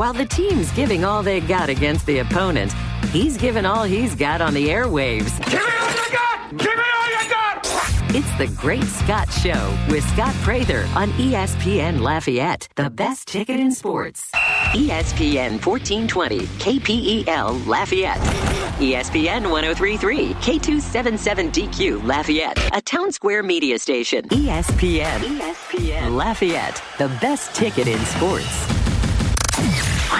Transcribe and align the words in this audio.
While 0.00 0.14
the 0.14 0.24
team's 0.24 0.72
giving 0.72 1.04
all 1.04 1.22
they 1.22 1.40
got 1.40 1.68
against 1.68 2.06
the 2.06 2.20
opponent, 2.20 2.72
he's 3.12 3.36
given 3.36 3.66
all 3.66 3.84
he's 3.84 4.14
got 4.14 4.40
on 4.40 4.54
the 4.54 4.68
airwaves. 4.68 5.38
Give 5.44 5.60
me 5.60 5.76
all 5.78 5.90
you 5.90 6.10
got! 6.10 6.50
Give 6.56 6.74
me 6.74 6.84
all 6.96 7.22
you 7.22 7.28
got! 7.28 8.14
It's 8.14 8.38
the 8.38 8.46
Great 8.58 8.84
Scott 8.84 9.30
Show 9.30 9.78
with 9.90 10.02
Scott 10.08 10.34
Prather 10.36 10.88
on 10.96 11.10
ESPN 11.18 12.00
Lafayette, 12.00 12.66
the 12.76 12.88
best 12.88 13.28
ticket 13.28 13.60
in 13.60 13.72
sports. 13.72 14.30
ESPN 14.72 15.62
1420, 15.66 16.46
KPEL 16.46 17.66
Lafayette. 17.66 18.16
ESPN 18.80 19.50
1033, 19.50 20.32
K277DQ 20.32 22.06
Lafayette, 22.06 22.58
a 22.74 22.80
town 22.80 23.12
square 23.12 23.42
media 23.42 23.78
station. 23.78 24.26
ESPN, 24.30 25.18
ESPN 25.18 26.16
Lafayette, 26.16 26.82
the 26.96 27.08
best 27.20 27.54
ticket 27.54 27.86
in 27.86 27.98
sports. 28.06 28.79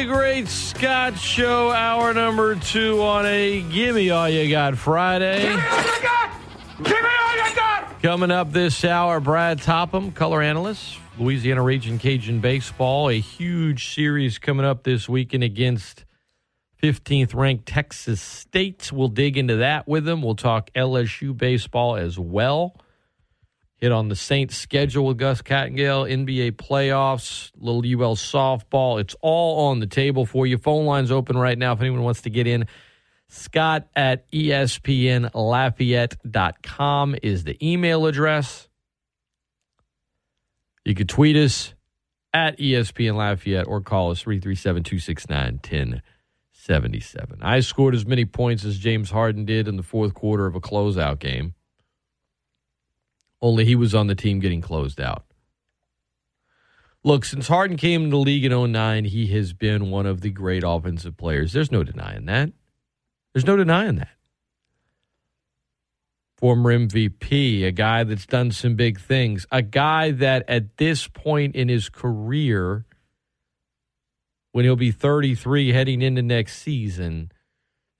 The 0.00 0.06
Great 0.06 0.48
Scott 0.48 1.18
Show, 1.18 1.70
hour 1.70 2.14
number 2.14 2.54
two 2.54 3.02
on 3.02 3.26
a 3.26 3.60
Gimme 3.60 4.08
All 4.08 4.30
You 4.30 4.50
Got 4.50 4.78
Friday. 4.78 5.42
Give 5.42 5.56
me 5.56 5.62
all 5.62 5.82
you 5.82 6.02
got! 6.02 6.30
Give 6.78 6.86
me 6.86 7.10
all 7.22 7.36
you 7.36 7.54
got! 7.54 8.02
Coming 8.02 8.30
up 8.30 8.50
this 8.50 8.82
hour, 8.82 9.20
Brad 9.20 9.60
Topham, 9.60 10.12
color 10.12 10.40
analyst, 10.40 10.96
Louisiana 11.18 11.60
Raging 11.60 11.98
Cajun 11.98 12.40
Baseball. 12.40 13.10
A 13.10 13.20
huge 13.20 13.94
series 13.94 14.38
coming 14.38 14.64
up 14.64 14.84
this 14.84 15.06
weekend 15.06 15.44
against 15.44 16.06
15th 16.82 17.34
ranked 17.34 17.66
Texas 17.66 18.22
State. 18.22 18.90
We'll 18.90 19.08
dig 19.08 19.36
into 19.36 19.56
that 19.56 19.86
with 19.86 20.06
them. 20.06 20.22
We'll 20.22 20.34
talk 20.34 20.70
LSU 20.72 21.36
baseball 21.36 21.96
as 21.96 22.18
well. 22.18 22.74
Hit 23.80 23.92
on 23.92 24.08
the 24.08 24.16
Saints 24.16 24.56
schedule 24.56 25.06
with 25.06 25.16
Gus 25.16 25.40
Kattengell, 25.40 26.06
NBA 26.06 26.52
playoffs, 26.52 27.50
little 27.56 27.80
UL 27.80 28.14
softball. 28.14 29.00
It's 29.00 29.16
all 29.22 29.70
on 29.70 29.80
the 29.80 29.86
table 29.86 30.26
for 30.26 30.46
you. 30.46 30.58
Phone 30.58 30.84
lines 30.84 31.10
open 31.10 31.38
right 31.38 31.56
now 31.56 31.72
if 31.72 31.80
anyone 31.80 32.02
wants 32.02 32.20
to 32.22 32.30
get 32.30 32.46
in. 32.46 32.66
Scott 33.28 33.88
at 33.96 34.30
ESPNLafayette.com 34.32 37.16
is 37.22 37.44
the 37.44 37.56
email 37.66 38.04
address. 38.04 38.68
You 40.84 40.94
could 40.94 41.08
tweet 41.08 41.36
us 41.36 41.72
at 42.34 42.58
ESPN 42.58 43.16
Lafayette 43.16 43.66
or 43.66 43.80
call 43.80 44.10
us 44.10 44.20
337 44.20 44.82
269 44.82 45.54
1077. 45.54 47.38
I 47.40 47.60
scored 47.60 47.94
as 47.94 48.04
many 48.04 48.26
points 48.26 48.62
as 48.66 48.78
James 48.78 49.10
Harden 49.10 49.46
did 49.46 49.68
in 49.68 49.76
the 49.76 49.82
fourth 49.82 50.12
quarter 50.12 50.44
of 50.44 50.54
a 50.54 50.60
closeout 50.60 51.18
game 51.18 51.54
only 53.42 53.64
he 53.64 53.74
was 53.74 53.94
on 53.94 54.06
the 54.06 54.14
team 54.14 54.40
getting 54.40 54.60
closed 54.60 55.00
out. 55.00 55.24
Look, 57.02 57.24
since 57.24 57.48
Harden 57.48 57.78
came 57.78 58.04
into 58.04 58.16
the 58.16 58.22
league 58.22 58.44
in 58.44 58.72
09, 58.72 59.06
he 59.06 59.28
has 59.28 59.54
been 59.54 59.90
one 59.90 60.04
of 60.04 60.20
the 60.20 60.30
great 60.30 60.62
offensive 60.66 61.16
players. 61.16 61.52
There's 61.52 61.72
no 61.72 61.82
denying 61.82 62.26
that. 62.26 62.52
There's 63.32 63.46
no 63.46 63.56
denying 63.56 63.96
that. 63.96 64.10
Former 66.36 66.72
MVP, 66.72 67.64
a 67.64 67.70
guy 67.70 68.04
that's 68.04 68.26
done 68.26 68.50
some 68.50 68.74
big 68.74 69.00
things, 69.00 69.46
a 69.50 69.62
guy 69.62 70.10
that 70.10 70.44
at 70.48 70.76
this 70.76 71.06
point 71.06 71.54
in 71.54 71.68
his 71.68 71.88
career, 71.88 72.84
when 74.52 74.64
he'll 74.64 74.76
be 74.76 74.90
33 74.90 75.72
heading 75.72 76.02
into 76.02 76.22
next 76.22 76.58
season, 76.58 77.30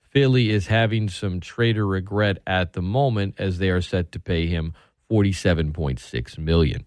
Philly 0.03 0.51
is 0.51 0.67
having 0.67 1.09
some 1.09 1.41
trader 1.41 1.87
regret 1.87 2.39
at 2.47 2.73
the 2.73 2.83
moment 2.83 3.37
as 3.39 3.59
they 3.59 3.71
are 3.71 3.83
set 3.83 4.13
to 4.13 4.19
pay 4.19 4.47
him 4.47 4.75
47.6 5.11 6.39
million. 6.39 6.87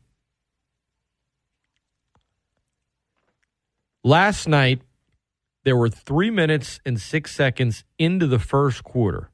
Last 4.04 4.48
night 4.48 4.82
there 5.64 5.78
were 5.78 5.90
3 5.90 6.30
minutes 6.30 6.80
and 6.86 7.00
6 7.00 7.34
seconds 7.34 7.84
into 7.98 8.28
the 8.28 8.40
first 8.40 8.84
quarter 8.84 9.30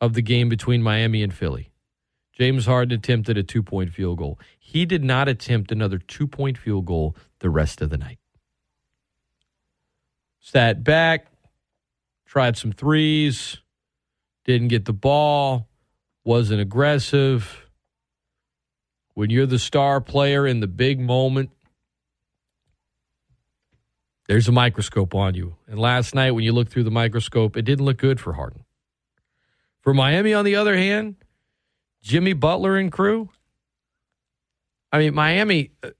of 0.00 0.14
the 0.14 0.22
game 0.22 0.48
between 0.48 0.82
Miami 0.82 1.22
and 1.22 1.32
Philly. 1.32 1.70
James 2.32 2.66
Harden 2.66 2.98
attempted 2.98 3.38
a 3.38 3.42
two-point 3.42 3.92
field 3.92 4.18
goal. 4.18 4.38
He 4.58 4.84
did 4.86 5.04
not 5.04 5.28
attempt 5.28 5.70
another 5.70 5.98
two-point 5.98 6.58
field 6.58 6.84
goal 6.84 7.16
the 7.38 7.48
rest 7.48 7.80
of 7.80 7.90
the 7.90 7.98
night. 7.98 8.18
Sat 10.40 10.82
back, 10.82 11.28
tried 12.26 12.56
some 12.56 12.72
threes, 12.72 13.58
didn't 14.44 14.68
get 14.68 14.84
the 14.84 14.92
ball, 14.92 15.68
wasn't 16.24 16.60
aggressive 16.60 17.63
when 19.14 19.30
you're 19.30 19.46
the 19.46 19.58
star 19.58 20.00
player 20.00 20.46
in 20.46 20.60
the 20.60 20.66
big 20.66 21.00
moment, 21.00 21.50
there's 24.26 24.48
a 24.48 24.52
microscope 24.52 25.14
on 25.14 25.34
you. 25.34 25.56
And 25.68 25.78
last 25.78 26.14
night, 26.14 26.32
when 26.32 26.44
you 26.44 26.52
look 26.52 26.68
through 26.68 26.84
the 26.84 26.90
microscope, 26.90 27.56
it 27.56 27.62
didn't 27.62 27.84
look 27.84 27.98
good 27.98 28.20
for 28.20 28.32
Harden. 28.32 28.64
For 29.80 29.94
Miami, 29.94 30.34
on 30.34 30.44
the 30.44 30.56
other 30.56 30.76
hand, 30.76 31.16
Jimmy 32.02 32.32
Butler 32.32 32.76
and 32.76 32.90
crew, 32.90 33.30
I 34.90 34.98
mean, 34.98 35.14
Miami, 35.14 35.72
uh, 35.82 35.90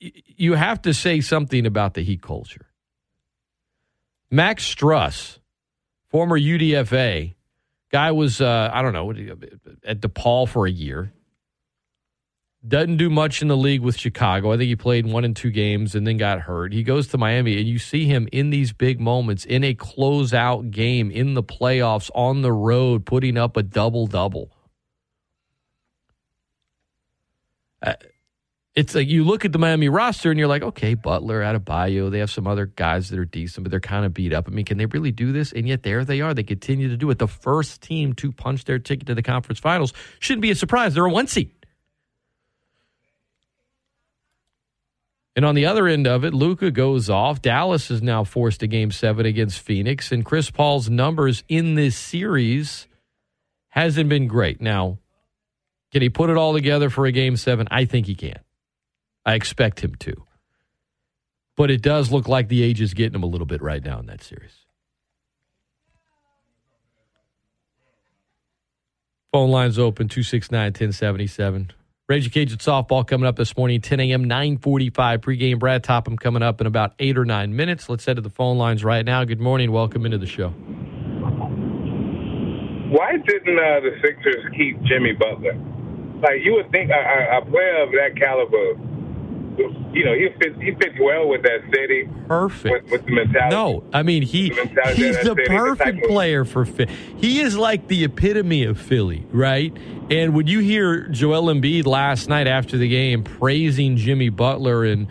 you 0.00 0.54
have 0.54 0.82
to 0.82 0.94
say 0.94 1.20
something 1.20 1.66
about 1.66 1.94
the 1.94 2.02
Heat 2.02 2.22
culture. 2.22 2.66
Max 4.30 4.64
Strus, 4.64 5.38
former 6.08 6.38
UDFA, 6.38 7.34
guy 7.90 8.12
was, 8.12 8.40
uh, 8.40 8.70
I 8.72 8.80
don't 8.80 8.94
know, 8.94 9.10
at 9.84 10.00
DePaul 10.00 10.48
for 10.48 10.66
a 10.66 10.70
year 10.70 11.12
doesn't 12.66 12.96
do 12.96 13.10
much 13.10 13.42
in 13.42 13.48
the 13.48 13.56
league 13.56 13.80
with 13.80 13.98
Chicago. 13.98 14.52
I 14.52 14.56
think 14.56 14.68
he 14.68 14.76
played 14.76 15.06
one 15.06 15.24
and 15.24 15.34
two 15.34 15.50
games 15.50 15.94
and 15.94 16.06
then 16.06 16.16
got 16.16 16.40
hurt. 16.40 16.72
He 16.72 16.82
goes 16.82 17.08
to 17.08 17.18
Miami, 17.18 17.58
and 17.58 17.66
you 17.66 17.78
see 17.78 18.06
him 18.06 18.28
in 18.30 18.50
these 18.50 18.72
big 18.72 19.00
moments 19.00 19.44
in 19.44 19.64
a 19.64 19.74
closeout 19.74 20.70
game 20.70 21.10
in 21.10 21.34
the 21.34 21.42
playoffs 21.42 22.10
on 22.14 22.42
the 22.42 22.52
road, 22.52 23.04
putting 23.04 23.36
up 23.36 23.56
a 23.56 23.62
double 23.62 24.06
double. 24.06 24.50
Uh, 27.82 27.94
it's 28.74 28.94
like 28.94 29.08
you 29.08 29.24
look 29.24 29.44
at 29.44 29.52
the 29.52 29.58
Miami 29.58 29.88
roster 29.88 30.30
and 30.30 30.38
you're 30.38 30.48
like, 30.48 30.62
okay, 30.62 30.94
Butler, 30.94 31.42
Adebayo, 31.42 32.10
they 32.10 32.20
have 32.20 32.30
some 32.30 32.46
other 32.46 32.66
guys 32.66 33.10
that 33.10 33.18
are 33.18 33.24
decent, 33.24 33.64
but 33.64 33.70
they're 33.70 33.80
kind 33.80 34.06
of 34.06 34.14
beat 34.14 34.32
up. 34.32 34.48
I 34.48 34.50
mean, 34.50 34.64
can 34.64 34.78
they 34.78 34.86
really 34.86 35.10
do 35.10 35.32
this? 35.32 35.52
And 35.52 35.68
yet 35.68 35.82
there 35.82 36.04
they 36.04 36.20
are. 36.22 36.32
They 36.32 36.44
continue 36.44 36.88
to 36.88 36.96
do 36.96 37.10
it. 37.10 37.18
The 37.18 37.28
first 37.28 37.82
team 37.82 38.14
to 38.14 38.32
punch 38.32 38.64
their 38.64 38.78
ticket 38.78 39.08
to 39.08 39.14
the 39.14 39.22
conference 39.22 39.58
finals 39.58 39.92
shouldn't 40.20 40.42
be 40.42 40.50
a 40.52 40.54
surprise. 40.54 40.94
They're 40.94 41.04
a 41.04 41.10
one 41.10 41.26
seed. 41.26 41.50
And 45.34 45.44
on 45.46 45.54
the 45.54 45.64
other 45.64 45.88
end 45.88 46.06
of 46.06 46.24
it, 46.24 46.34
Luka 46.34 46.70
goes 46.70 47.08
off. 47.08 47.40
Dallas 47.40 47.90
is 47.90 48.02
now 48.02 48.22
forced 48.22 48.60
to 48.60 48.66
game 48.66 48.90
seven 48.90 49.24
against 49.24 49.60
Phoenix, 49.60 50.12
and 50.12 50.24
Chris 50.24 50.50
Paul's 50.50 50.90
numbers 50.90 51.42
in 51.48 51.74
this 51.74 51.96
series 51.96 52.86
hasn't 53.68 54.10
been 54.10 54.26
great. 54.26 54.60
Now, 54.60 54.98
can 55.90 56.02
he 56.02 56.10
put 56.10 56.28
it 56.28 56.36
all 56.36 56.52
together 56.52 56.90
for 56.90 57.06
a 57.06 57.12
game 57.12 57.36
seven? 57.36 57.66
I 57.70 57.86
think 57.86 58.06
he 58.06 58.14
can. 58.14 58.40
I 59.24 59.34
expect 59.34 59.80
him 59.80 59.94
to. 59.96 60.26
But 61.56 61.70
it 61.70 61.80
does 61.80 62.10
look 62.10 62.28
like 62.28 62.48
the 62.48 62.62
age 62.62 62.80
is 62.80 62.92
getting 62.92 63.14
him 63.14 63.22
a 63.22 63.26
little 63.26 63.46
bit 63.46 63.62
right 63.62 63.82
now 63.82 64.00
in 64.00 64.06
that 64.06 64.22
series. 64.22 64.66
Phone 69.32 69.50
lines 69.50 69.78
open 69.78 70.08
269 70.08 70.60
1077. 70.66 71.72
Rage 72.08 72.32
Cajun 72.32 72.58
softball 72.58 73.06
coming 73.06 73.28
up 73.28 73.36
this 73.36 73.56
morning, 73.56 73.80
10 73.80 74.00
a.m., 74.00 74.24
945 74.24 75.20
pregame. 75.20 75.58
Brad 75.60 75.84
Topham 75.84 76.16
coming 76.18 76.42
up 76.42 76.60
in 76.60 76.66
about 76.66 76.94
eight 76.98 77.16
or 77.16 77.24
nine 77.24 77.54
minutes. 77.54 77.88
Let's 77.88 78.04
head 78.04 78.16
to 78.16 78.22
the 78.22 78.28
phone 78.28 78.58
lines 78.58 78.82
right 78.82 79.04
now. 79.06 79.22
Good 79.22 79.38
morning. 79.40 79.70
Welcome 79.70 80.04
into 80.04 80.18
the 80.18 80.26
show. 80.26 80.48
Why 82.90 83.12
didn't 83.24 83.56
uh, 83.56 83.80
the 83.86 83.92
Sixers 84.02 84.44
keep 84.56 84.82
Jimmy 84.82 85.12
Butler? 85.12 85.54
Like, 86.20 86.42
you 86.42 86.54
would 86.54 86.72
think 86.72 86.90
a, 86.90 86.94
a- 86.94 87.38
a 87.38 87.44
player 87.48 87.82
of 87.84 87.90
that 87.92 88.16
caliber 88.20 88.74
you 89.58 90.04
know, 90.04 90.14
he 90.14 90.28
fits 90.40 90.56
he 90.60 90.72
fits 90.72 90.94
well 91.00 91.28
with 91.28 91.42
that 91.42 91.60
city. 91.74 92.08
Perfect. 92.26 92.84
With, 92.84 92.92
with 92.92 93.06
the 93.06 93.12
mentality. 93.12 93.54
No, 93.56 93.84
I 93.92 94.02
mean 94.02 94.22
he 94.22 94.50
The 94.50 94.92
he's 94.94 95.16
the 95.18 95.34
city, 95.34 95.44
perfect 95.46 96.02
of- 96.04 96.10
player 96.10 96.44
for 96.44 96.64
Philly. 96.64 96.92
He 97.18 97.40
is 97.40 97.56
like 97.56 97.88
the 97.88 98.04
epitome 98.04 98.64
of 98.64 98.80
Philly, 98.80 99.26
right? 99.30 99.76
And 100.10 100.34
when 100.34 100.46
you 100.46 100.60
hear 100.60 101.08
Joel 101.08 101.52
Embiid 101.52 101.86
last 101.86 102.28
night 102.28 102.46
after 102.46 102.76
the 102.78 102.88
game 102.88 103.22
praising 103.24 103.96
Jimmy 103.96 104.28
Butler 104.30 104.84
and 104.84 105.06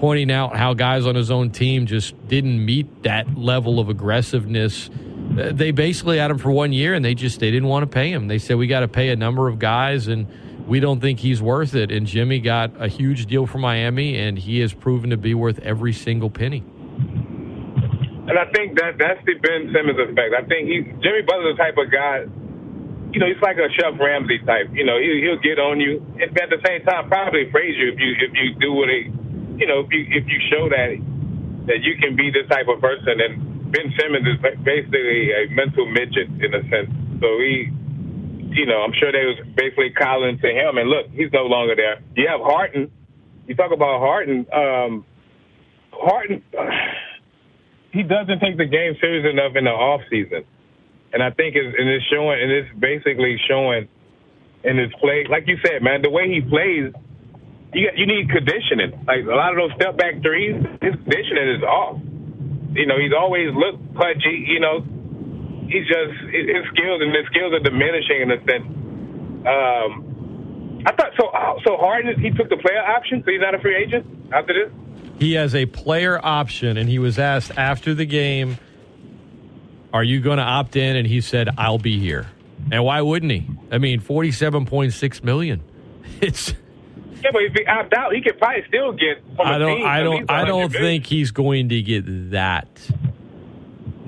pointing 0.00 0.30
out 0.30 0.56
how 0.56 0.74
guys 0.74 1.06
on 1.06 1.14
his 1.14 1.30
own 1.30 1.50
team 1.50 1.86
just 1.86 2.14
didn't 2.28 2.64
meet 2.64 3.04
that 3.04 3.36
level 3.38 3.78
of 3.78 3.88
aggressiveness, 3.88 4.90
uh, 5.38 5.50
they 5.52 5.70
basically 5.70 6.18
had 6.18 6.30
him 6.30 6.38
for 6.38 6.50
one 6.50 6.72
year 6.72 6.94
and 6.94 7.04
they 7.04 7.14
just 7.14 7.40
they 7.40 7.50
didn't 7.50 7.68
want 7.68 7.82
to 7.84 7.86
pay 7.86 8.10
him. 8.12 8.28
They 8.28 8.38
said 8.38 8.56
we 8.56 8.66
got 8.66 8.80
to 8.80 8.88
pay 8.88 9.08
a 9.10 9.16
number 9.16 9.48
of 9.48 9.58
guys 9.58 10.08
and 10.08 10.26
we 10.68 10.80
don't 10.80 11.00
think 11.00 11.20
he's 11.20 11.40
worth 11.40 11.74
it. 11.74 11.90
And 11.90 12.06
Jimmy 12.06 12.38
got 12.38 12.70
a 12.80 12.88
huge 12.88 13.26
deal 13.26 13.46
for 13.46 13.58
Miami 13.58 14.18
and 14.18 14.38
he 14.38 14.60
has 14.60 14.72
proven 14.72 15.10
to 15.10 15.16
be 15.16 15.34
worth 15.34 15.58
every 15.60 15.92
single 15.92 16.30
penny. 16.30 16.62
And 18.28 18.38
I 18.38 18.44
think 18.52 18.76
that 18.78 18.98
that's 18.98 19.24
the 19.24 19.34
Ben 19.40 19.72
Simmons 19.72 19.98
effect. 19.98 20.36
I 20.36 20.44
think 20.44 20.68
he 20.68 20.84
Jimmy 21.00 21.24
Butler's 21.24 21.56
the 21.56 21.62
type 21.64 21.80
of 21.80 21.90
guy. 21.90 22.28
You 23.10 23.20
know, 23.20 23.26
he's 23.26 23.40
like 23.40 23.56
a 23.56 23.72
Chef 23.72 23.98
Ramsay 23.98 24.44
type. 24.44 24.68
You 24.76 24.84
know, 24.84 25.00
he, 25.00 25.24
he'll 25.24 25.40
get 25.40 25.56
on 25.56 25.80
you, 25.80 26.04
and 26.20 26.28
at 26.36 26.52
the 26.52 26.60
same 26.60 26.84
time, 26.84 27.08
probably 27.08 27.46
praise 27.48 27.72
you 27.72 27.88
if 27.88 27.98
you 27.98 28.12
if 28.20 28.32
you 28.36 28.52
do 28.60 28.76
what 28.76 28.92
he, 28.92 29.08
you 29.56 29.64
know, 29.64 29.80
if 29.80 29.88
you 29.88 30.04
if 30.12 30.28
you 30.28 30.38
show 30.52 30.68
that 30.68 30.92
that 31.68 31.84
you 31.84 31.96
can 32.00 32.16
be 32.16 32.32
this 32.32 32.48
type 32.48 32.66
of 32.66 32.80
person. 32.80 33.20
And 33.20 33.72
Ben 33.72 33.92
Simmons 34.00 34.26
is 34.28 34.40
basically 34.64 35.32
a 35.32 35.48
mental 35.52 35.84
midget 35.84 36.28
in 36.40 36.50
a 36.52 36.62
sense. 36.72 36.88
So 37.20 37.28
he, 37.38 37.68
you 38.50 38.66
know, 38.66 38.82
I'm 38.82 38.92
sure 38.98 39.12
they 39.12 39.24
was 39.24 39.38
basically 39.56 39.90
calling 39.90 40.38
to 40.38 40.48
him. 40.48 40.78
And 40.78 40.88
look, 40.88 41.06
he's 41.12 41.32
no 41.32 41.44
longer 41.44 41.74
there. 41.76 42.00
You 42.16 42.28
have 42.28 42.40
Harden. 42.40 42.90
You 43.46 43.54
talk 43.54 43.72
about 43.72 44.00
Harden. 44.00 44.46
Um, 44.52 45.04
Harden. 45.92 46.42
he 47.92 48.02
doesn't 48.02 48.40
take 48.40 48.56
the 48.56 48.66
game 48.66 48.94
serious 49.00 49.26
enough 49.30 49.56
in 49.56 49.64
the 49.64 49.70
off 49.70 50.02
season, 50.10 50.44
and 51.12 51.22
I 51.22 51.30
think 51.30 51.56
it's 51.56 51.74
and 51.78 51.88
it's 51.88 52.04
showing 52.06 52.38
and 52.40 52.50
it's 52.52 52.68
basically 52.78 53.36
showing 53.48 53.88
in 54.64 54.78
his 54.78 54.92
play. 55.00 55.26
Like 55.28 55.46
you 55.46 55.56
said, 55.64 55.82
man, 55.82 56.02
the 56.02 56.10
way 56.10 56.28
he 56.28 56.40
plays, 56.40 56.92
you 57.74 57.88
you 57.96 58.06
need 58.06 58.30
conditioning. 58.30 58.92
Like 59.06 59.24
a 59.24 59.34
lot 59.34 59.52
of 59.52 59.58
those 59.58 59.72
step 59.76 59.96
back 59.96 60.20
threes, 60.22 60.56
his 60.82 60.94
conditioning 61.04 61.48
is 61.56 61.62
off. 61.62 62.00
You 62.72 62.86
know, 62.86 62.98
he's 63.00 63.16
always 63.16 63.48
looked 63.54 63.82
pudgy. 63.94 64.44
You 64.46 64.60
know, 64.60 64.84
he's 65.68 65.86
just 65.86 66.12
his 66.32 66.64
skills 66.72 67.00
and 67.02 67.14
his 67.14 67.26
skills 67.26 67.52
are 67.52 67.60
diminishing 67.60 68.22
in 68.22 68.30
a 68.32 68.38
sense. 68.44 68.66
Um, 69.46 70.82
I 70.86 70.92
thought 70.92 71.12
so. 71.18 71.30
So 71.64 71.76
Harden, 71.76 72.20
he 72.20 72.30
took 72.30 72.48
the 72.48 72.56
player 72.56 72.82
option, 72.82 73.22
so 73.24 73.30
he's 73.30 73.40
not 73.40 73.54
a 73.54 73.58
free 73.58 73.76
agent 73.76 74.06
after 74.32 74.52
this. 74.54 74.72
He 75.18 75.32
has 75.34 75.54
a 75.54 75.66
player 75.66 76.24
option, 76.24 76.76
and 76.76 76.88
he 76.88 76.98
was 76.98 77.18
asked 77.18 77.52
after 77.56 77.94
the 77.94 78.06
game, 78.06 78.58
Are 79.92 80.04
you 80.04 80.20
going 80.20 80.38
to 80.38 80.44
opt 80.44 80.76
in? 80.76 80.96
And 80.96 81.06
he 81.06 81.20
said, 81.20 81.48
I'll 81.58 81.78
be 81.78 81.98
here. 81.98 82.26
And 82.70 82.84
why 82.84 83.00
wouldn't 83.00 83.32
he? 83.32 83.46
I 83.70 83.78
mean, 83.78 84.00
47.6 84.00 85.24
million. 85.24 85.62
It's. 86.20 86.52
Yeah, 87.22 87.30
but 87.32 87.42
if 87.42 87.52
he 87.52 87.64
opt 87.66 87.94
out, 87.94 88.12
he 88.12 88.20
could 88.20 88.40
probably 88.40 88.64
still 88.66 88.90
get. 88.90 89.22
I 89.38 89.56
don't. 89.58 89.82
I 89.82 90.02
don't. 90.02 90.28
I 90.28 90.44
don't 90.44 90.72
think 90.72 91.06
he's 91.06 91.30
going 91.30 91.68
to 91.68 91.80
get 91.80 92.30
that 92.32 92.68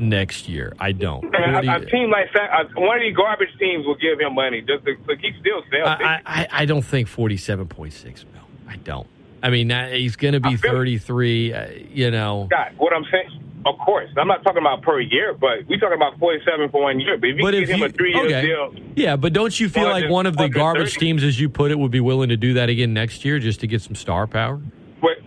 next 0.00 0.48
year. 0.48 0.72
I 0.78 0.92
don't. 0.92 1.24
And 1.34 1.68
a, 1.68 1.76
a 1.76 1.84
team 1.86 2.10
like 2.10 2.32
that, 2.34 2.74
one 2.76 2.96
of 2.96 3.02
these 3.02 3.16
garbage 3.16 3.50
teams 3.58 3.86
will 3.86 3.96
give 3.96 4.20
him 4.20 4.34
money 4.34 4.60
just 4.60 4.84
to, 4.84 4.96
to 4.96 5.16
keep 5.16 5.34
still 5.40 5.62
sell. 5.70 5.86
I, 5.86 6.20
I, 6.24 6.48
I 6.50 6.64
don't 6.64 6.84
think 6.84 7.08
forty-seven 7.08 7.68
point 7.68 7.92
six 7.92 8.24
mil. 8.32 8.42
I 8.68 8.76
don't. 8.76 9.06
I 9.42 9.50
mean, 9.50 9.70
he's 9.92 10.16
going 10.16 10.34
to 10.34 10.40
be 10.40 10.56
thirty-three. 10.56 11.52
Uh, 11.52 11.66
you 11.92 12.10
know, 12.10 12.48
God, 12.50 12.72
what 12.76 12.92
I'm 12.92 13.04
saying, 13.10 13.42
of 13.66 13.78
course, 13.78 14.08
I'm 14.16 14.28
not 14.28 14.42
talking 14.42 14.62
about 14.62 14.82
per 14.82 15.00
year, 15.00 15.34
but 15.34 15.66
we're 15.68 15.78
talking 15.78 15.96
about 15.96 16.18
47 16.18 16.70
for 16.70 16.82
one 16.82 16.98
year. 16.98 17.18
But 17.18 17.30
if 17.30 17.36
you 17.36 17.42
But 17.42 17.50
give 17.52 17.62
if 17.64 17.68
him 17.68 17.78
you 17.80 17.84
a 17.86 17.88
three 17.90 18.14
year 18.14 18.24
okay. 18.24 18.42
deal, 18.42 18.74
yeah, 18.96 19.16
but 19.16 19.32
don't 19.32 19.58
you 19.58 19.68
feel 19.68 19.88
like 19.88 20.08
one 20.08 20.26
of 20.26 20.36
the 20.36 20.48
garbage 20.48 20.96
teams, 20.96 21.22
as 21.22 21.38
you 21.38 21.48
put 21.48 21.70
it, 21.70 21.78
would 21.78 21.90
be 21.90 22.00
willing 22.00 22.30
to 22.30 22.36
do 22.36 22.54
that 22.54 22.68
again 22.68 22.94
next 22.94 23.24
year 23.24 23.38
just 23.38 23.60
to 23.60 23.66
get 23.66 23.82
some 23.82 23.94
star 23.94 24.26
power? 24.26 24.60
but, 25.00 25.18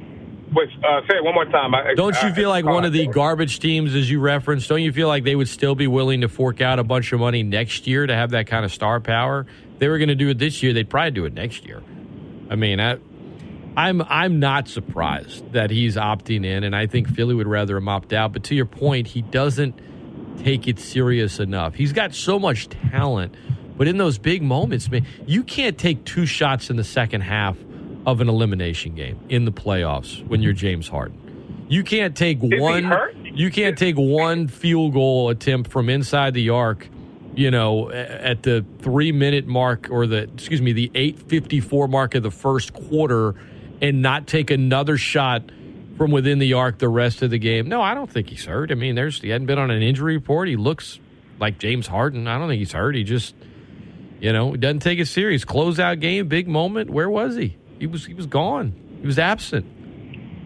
but 0.54 0.64
uh, 0.88 1.02
say 1.08 1.18
it 1.18 1.24
one 1.24 1.34
more 1.34 1.46
time. 1.46 1.74
I, 1.76 1.94
Don't 1.96 2.14
you 2.22 2.30
I- 2.30 2.32
feel 2.34 2.50
like 2.50 2.66
I- 2.66 2.72
one 2.72 2.86
of 2.86 2.94
the 2.94 3.08
garbage 3.08 3.60
teams, 3.60 3.96
as 3.96 4.10
you 4.10 4.20
referenced, 4.20 4.70
don't 4.70 4.82
you 4.82 4.94
feel 4.94 5.08
like 5.08 5.24
they 5.24 5.36
would 5.36 5.48
still 5.50 5.76
be 5.76 5.88
willing 5.88 6.22
to 6.22 6.30
fork 6.30 6.62
out 6.62 6.80
a 6.80 6.84
bunch 6.84 7.12
of 7.14 7.20
money 7.20 7.44
next 7.44 7.88
year 7.88 8.06
to 8.06 8.14
have 8.16 8.32
that 8.32 8.48
kind 8.48 8.64
of 8.66 8.72
star 8.74 9.00
power? 9.00 9.46
If 9.74 9.80
they 9.80 9.88
were 9.88 9.98
going 9.98 10.10
to 10.10 10.16
do 10.16 10.30
it 10.30 10.38
this 10.40 10.62
year, 10.64 10.74
they'd 10.74 10.90
probably 10.90 11.12
do 11.12 11.26
it 11.26 11.34
next 11.34 11.66
year. 11.66 11.82
I 12.50 12.56
mean, 12.56 12.80
I, 12.80 12.98
I'm 13.76 14.02
I'm 14.04 14.40
not 14.40 14.68
surprised 14.68 15.54
that 15.54 15.72
he's 15.72 15.96
opting 15.96 16.46
in, 16.46 16.64
and 16.64 16.76
I 16.76 16.86
think 16.88 17.08
Philly 17.10 17.34
would 17.34 17.48
rather 17.48 17.76
him 17.78 17.90
opt 17.90 18.14
out. 18.14 18.32
But 18.34 18.44
to 18.46 18.56
your 18.56 18.68
point, 18.68 19.08
he 19.08 19.22
doesn't 19.24 19.80
take 20.44 20.68
it 20.68 20.78
serious 20.80 21.40
enough. 21.40 21.74
He's 21.76 21.94
got 21.94 22.14
so 22.14 22.38
much 22.38 22.70
talent, 22.70 23.34
but 23.78 23.88
in 23.88 23.98
those 23.98 24.18
big 24.20 24.44
moments, 24.44 24.92
man, 24.92 25.06
you 25.26 25.44
can't 25.44 25.78
take 25.78 26.06
two 26.06 26.26
shots 26.28 26.70
in 26.70 26.76
the 26.76 26.84
second 26.84 27.22
half 27.22 27.58
of 28.06 28.22
an 28.22 28.30
elimination 28.30 28.96
game 28.96 29.20
in 29.30 29.46
the 29.46 29.52
playoffs 29.52 30.26
when 30.28 30.42
you're 30.42 30.54
James 30.54 30.88
Harden. 30.88 31.66
You 31.70 31.84
can't 31.84 32.16
take 32.16 32.42
he 32.42 32.60
one. 32.60 32.92
You 33.24 33.50
can't 33.50 33.78
take 33.78 33.96
one 33.96 34.48
field 34.48 34.94
goal 34.94 35.30
attempt 35.30 35.72
from 35.72 35.90
inside 35.90 36.34
the 36.34 36.50
arc. 36.50 36.90
You 37.36 37.50
know, 37.50 37.90
at 37.90 38.44
the 38.44 38.64
three 38.80 39.12
minute 39.12 39.48
mark 39.48 39.88
or 39.90 40.06
the 40.06 40.24
excuse 40.24 40.62
me, 40.62 40.74
the 40.74 40.92
eight 40.94 41.18
fifty 41.18 41.62
four 41.62 41.88
mark 41.88 42.14
of 42.14 42.22
the 42.22 42.30
first 42.30 42.74
quarter, 42.74 43.34
and 43.82 44.04
not 44.04 44.28
take 44.28 44.52
another 44.52 44.98
shot 44.98 45.50
from 45.98 46.12
within 46.12 46.38
the 46.38 46.54
arc 46.54 46.78
the 46.78 46.90
rest 46.90 47.24
of 47.24 47.32
the 47.32 47.40
game. 47.40 47.68
No, 47.68 47.82
I 47.82 47.96
don't 47.96 48.10
think 48.10 48.30
he's 48.30 48.46
hurt. 48.46 48.72
I 48.72 48.76
mean, 48.76 48.94
there's 48.94 49.20
he 49.20 49.30
hadn't 49.30 49.48
been 49.48 49.58
on 49.58 49.72
an 49.72 49.82
injury 49.82 50.16
report. 50.16 50.48
He 50.48 50.56
looks 50.56 51.00
like 51.40 51.58
James 51.58 51.88
Harden. 51.88 52.28
I 52.28 52.38
don't 52.38 52.50
think 52.50 52.60
he's 52.60 52.74
hurt. 52.74 52.94
He 52.94 53.04
just, 53.04 53.34
you 54.20 54.32
know, 54.32 54.52
he 54.52 54.58
doesn't 54.58 54.82
take 54.82 55.00
it 55.00 55.08
serious. 55.08 55.44
Closeout 55.44 56.02
game, 56.02 56.28
big 56.28 56.48
moment. 56.48 56.92
Where 56.92 57.10
was 57.10 57.36
he? 57.36 57.58
He 57.84 57.88
was 57.88 58.06
he 58.06 58.14
was 58.14 58.28
gone. 58.28 58.74
He 59.02 59.06
was 59.06 59.20
absent. 59.20 59.66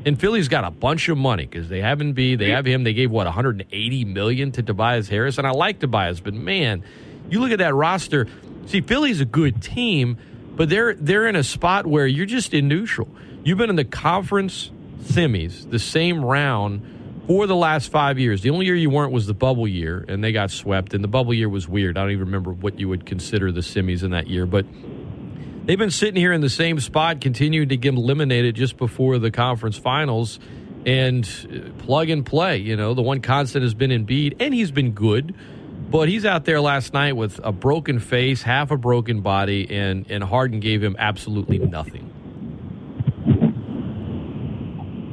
And 0.08 0.20
Philly's 0.20 0.48
got 0.48 0.64
a 0.64 0.72
bunch 0.72 1.08
of 1.08 1.20
money 1.20 1.46
because 1.46 1.70
they 1.70 1.82
have 1.82 2.00
Embiid, 2.00 2.40
they 2.40 2.50
have 2.50 2.66
him. 2.66 2.84
They 2.84 2.94
gave 2.94 3.12
what 3.12 3.28
180 3.28 4.06
million 4.06 4.52
to 4.54 4.64
Tobias 4.64 5.08
Harris, 5.08 5.38
and 5.38 5.46
I 5.46 5.52
like 5.52 5.78
Tobias, 5.78 6.20
but 6.20 6.34
man, 6.34 6.84
you 7.30 7.40
look 7.40 7.52
at 7.52 7.60
that 7.60 7.76
roster. 7.76 8.26
See, 8.66 8.82
Philly's 8.82 9.22
a 9.22 9.26
good 9.26 9.62
team, 9.62 10.18
but 10.56 10.68
they're 10.68 10.96
they're 10.96 11.28
in 11.28 11.36
a 11.36 11.44
spot 11.44 11.86
where 11.86 12.08
you're 12.08 12.26
just 12.26 12.56
in 12.56 12.68
neutral. 12.68 13.08
You've 13.44 13.60
been 13.60 13.70
in 13.70 13.76
the 13.76 13.86
conference 13.86 14.72
semis, 15.04 15.70
the 15.70 15.78
same 15.78 16.26
round 16.26 17.22
for 17.28 17.46
the 17.46 17.56
last 17.56 17.92
five 17.92 18.18
years. 18.18 18.42
The 18.42 18.50
only 18.50 18.66
year 18.66 18.74
you 18.74 18.90
weren't 18.90 19.12
was 19.12 19.28
the 19.28 19.36
bubble 19.36 19.68
year, 19.68 20.04
and 20.08 20.24
they 20.24 20.32
got 20.32 20.50
swept. 20.50 20.96
And 20.96 21.04
the 21.04 21.08
bubble 21.08 21.36
year 21.36 21.50
was 21.50 21.68
weird. 21.68 22.00
I 22.00 22.02
don't 22.02 22.12
even 22.14 22.26
remember 22.26 22.52
what 22.52 22.80
you 22.80 22.90
would 22.90 23.06
consider 23.06 23.52
the 23.52 23.62
semis 23.62 24.02
in 24.02 24.10
that 24.10 24.26
year, 24.26 24.48
but 24.48 24.66
they've 25.68 25.78
been 25.78 25.92
sitting 25.92 26.16
here 26.16 26.34
in 26.34 26.42
the 26.42 26.50
same 26.50 26.80
spot, 26.80 27.22
continuing 27.22 27.70
to 27.70 27.78
get 27.78 27.94
eliminated 27.94 28.56
just 28.56 28.78
before 28.78 29.20
the 29.20 29.30
conference 29.30 29.78
finals, 29.78 30.40
and 30.86 31.30
uh, 31.52 31.84
plug 31.84 32.10
and 32.10 32.26
play. 32.26 32.58
You 32.58 32.76
know, 32.76 32.96
the 32.96 33.04
one 33.04 33.22
constant 33.22 33.62
has 33.64 33.76
been 33.76 33.92
Embiid, 33.92 34.38
and 34.40 34.54
he's 34.54 34.72
been 34.72 34.94
good. 34.94 35.36
But 35.90 36.10
he's 36.10 36.26
out 36.26 36.44
there 36.44 36.60
last 36.60 36.94
night 36.94 37.16
with 37.16 37.40
a 37.44 37.54
broken 37.54 38.00
face, 38.00 38.42
half 38.42 38.72
a 38.72 38.78
broken 38.78 39.22
body, 39.22 39.74
and, 39.74 40.10
and 40.10 40.22
Harden 40.22 40.60
gave 40.60 40.84
him 40.84 40.98
absolutely 41.00 41.60
nothing. 41.60 42.14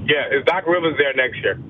Yeah, 0.09 0.37
is 0.37 0.45
Doc 0.47 0.67
Rivers 0.67 0.97
there 0.99 1.14
next 1.14 1.38
year? 1.43 1.61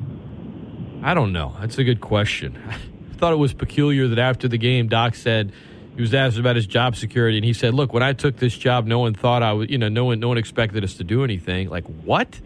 I 1.02 1.12
don't 1.12 1.32
know. 1.32 1.54
That's 1.60 1.76
a 1.76 1.84
good 1.84 2.00
question. 2.00 2.60
I 2.68 3.16
thought 3.16 3.32
it 3.32 3.36
was 3.36 3.52
peculiar 3.52 4.08
that 4.08 4.18
after 4.18 4.48
the 4.48 4.58
game, 4.58 4.88
Doc 4.88 5.14
said 5.14 5.52
he 5.96 6.02
was 6.02 6.12
asked 6.14 6.38
about 6.38 6.56
his 6.56 6.66
job 6.66 6.96
security, 6.96 7.38
and 7.38 7.44
he 7.44 7.52
said, 7.52 7.74
"Look, 7.74 7.92
when 7.92 8.02
I 8.02 8.12
took 8.12 8.36
this 8.36 8.56
job, 8.56 8.86
no 8.86 8.98
one 8.98 9.14
thought 9.14 9.42
I 9.42 9.52
was, 9.52 9.70
you 9.70 9.78
know, 9.78 9.88
no 9.88 10.06
one, 10.06 10.20
no 10.20 10.28
one 10.28 10.38
expected 10.38 10.84
us 10.84 10.94
to 10.94 11.04
do 11.04 11.24
anything. 11.24 11.68
Like 11.68 11.84
what? 12.04 12.40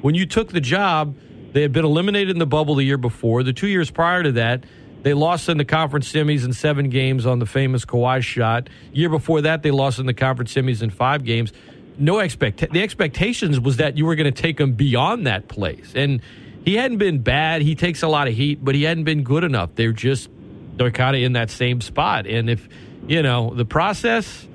When 0.00 0.14
you 0.14 0.26
took 0.26 0.52
the 0.52 0.60
job, 0.60 1.14
they 1.52 1.62
had 1.62 1.72
been 1.72 1.84
eliminated 1.84 2.30
in 2.30 2.38
the 2.38 2.46
bubble 2.46 2.74
the 2.74 2.84
year 2.84 2.98
before. 2.98 3.42
The 3.42 3.52
two 3.52 3.68
years 3.68 3.90
prior 3.90 4.22
to 4.22 4.32
that." 4.32 4.64
They 5.02 5.14
lost 5.14 5.48
in 5.48 5.58
the 5.58 5.64
conference 5.64 6.12
semis 6.12 6.44
in 6.44 6.52
seven 6.52 6.88
games 6.88 7.26
on 7.26 7.40
the 7.40 7.46
famous 7.46 7.84
Kawhi 7.84 8.22
shot. 8.22 8.68
Year 8.92 9.08
before 9.08 9.40
that, 9.40 9.64
they 9.64 9.72
lost 9.72 9.98
in 9.98 10.06
the 10.06 10.14
conference 10.14 10.54
semis 10.54 10.80
in 10.80 10.90
five 10.90 11.24
games. 11.24 11.52
No 11.98 12.20
expect 12.20 12.70
the 12.70 12.80
expectations 12.80 13.58
was 13.58 13.78
that 13.78 13.98
you 13.98 14.06
were 14.06 14.14
going 14.14 14.32
to 14.32 14.42
take 14.42 14.58
them 14.58 14.72
beyond 14.72 15.26
that 15.26 15.48
place, 15.48 15.92
and 15.94 16.20
he 16.64 16.76
hadn't 16.76 16.98
been 16.98 17.18
bad. 17.18 17.62
He 17.62 17.74
takes 17.74 18.02
a 18.02 18.08
lot 18.08 18.28
of 18.28 18.34
heat, 18.34 18.64
but 18.64 18.76
he 18.76 18.84
hadn't 18.84 19.04
been 19.04 19.24
good 19.24 19.42
enough. 19.42 19.70
They're 19.74 19.92
just 19.92 20.30
of 20.80 21.14
in 21.14 21.32
that 21.34 21.50
same 21.50 21.80
spot. 21.80 22.26
And 22.26 22.50
if 22.50 22.68
you 23.06 23.22
know 23.22 23.54
the 23.54 23.64
process, 23.64 24.46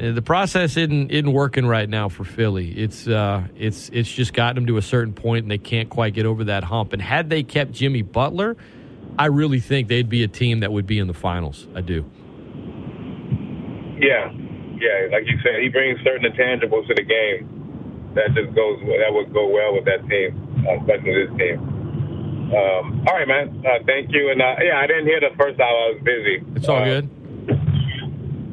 uh, 0.00 0.12
the 0.12 0.22
process 0.22 0.76
isn't 0.76 1.10
isn't 1.10 1.32
working 1.32 1.66
right 1.66 1.88
now 1.88 2.08
for 2.08 2.24
Philly. 2.24 2.70
It's 2.70 3.06
uh, 3.08 3.46
it's 3.56 3.88
it's 3.92 4.10
just 4.10 4.32
gotten 4.32 4.56
them 4.56 4.66
to 4.66 4.76
a 4.76 4.82
certain 4.82 5.12
point, 5.12 5.44
and 5.44 5.50
they 5.50 5.58
can't 5.58 5.90
quite 5.90 6.14
get 6.14 6.26
over 6.26 6.44
that 6.44 6.64
hump. 6.64 6.92
And 6.92 7.02
had 7.02 7.30
they 7.30 7.42
kept 7.42 7.72
Jimmy 7.72 8.02
Butler, 8.02 8.56
I 9.18 9.26
really 9.26 9.60
think 9.60 9.88
they'd 9.88 10.08
be 10.08 10.22
a 10.22 10.28
team 10.28 10.60
that 10.60 10.72
would 10.72 10.86
be 10.86 10.98
in 10.98 11.06
the 11.06 11.14
finals. 11.14 11.66
I 11.74 11.80
do. 11.80 12.04
Yeah, 14.00 14.30
yeah. 14.78 15.08
Like 15.10 15.26
you 15.26 15.38
said, 15.42 15.60
he 15.60 15.68
brings 15.68 15.98
certain 16.04 16.30
intangibles 16.30 16.86
to 16.86 16.94
the 16.94 17.02
game 17.02 18.12
that 18.14 18.34
just 18.34 18.54
goes 18.54 18.78
that 18.80 19.10
would 19.10 19.32
go 19.32 19.48
well 19.48 19.74
with 19.74 19.84
that 19.84 20.06
team, 20.08 20.66
uh, 20.66 20.78
especially 20.80 21.26
this 21.26 21.36
team. 21.36 21.77
Um, 22.48 23.04
all 23.06 23.14
right, 23.14 23.28
man. 23.28 23.62
Uh, 23.66 23.84
thank 23.86 24.10
you. 24.10 24.30
And 24.30 24.40
uh, 24.40 24.54
yeah, 24.62 24.78
I 24.78 24.86
didn't 24.86 25.06
hear 25.06 25.20
the 25.20 25.34
first 25.38 25.60
hour. 25.60 25.68
I 25.68 25.92
was 25.94 26.02
busy. 26.02 26.42
It's 26.56 26.68
all 26.68 26.78
Uh, 26.78 26.84
good. 26.84 27.10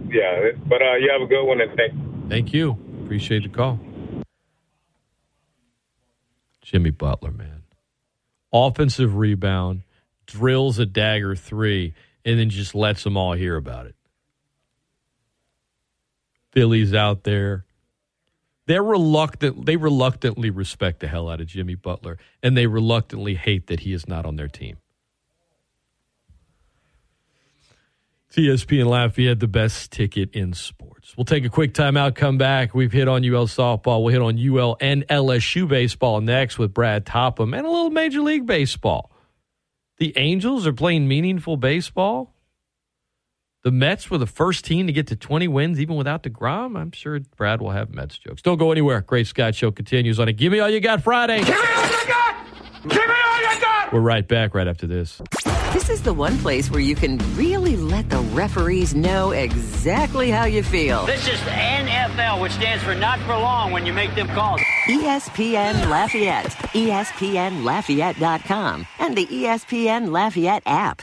Yeah, 0.10 0.52
but 0.68 0.82
uh, 0.82 0.96
you 0.96 1.10
have 1.12 1.22
a 1.22 1.28
good 1.28 1.44
one 1.46 1.62
and 1.62 1.72
thank. 1.78 2.30
Thank 2.30 2.54
you. 2.54 2.78
Appreciate 3.04 3.44
the 3.44 3.50
call. 3.50 3.80
Jimmy 6.62 6.90
Butler, 6.92 7.32
man. 7.32 7.64
Offensive 8.52 9.16
rebound, 9.18 9.82
drills 10.25 10.80
a 10.80 10.86
dagger 10.86 11.36
three, 11.36 11.94
and 12.24 12.40
then 12.40 12.50
just 12.50 12.74
lets 12.75 13.04
them 13.04 13.18
all 13.18 13.34
hear 13.34 13.56
about 13.56 13.86
it. 13.88 13.96
Phillies 16.52 16.94
out 16.94 17.24
there. 17.24 17.66
They're 18.67 18.84
reluctant 18.84 19.65
they 19.65 19.75
reluctantly 19.75 20.50
respect 20.50 21.00
the 21.00 21.07
hell 21.07 21.29
out 21.29 21.41
of 21.41 21.48
Jimmy 21.48 21.75
Butler, 21.75 22.17
and 22.41 22.57
they 22.57 22.67
reluctantly 22.67 23.36
hate 23.36 23.67
that 23.67 23.81
he 23.81 23.93
is 23.93 24.07
not 24.07 24.25
on 24.25 24.36
their 24.36 24.48
team. 24.48 24.77
ESPN 28.36 28.88
Lafayette, 28.88 29.39
the 29.39 29.48
best 29.48 29.91
ticket 29.91 30.29
in 30.36 30.53
sports. 30.53 31.15
We'll 31.15 31.25
take 31.25 31.45
a 31.45 31.50
quick 31.50 31.74
timeout, 31.74 32.15
come 32.15 32.38
back. 32.38 32.75
We've 32.75 32.91
hit 32.91 33.07
on 33.07 33.24
UL 33.24 33.48
softball. 33.48 34.03
We'll 34.03 34.13
hit 34.13 34.22
on 34.22 34.38
UL 34.38 34.75
and 34.81 35.07
LSU 35.07 35.67
baseball 35.67 36.19
next 36.19 36.60
with 36.60 36.74
Brad 36.74 37.05
Topham 37.05 37.53
and 37.53 37.65
a 37.65 37.69
little 37.69 37.91
Major 37.91 38.22
League 38.22 38.45
Baseball. 38.45 39.10
The 39.98 40.13
Angels 40.17 40.67
are 40.67 40.74
playing 40.74 41.07
meaningful 41.07 41.55
baseball. 41.55 42.35
The 43.65 43.72
Mets 43.72 44.10
were 44.12 44.19
the 44.19 44.27
first 44.27 44.63
team 44.63 44.86
to 44.86 44.93
get 44.93 45.07
to 45.07 45.15
20 45.15 45.48
wins 45.48 45.79
even 45.79 45.95
without 45.95 46.22
DeGrom. 46.22 46.79
I'm 46.79 46.91
sure 46.91 47.19
Brad 47.36 47.62
will 47.62 47.72
have 47.72 47.91
Mets 47.91 48.15
jokes. 48.15 48.43
Don't 48.43 48.60
go 48.60 48.72
anywhere. 48.72 49.01
Great 49.01 49.25
Scott 49.25 49.55
Show 49.55 49.72
continues 49.72 50.19
on 50.19 50.29
it. 50.29 50.34
Give 50.34 50.51
me 50.51 50.60
all 50.60 50.69
you 50.69 50.79
got 50.79 51.01
Friday. 51.01 51.39
Give 51.39 51.48
me 51.48 51.55
all 51.55 51.88
you 51.88 52.07
got! 52.07 52.36
Give 52.84 53.07
me 53.07 53.15
all 53.25 53.41
you 53.41 53.50
got! 53.60 53.91
We're 53.91 54.01
right 54.01 54.27
back 54.27 54.53
right 54.53 54.67
after 54.67 54.86
this. 54.86 55.19
This 55.74 55.89
is 55.89 56.03
the 56.03 56.13
one 56.13 56.38
place 56.38 56.69
where 56.69 56.79
you 56.79 56.93
can 56.93 57.17
really 57.36 57.75
let 57.75 58.07
the 58.12 58.19
referees 58.19 58.93
know 58.93 59.31
exactly 59.31 60.29
how 60.29 60.45
you 60.45 60.62
feel. 60.62 61.07
This 61.07 61.27
is 61.27 61.39
NFL, 61.39 62.41
which 62.41 62.51
stands 62.51 62.84
for 62.84 62.93
not 62.93 63.17
for 63.22 63.36
long 63.36 63.72
when 63.72 63.88
you 63.88 63.93
make 63.93 64.13
them 64.13 64.27
calls. 64.27 64.62
ESPN 64.86 65.89
Lafayette, 65.89 66.51
ESPNLafayette.com, 66.75 68.86
and 69.00 69.17
the 69.17 69.25
ESPN 69.25 70.12
Lafayette 70.12 70.62
app. 70.67 71.01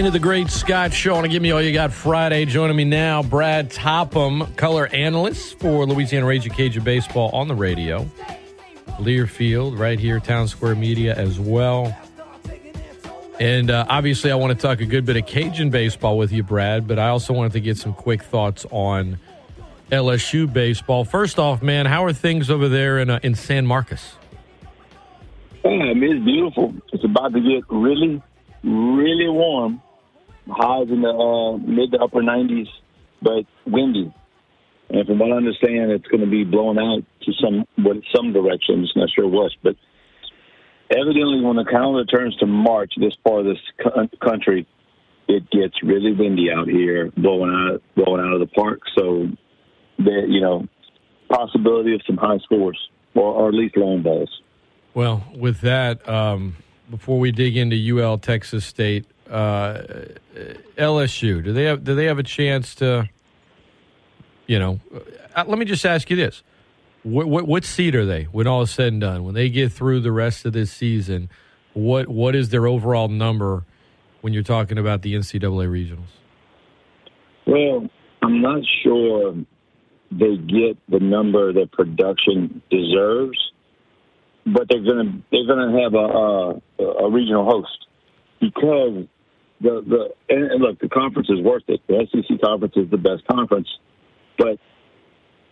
Into 0.00 0.10
the 0.10 0.18
Great 0.18 0.48
Scott 0.48 0.94
Show. 0.94 1.16
And 1.16 1.30
give 1.30 1.42
me 1.42 1.50
all 1.50 1.60
you 1.60 1.74
got 1.74 1.92
Friday. 1.92 2.46
Joining 2.46 2.74
me 2.74 2.84
now, 2.84 3.22
Brad 3.22 3.70
Topham, 3.70 4.46
color 4.56 4.86
analyst 4.86 5.58
for 5.58 5.84
Louisiana 5.84 6.24
Raging 6.24 6.54
Cajun 6.54 6.82
Baseball 6.82 7.28
on 7.34 7.48
the 7.48 7.54
radio. 7.54 8.10
Learfield, 8.96 9.78
right 9.78 10.00
here, 10.00 10.18
Town 10.18 10.48
Square 10.48 10.76
Media 10.76 11.14
as 11.14 11.38
well. 11.38 11.94
And 13.38 13.70
uh, 13.70 13.84
obviously, 13.90 14.32
I 14.32 14.36
want 14.36 14.58
to 14.58 14.66
talk 14.66 14.80
a 14.80 14.86
good 14.86 15.04
bit 15.04 15.18
of 15.18 15.26
Cajun 15.26 15.68
baseball 15.68 16.16
with 16.16 16.32
you, 16.32 16.42
Brad, 16.42 16.88
but 16.88 16.98
I 16.98 17.10
also 17.10 17.34
wanted 17.34 17.52
to 17.52 17.60
get 17.60 17.76
some 17.76 17.92
quick 17.92 18.22
thoughts 18.22 18.64
on 18.70 19.18
LSU 19.92 20.50
baseball. 20.50 21.04
First 21.04 21.38
off, 21.38 21.60
man, 21.60 21.84
how 21.84 22.06
are 22.06 22.14
things 22.14 22.48
over 22.48 22.70
there 22.70 23.00
in, 23.00 23.10
uh, 23.10 23.20
in 23.22 23.34
San 23.34 23.66
Marcos? 23.66 24.14
Mean, 25.62 26.02
it's 26.04 26.24
beautiful. 26.24 26.74
It's 26.90 27.04
about 27.04 27.34
to 27.34 27.40
get 27.42 27.64
really, 27.68 28.22
really 28.64 29.28
warm. 29.28 29.82
Highs 30.50 30.88
in 30.88 31.02
the 31.02 31.08
uh, 31.08 31.56
mid 31.58 31.92
to 31.92 31.98
upper 31.98 32.22
90s, 32.22 32.68
but 33.22 33.44
windy. 33.66 34.12
And 34.90 35.06
from 35.06 35.18
what 35.20 35.32
I 35.32 35.36
understand, 35.36 35.92
it's 35.92 36.06
going 36.08 36.24
to 36.24 36.30
be 36.30 36.44
blown 36.44 36.78
out 36.78 37.04
to 37.22 37.32
some 37.40 37.64
what 37.76 37.96
some 38.14 38.32
directions. 38.32 38.92
Not 38.96 39.08
sure 39.14 39.28
what, 39.28 39.52
but 39.62 39.76
evidently, 40.90 41.40
when 41.42 41.56
the 41.56 41.64
calendar 41.64 42.04
turns 42.04 42.36
to 42.38 42.46
March, 42.46 42.92
this 42.96 43.14
part 43.24 43.46
of 43.46 43.54
this 43.54 44.18
country, 44.20 44.66
it 45.28 45.48
gets 45.50 45.74
really 45.84 46.12
windy 46.12 46.50
out 46.50 46.68
here, 46.68 47.12
blowing 47.16 47.52
out 47.54 47.82
blowing 47.94 48.20
out 48.20 48.34
of 48.34 48.40
the 48.40 48.48
park. 48.48 48.80
So, 48.98 49.28
that 49.98 50.24
you 50.28 50.40
know, 50.40 50.66
possibility 51.30 51.94
of 51.94 52.00
some 52.06 52.16
high 52.16 52.38
scores 52.38 52.78
or, 53.14 53.32
or 53.32 53.48
at 53.48 53.54
least 53.54 53.76
long 53.76 54.02
balls. 54.02 54.40
Well, 54.92 55.24
with 55.36 55.60
that, 55.60 56.06
um, 56.08 56.56
before 56.90 57.18
we 57.18 57.30
dig 57.30 57.56
into 57.56 57.76
UL 57.76 58.18
Texas 58.18 58.64
State, 58.64 59.06
uh, 59.30 59.82
LSU, 60.76 61.42
do 61.42 61.52
they 61.52 61.64
have 61.64 61.84
do 61.84 61.94
they 61.94 62.06
have 62.06 62.18
a 62.18 62.24
chance 62.24 62.74
to? 62.76 63.08
You 64.46 64.58
know, 64.58 64.80
uh, 65.36 65.44
let 65.46 65.58
me 65.58 65.64
just 65.64 65.86
ask 65.86 66.10
you 66.10 66.16
this: 66.16 66.42
what, 67.02 67.28
what 67.28 67.46
what 67.46 67.64
seed 67.64 67.94
are 67.94 68.04
they 68.04 68.24
when 68.24 68.46
all 68.46 68.62
is 68.62 68.70
said 68.70 68.92
and 68.92 69.00
done? 69.00 69.24
When 69.24 69.34
they 69.34 69.48
get 69.48 69.72
through 69.72 70.00
the 70.00 70.12
rest 70.12 70.44
of 70.44 70.52
this 70.52 70.72
season, 70.72 71.30
what 71.72 72.08
what 72.08 72.34
is 72.34 72.48
their 72.48 72.66
overall 72.66 73.08
number 73.08 73.64
when 74.20 74.32
you're 74.32 74.42
talking 74.42 74.78
about 74.78 75.02
the 75.02 75.14
NCAA 75.14 75.68
regionals? 75.68 76.10
Well, 77.46 77.88
I'm 78.22 78.42
not 78.42 78.62
sure 78.82 79.34
they 80.10 80.36
get 80.36 80.76
the 80.88 80.98
number 81.00 81.52
that 81.52 81.70
production 81.72 82.60
deserves, 82.70 83.38
but 84.44 84.66
they're 84.68 84.82
gonna 84.82 85.22
they're 85.30 85.46
gonna 85.46 85.80
have 85.80 85.94
a 85.94 86.82
a, 86.82 87.04
a 87.04 87.10
regional 87.10 87.44
host 87.44 87.86
because 88.40 89.06
the 89.60 89.82
the 89.86 90.34
and, 90.34 90.50
and 90.50 90.62
look 90.62 90.78
the 90.80 90.88
conference 90.88 91.28
is 91.30 91.40
worth 91.40 91.64
it. 91.68 91.80
The 91.86 92.06
SEC 92.10 92.40
conference 92.40 92.74
is 92.76 92.90
the 92.90 92.96
best 92.96 93.26
conference, 93.30 93.68
but 94.38 94.58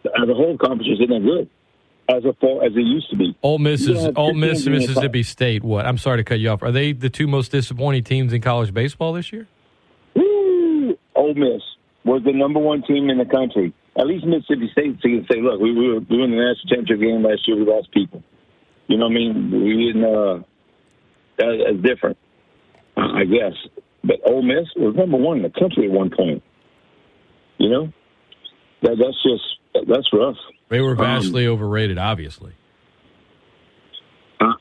as 0.05 0.29
a 0.29 0.35
whole, 0.35 0.57
conference 0.57 0.89
isn't 0.95 1.09
that 1.09 1.23
good 1.23 1.49
as 2.09 2.25
a 2.25 2.33
full 2.41 2.63
as 2.63 2.73
it 2.75 2.81
used 2.81 3.11
to 3.11 3.17
be. 3.17 3.37
Ole 3.43 3.59
Miss 3.59 3.87
is 3.87 4.09
Ole 4.17 4.35
Miss 4.35 4.67
and 4.67 4.75
in 4.75 4.81
the. 4.81 4.87
Mississippi 4.87 5.23
State. 5.23 5.63
What? 5.63 5.87
I'm 5.87 5.99
sorry 5.99 6.19
to 6.19 6.25
cut 6.25 6.41
you 6.41 6.51
off. 6.51 6.63
Are 6.63 6.73
they 6.73 6.93
the 6.93 7.11
two 7.11 7.27
most 7.27 7.53
disappointing 7.53 8.05
teams 8.05 8.33
in 8.33 8.41
college 8.41 8.73
baseball 8.73 9.13
this 9.13 9.33
year? 9.33 9.47
Woo! 10.15 10.97
Ole 11.15 11.35
Miss 11.35 11.63
was 12.05 12.23
the 12.25 12.33
number 12.33 12.61
one 12.61 12.83
team 12.83 13.11
in 13.11 13.19
the 13.19 13.27
country. 13.27 13.75
At 13.99 14.07
least 14.07 14.25
Mississippi 14.25 14.71
State 14.73 15.01
can 15.03 15.27
say, 15.31 15.41
look, 15.41 15.61
we, 15.61 15.73
we 15.73 15.89
were 15.89 16.01
doing 16.01 16.31
the 16.31 16.37
national 16.37 16.69
championship 16.69 17.01
game 17.01 17.23
last 17.23 17.47
year. 17.47 17.57
We 17.57 17.65
lost 17.65 17.91
people. 17.93 18.23
You 18.87 18.97
know 18.97 19.07
what 19.07 19.13
I 19.13 19.15
mean? 19.15 19.51
We 19.51 19.93
didn't. 19.93 20.05
Uh, 20.05 20.43
that, 21.39 21.65
that's 21.67 21.83
different, 21.83 22.17
I 22.97 23.25
guess. 23.25 23.55
But 24.05 24.21
Ole 24.25 24.43
Miss 24.43 24.69
was 24.77 24.95
number 24.97 25.17
one 25.17 25.39
in 25.39 25.43
the 25.43 25.51
country 25.51 25.87
at 25.87 25.91
one 25.91 26.11
point. 26.11 26.43
You 27.59 27.71
know, 27.71 27.93
that 28.83 28.97
that's 28.99 29.23
just 29.23 29.89
that's 29.89 30.09
rough. 30.13 30.37
They 30.69 30.81
were 30.81 30.93
Um, 30.93 30.99
vastly 30.99 31.47
overrated, 31.47 31.99
obviously. 31.99 32.53
Uh, 34.41 34.53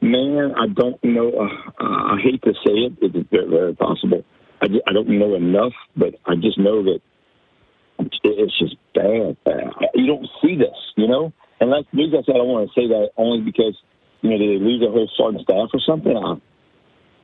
man, 0.00 0.54
I 0.56 0.66
don't 0.68 1.02
know. 1.04 1.30
Uh, 1.30 1.84
I 1.84 2.18
hate 2.22 2.42
to 2.42 2.52
say 2.66 2.72
it. 2.72 2.92
It's 3.00 3.28
very, 3.30 3.48
very 3.48 3.74
possible. 3.74 4.24
I, 4.60 4.66
just, 4.66 4.80
I 4.86 4.92
don't 4.92 5.08
know 5.08 5.34
enough, 5.34 5.72
but 5.96 6.16
I 6.26 6.34
just 6.34 6.58
know 6.58 6.82
that 6.82 7.00
it's 7.98 8.58
just 8.58 8.76
bad, 8.94 9.36
bad. 9.44 9.70
You 9.94 10.06
don't 10.06 10.26
see 10.42 10.56
this, 10.56 10.76
you 10.96 11.06
know? 11.06 11.32
And 11.60 11.70
like 11.70 11.86
maybe 11.92 12.16
I 12.16 12.22
said, 12.24 12.34
I 12.34 12.38
don't 12.38 12.48
want 12.48 12.70
to 12.72 12.80
say 12.80 12.88
that 12.88 13.10
only 13.16 13.42
because, 13.42 13.76
you 14.22 14.30
know, 14.30 14.38
did 14.38 14.48
they 14.50 14.64
lose 14.64 14.80
their 14.80 14.90
whole 14.90 15.08
starting 15.14 15.40
staff 15.42 15.68
or 15.72 15.80
something? 15.86 16.16
I, 16.16 16.36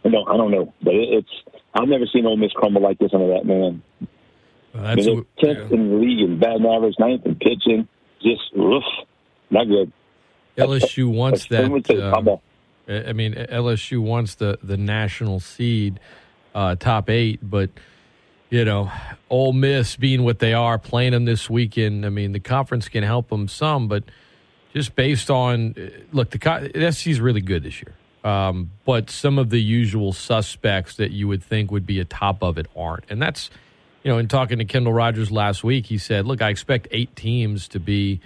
I 0.07 0.11
don't, 0.11 0.29
I 0.29 0.37
don't 0.37 0.51
know. 0.51 0.73
But 0.83 0.95
it, 0.95 1.09
it's, 1.11 1.29
I've 1.75 1.89
never 1.89 2.07
seen 2.07 2.27
Ole 2.27 2.37
Miss 2.37 2.53
crumble 2.53 2.83
like 2.83 2.99
this 2.99 3.11
under 3.13 3.29
that 3.35 3.45
man. 3.45 3.83
Well, 4.75 4.85
I 4.87 4.95
that's 4.95 5.09
what- 5.09 5.27
they're 5.43 5.55
10th 5.57 5.73
in 5.73 5.91
the 5.91 5.97
league 5.97 6.21
in 6.21 6.39
batting 6.39 6.67
average, 6.67 6.95
ninth 6.99 7.27
in 7.27 7.35
pitching. 7.37 7.89
Just, 8.23 8.43
oof, 8.59 8.83
not 9.51 9.67
good. 9.69 9.93
LSU 10.57 11.13
wants 11.13 11.47
that. 11.47 11.69
tell 11.85 11.97
you, 11.97 12.03
how 12.03 12.19
um, 12.19 12.39
I 12.89 13.13
mean, 13.13 13.35
LSU 13.35 13.99
wants 14.01 14.37
the 14.37 14.59
the 14.63 14.77
national 14.77 15.41
seed, 15.41 16.01
uh, 16.55 16.77
top 16.77 17.11
eight, 17.11 17.41
but 17.43 17.69
you 18.49 18.65
know, 18.65 18.91
Ole 19.29 19.53
Miss 19.53 19.97
being 19.97 20.23
what 20.25 20.39
they 20.39 20.55
are, 20.55 20.79
playing 20.79 21.13
them 21.13 21.25
this 21.27 21.51
weekend. 21.51 22.07
I 22.07 22.11
mean, 22.11 22.33
the 22.33 22.41
conference 22.41 22.89
can 22.89 23.03
help 23.03 23.29
them 23.29 23.49
some, 23.49 23.87
but 23.89 24.05
just 24.73 24.95
based 24.97 25.31
on 25.31 25.75
look, 26.13 26.31
the, 26.31 26.39
co- 26.39 26.69
the 26.69 26.93
SEC 26.93 27.09
is 27.11 27.21
really 27.21 27.41
good 27.43 27.63
this 27.65 27.83
year. 27.83 27.95
Um, 28.27 28.73
but 28.85 29.11
some 29.11 29.39
of 29.39 29.51
the 29.51 29.61
usual 29.61 30.13
suspects 30.13 30.97
that 30.97 31.13
you 31.13 31.29
would 31.29 31.43
think 31.43 31.71
would 31.71 31.87
be 31.87 32.01
a 32.01 32.05
top 32.05 32.43
of 32.43 32.59
it 32.59 32.67
aren't, 32.75 33.05
and 33.09 33.23
that's 33.23 33.51
you 34.03 34.11
know, 34.13 34.19
in 34.19 34.29
talking 34.29 34.59
to 34.59 34.65
Kendall 34.65 34.93
Rogers 34.93 35.31
last 35.31 35.63
week, 35.65 35.87
he 35.87 35.99
said, 35.99 36.27
"Look, 36.27 36.43
I 36.43 36.51
expect 36.51 36.89
eight 36.91 37.15
teams 37.15 37.69
to 37.69 37.81
be." 37.81 38.21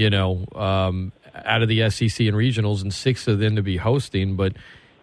you 0.00 0.08
know, 0.08 0.46
um, 0.54 1.12
out 1.34 1.60
of 1.60 1.68
the 1.68 1.90
SEC 1.90 2.26
and 2.26 2.34
regionals, 2.34 2.80
and 2.80 2.92
six 2.92 3.28
of 3.28 3.38
them 3.38 3.56
to 3.56 3.62
be 3.62 3.76
hosting. 3.76 4.34
But 4.34 4.54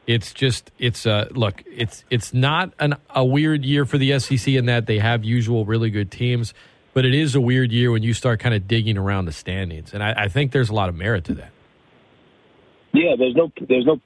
It's 0.08 0.34
just 0.34 0.72
it's 0.80 1.06
uh 1.06 1.28
look 1.32 1.64
it's 1.68 2.04
it's 2.10 2.34
not 2.34 2.74
an, 2.80 2.96
a 3.14 3.24
weird 3.24 3.64
year 3.66 3.86
for 3.86 3.98
the 3.98 4.18
SEC 4.20 4.48
in 4.48 4.66
that 4.66 4.88
they 4.88 5.00
have 5.00 5.24
usual 5.24 5.66
really 5.66 5.92
good 5.92 6.10
teams, 6.10 6.54
but 6.94 7.06
it 7.06 7.14
is 7.14 7.36
a 7.36 7.42
weird 7.42 7.72
year 7.72 7.92
when 7.92 8.04
you 8.04 8.14
start 8.14 8.40
kind 8.40 8.56
of 8.56 8.68
digging 8.68 8.98
around 8.98 9.26
the 9.26 9.32
standings, 9.32 9.94
and 9.94 10.02
I, 10.02 10.14
I 10.24 10.28
think 10.30 10.52
there's 10.52 10.70
a 10.70 10.74
lot 10.74 10.90
of 10.90 10.96
merit 10.96 11.26
to 11.26 11.34
that. 11.36 11.52
Yeah, 12.94 13.16
there's 13.20 13.36
no, 13.36 13.52
there's 13.68 13.86
no. 13.86 14.00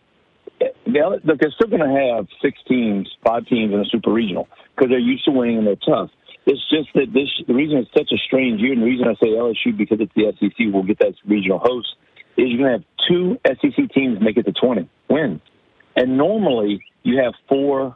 Look, 0.86 1.40
they're 1.40 1.52
still 1.52 1.70
going 1.70 1.82
to 1.82 2.16
have 2.16 2.28
six 2.42 2.60
teams, 2.68 3.10
five 3.24 3.46
teams 3.46 3.74
in 3.74 3.80
a 3.80 3.86
super 3.86 4.12
regional 4.12 4.48
because 4.76 4.90
they're 4.90 5.00
used 5.00 5.26
to 5.26 5.32
winning 5.32 5.58
and 5.60 5.68
they're 5.68 5.76
tough. 5.76 6.10
It's 6.46 6.62
just 6.70 6.90
that 6.96 7.14
this 7.14 7.30
the 7.48 7.54
reason 7.54 7.78
it's 7.78 7.92
such 7.96 8.12
a 8.12 8.18
strange 8.18 8.62
year, 8.62 8.74
and 8.74 8.82
the 8.82 8.86
reason 8.86 9.08
I 9.08 9.14
say 9.22 9.30
LSU 9.30 9.78
because 9.78 10.00
it's 10.02 10.12
the 10.16 10.34
SEC 10.40 10.74
will 10.74 10.84
get 10.84 10.98
that 11.00 11.14
regional 11.26 11.60
host 11.60 11.88
is 12.36 12.50
you're 12.50 12.58
going 12.58 12.82
to 12.82 12.86
have 12.86 12.86
two 13.08 13.38
SEC 13.46 13.94
teams 13.94 14.20
make 14.20 14.38
it 14.38 14.44
to 14.44 14.52
20 14.52 14.90
wins, 15.10 15.42
and 15.96 16.18
normally 16.18 16.84
you 17.04 17.22
have 17.24 17.34
four. 17.48 17.96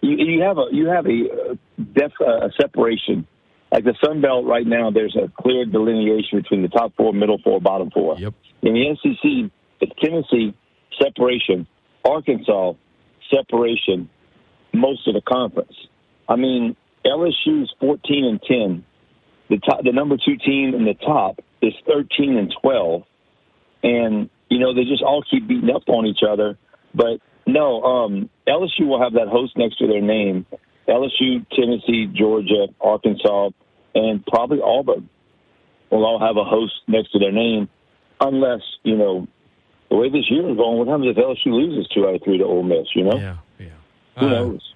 You, 0.00 0.16
you 0.16 0.42
have 0.42 0.56
a 0.56 0.66
you 0.72 0.86
have 0.88 1.06
a, 1.06 1.58
def, 1.92 2.12
a 2.20 2.48
separation. 2.58 3.26
Like 3.70 3.84
the 3.84 3.94
Sun 4.02 4.22
Belt 4.22 4.46
right 4.46 4.66
now, 4.66 4.90
there's 4.90 5.14
a 5.14 5.30
clear 5.40 5.64
delineation 5.64 6.40
between 6.40 6.62
the 6.62 6.68
top 6.68 6.92
four, 6.96 7.12
middle 7.12 7.38
four, 7.44 7.60
bottom 7.60 7.90
four. 7.90 8.18
Yep. 8.18 8.34
In 8.62 8.74
the 8.74 8.96
SEC, 9.00 9.52
it's 9.80 9.92
Tennessee 10.02 10.54
separation, 10.98 11.66
Arkansas 12.04 12.72
separation, 13.34 14.08
most 14.72 15.06
of 15.06 15.14
the 15.14 15.20
conference. 15.20 15.74
I 16.28 16.36
mean, 16.36 16.76
LSU's 17.04 17.72
14 17.80 18.24
and 18.24 18.42
10. 18.42 18.84
The 19.48 19.58
top, 19.58 19.82
the 19.82 19.92
number 19.92 20.16
two 20.16 20.36
team 20.36 20.74
in 20.74 20.84
the 20.84 20.94
top 20.94 21.40
is 21.60 21.72
13 21.86 22.36
and 22.36 22.54
12, 22.62 23.02
and 23.82 24.30
you 24.48 24.58
know 24.60 24.74
they 24.74 24.84
just 24.84 25.02
all 25.02 25.24
keep 25.28 25.48
beating 25.48 25.70
up 25.74 25.88
on 25.88 26.06
each 26.06 26.20
other. 26.28 26.56
But 26.94 27.18
no, 27.46 27.82
um, 27.82 28.30
LSU 28.46 28.86
will 28.86 29.02
have 29.02 29.14
that 29.14 29.26
host 29.28 29.56
next 29.56 29.78
to 29.78 29.88
their 29.88 30.00
name. 30.00 30.46
LSU, 30.88 31.44
Tennessee, 31.50 32.06
Georgia, 32.12 32.68
Arkansas, 32.80 33.50
and 33.94 34.24
probably 34.26 34.60
Auburn 34.62 35.08
will 35.90 36.04
all 36.04 36.20
have 36.20 36.36
a 36.36 36.44
host 36.44 36.74
next 36.86 37.10
to 37.12 37.18
their 37.18 37.32
name, 37.32 37.68
unless 38.20 38.60
you 38.84 38.96
know 38.96 39.26
the 39.90 39.96
way 39.96 40.08
this 40.08 40.30
year 40.30 40.48
is 40.48 40.56
going. 40.56 40.78
What 40.78 40.88
happens 40.88 41.08
if 41.08 41.16
LSU 41.16 41.46
loses 41.52 41.88
two 41.92 42.06
out 42.06 42.14
of 42.14 42.22
three 42.22 42.38
to 42.38 42.44
Ole 42.44 42.62
Miss? 42.62 42.86
You 42.94 43.04
know, 43.04 43.18
Yeah, 43.18 43.36
yeah. 43.58 43.66
who 44.18 44.26
Uh, 44.26 44.30
knows? 44.30 44.74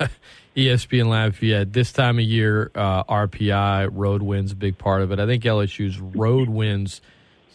ESPN 0.56 1.08
Lafayette. 1.08 1.72
This 1.72 1.92
time 1.92 2.18
of 2.18 2.24
year, 2.24 2.70
uh, 2.74 3.04
RPI 3.04 3.88
road 3.92 4.22
wins 4.22 4.52
a 4.52 4.56
big 4.56 4.78
part 4.78 5.02
of 5.02 5.10
it. 5.12 5.18
I 5.18 5.26
think 5.26 5.42
LSU's 5.44 5.98
road 5.98 6.48
wins 6.48 7.00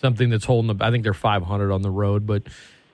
something 0.01 0.29
that's 0.29 0.45
holding 0.45 0.67
them. 0.67 0.77
I 0.81 0.91
think 0.91 1.03
they're 1.03 1.13
500 1.13 1.71
on 1.71 1.81
the 1.81 1.89
road, 1.89 2.27
but 2.27 2.43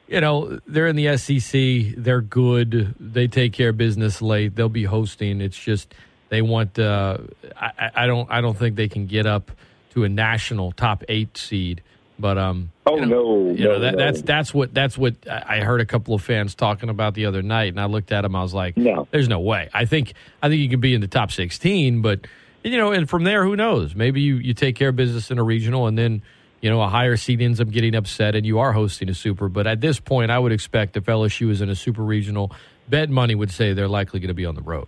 you 0.07 0.21
know 0.21 0.59
they're 0.67 0.87
in 0.87 0.95
the 0.95 1.17
SEC. 1.17 1.95
They're 1.97 2.21
good. 2.21 2.93
They 2.99 3.27
take 3.27 3.53
care 3.53 3.69
of 3.69 3.77
business 3.77 4.21
late. 4.21 4.55
They'll 4.55 4.69
be 4.69 4.83
hosting. 4.83 5.41
It's 5.41 5.57
just 5.57 5.93
they 6.29 6.41
want. 6.43 6.77
Uh, 6.77 7.17
I, 7.59 7.71
I- 7.79 7.91
I 8.03 8.07
don't. 8.07 8.29
I 8.31 8.41
don't 8.41 8.57
think 8.57 8.75
they 8.75 8.87
can 8.87 9.07
get 9.07 9.25
up 9.25 9.51
to 9.91 10.03
a 10.03 10.09
national 10.09 10.71
top 10.73 11.03
eight 11.09 11.35
seed. 11.37 11.81
But 12.17 12.37
um, 12.37 12.71
Oh 12.85 12.95
you 12.95 13.05
know, 13.05 13.07
no, 13.07 13.51
you 13.51 13.63
know 13.65 13.73
no, 13.73 13.79
that, 13.79 13.91
no. 13.93 13.97
that's 13.97 14.21
that's 14.21 14.53
what 14.53 14.73
that's 14.73 14.97
what 14.97 15.15
I 15.27 15.59
heard 15.59 15.81
a 15.81 15.85
couple 15.85 16.13
of 16.13 16.21
fans 16.23 16.55
talking 16.55 16.87
about 16.89 17.13
the 17.13 17.25
other 17.25 17.41
night, 17.41 17.69
and 17.69 17.79
I 17.81 17.85
looked 17.85 18.11
at 18.11 18.21
them. 18.21 18.35
I 18.35 18.41
was 18.41 18.53
like, 18.53 18.77
No. 18.77 19.07
there's 19.11 19.27
no 19.27 19.39
way. 19.41 19.69
I 19.73 19.85
think 19.85 20.13
I 20.41 20.47
think 20.49 20.61
you 20.61 20.69
can 20.69 20.79
be 20.79 20.93
in 20.93 21.01
the 21.01 21.07
top 21.07 21.31
16, 21.31 22.01
but 22.01 22.21
you 22.63 22.77
know, 22.77 22.91
and 22.93 23.07
from 23.09 23.23
there, 23.25 23.43
who 23.43 23.55
knows? 23.55 23.95
Maybe 23.95 24.21
you 24.21 24.35
you 24.37 24.53
take 24.53 24.75
care 24.75 24.89
of 24.89 24.95
business 24.95 25.29
in 25.29 25.37
a 25.39 25.43
regional, 25.43 25.87
and 25.87 25.97
then 25.97 26.21
you 26.61 26.69
know 26.69 26.81
a 26.81 26.87
higher 26.87 27.17
seed 27.17 27.41
ends 27.41 27.59
up 27.59 27.69
getting 27.69 27.95
upset, 27.95 28.33
and 28.33 28.45
you 28.45 28.59
are 28.59 28.71
hosting 28.71 29.09
a 29.09 29.13
super. 29.13 29.49
But 29.49 29.67
at 29.67 29.81
this 29.81 29.99
point, 29.99 30.31
I 30.31 30.39
would 30.39 30.51
expect 30.53 30.95
if 30.95 31.03
LSU 31.05 31.49
is 31.51 31.59
in 31.61 31.69
a 31.69 31.75
super 31.75 32.01
regional, 32.01 32.51
bet 32.87 33.09
money 33.09 33.35
would 33.35 33.51
say 33.51 33.73
they're 33.73 33.87
likely 33.89 34.19
going 34.21 34.29
to 34.29 34.33
be 34.33 34.45
on 34.45 34.55
the 34.55 34.61
road. 34.61 34.87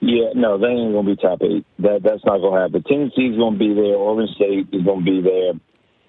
Yeah, 0.00 0.30
no, 0.34 0.58
they 0.58 0.68
ain't 0.68 0.94
gonna 0.94 1.08
be 1.08 1.16
top 1.16 1.42
eight. 1.42 1.66
That 1.80 2.02
that's 2.04 2.24
not 2.24 2.38
gonna 2.38 2.62
happen. 2.62 2.82
Tennessee's 2.84 3.36
gonna 3.36 3.58
be 3.58 3.74
there. 3.74 3.98
Oregon 3.98 4.28
State 4.36 4.68
is 4.72 4.84
gonna 4.84 5.02
be 5.02 5.20
there. 5.20 5.54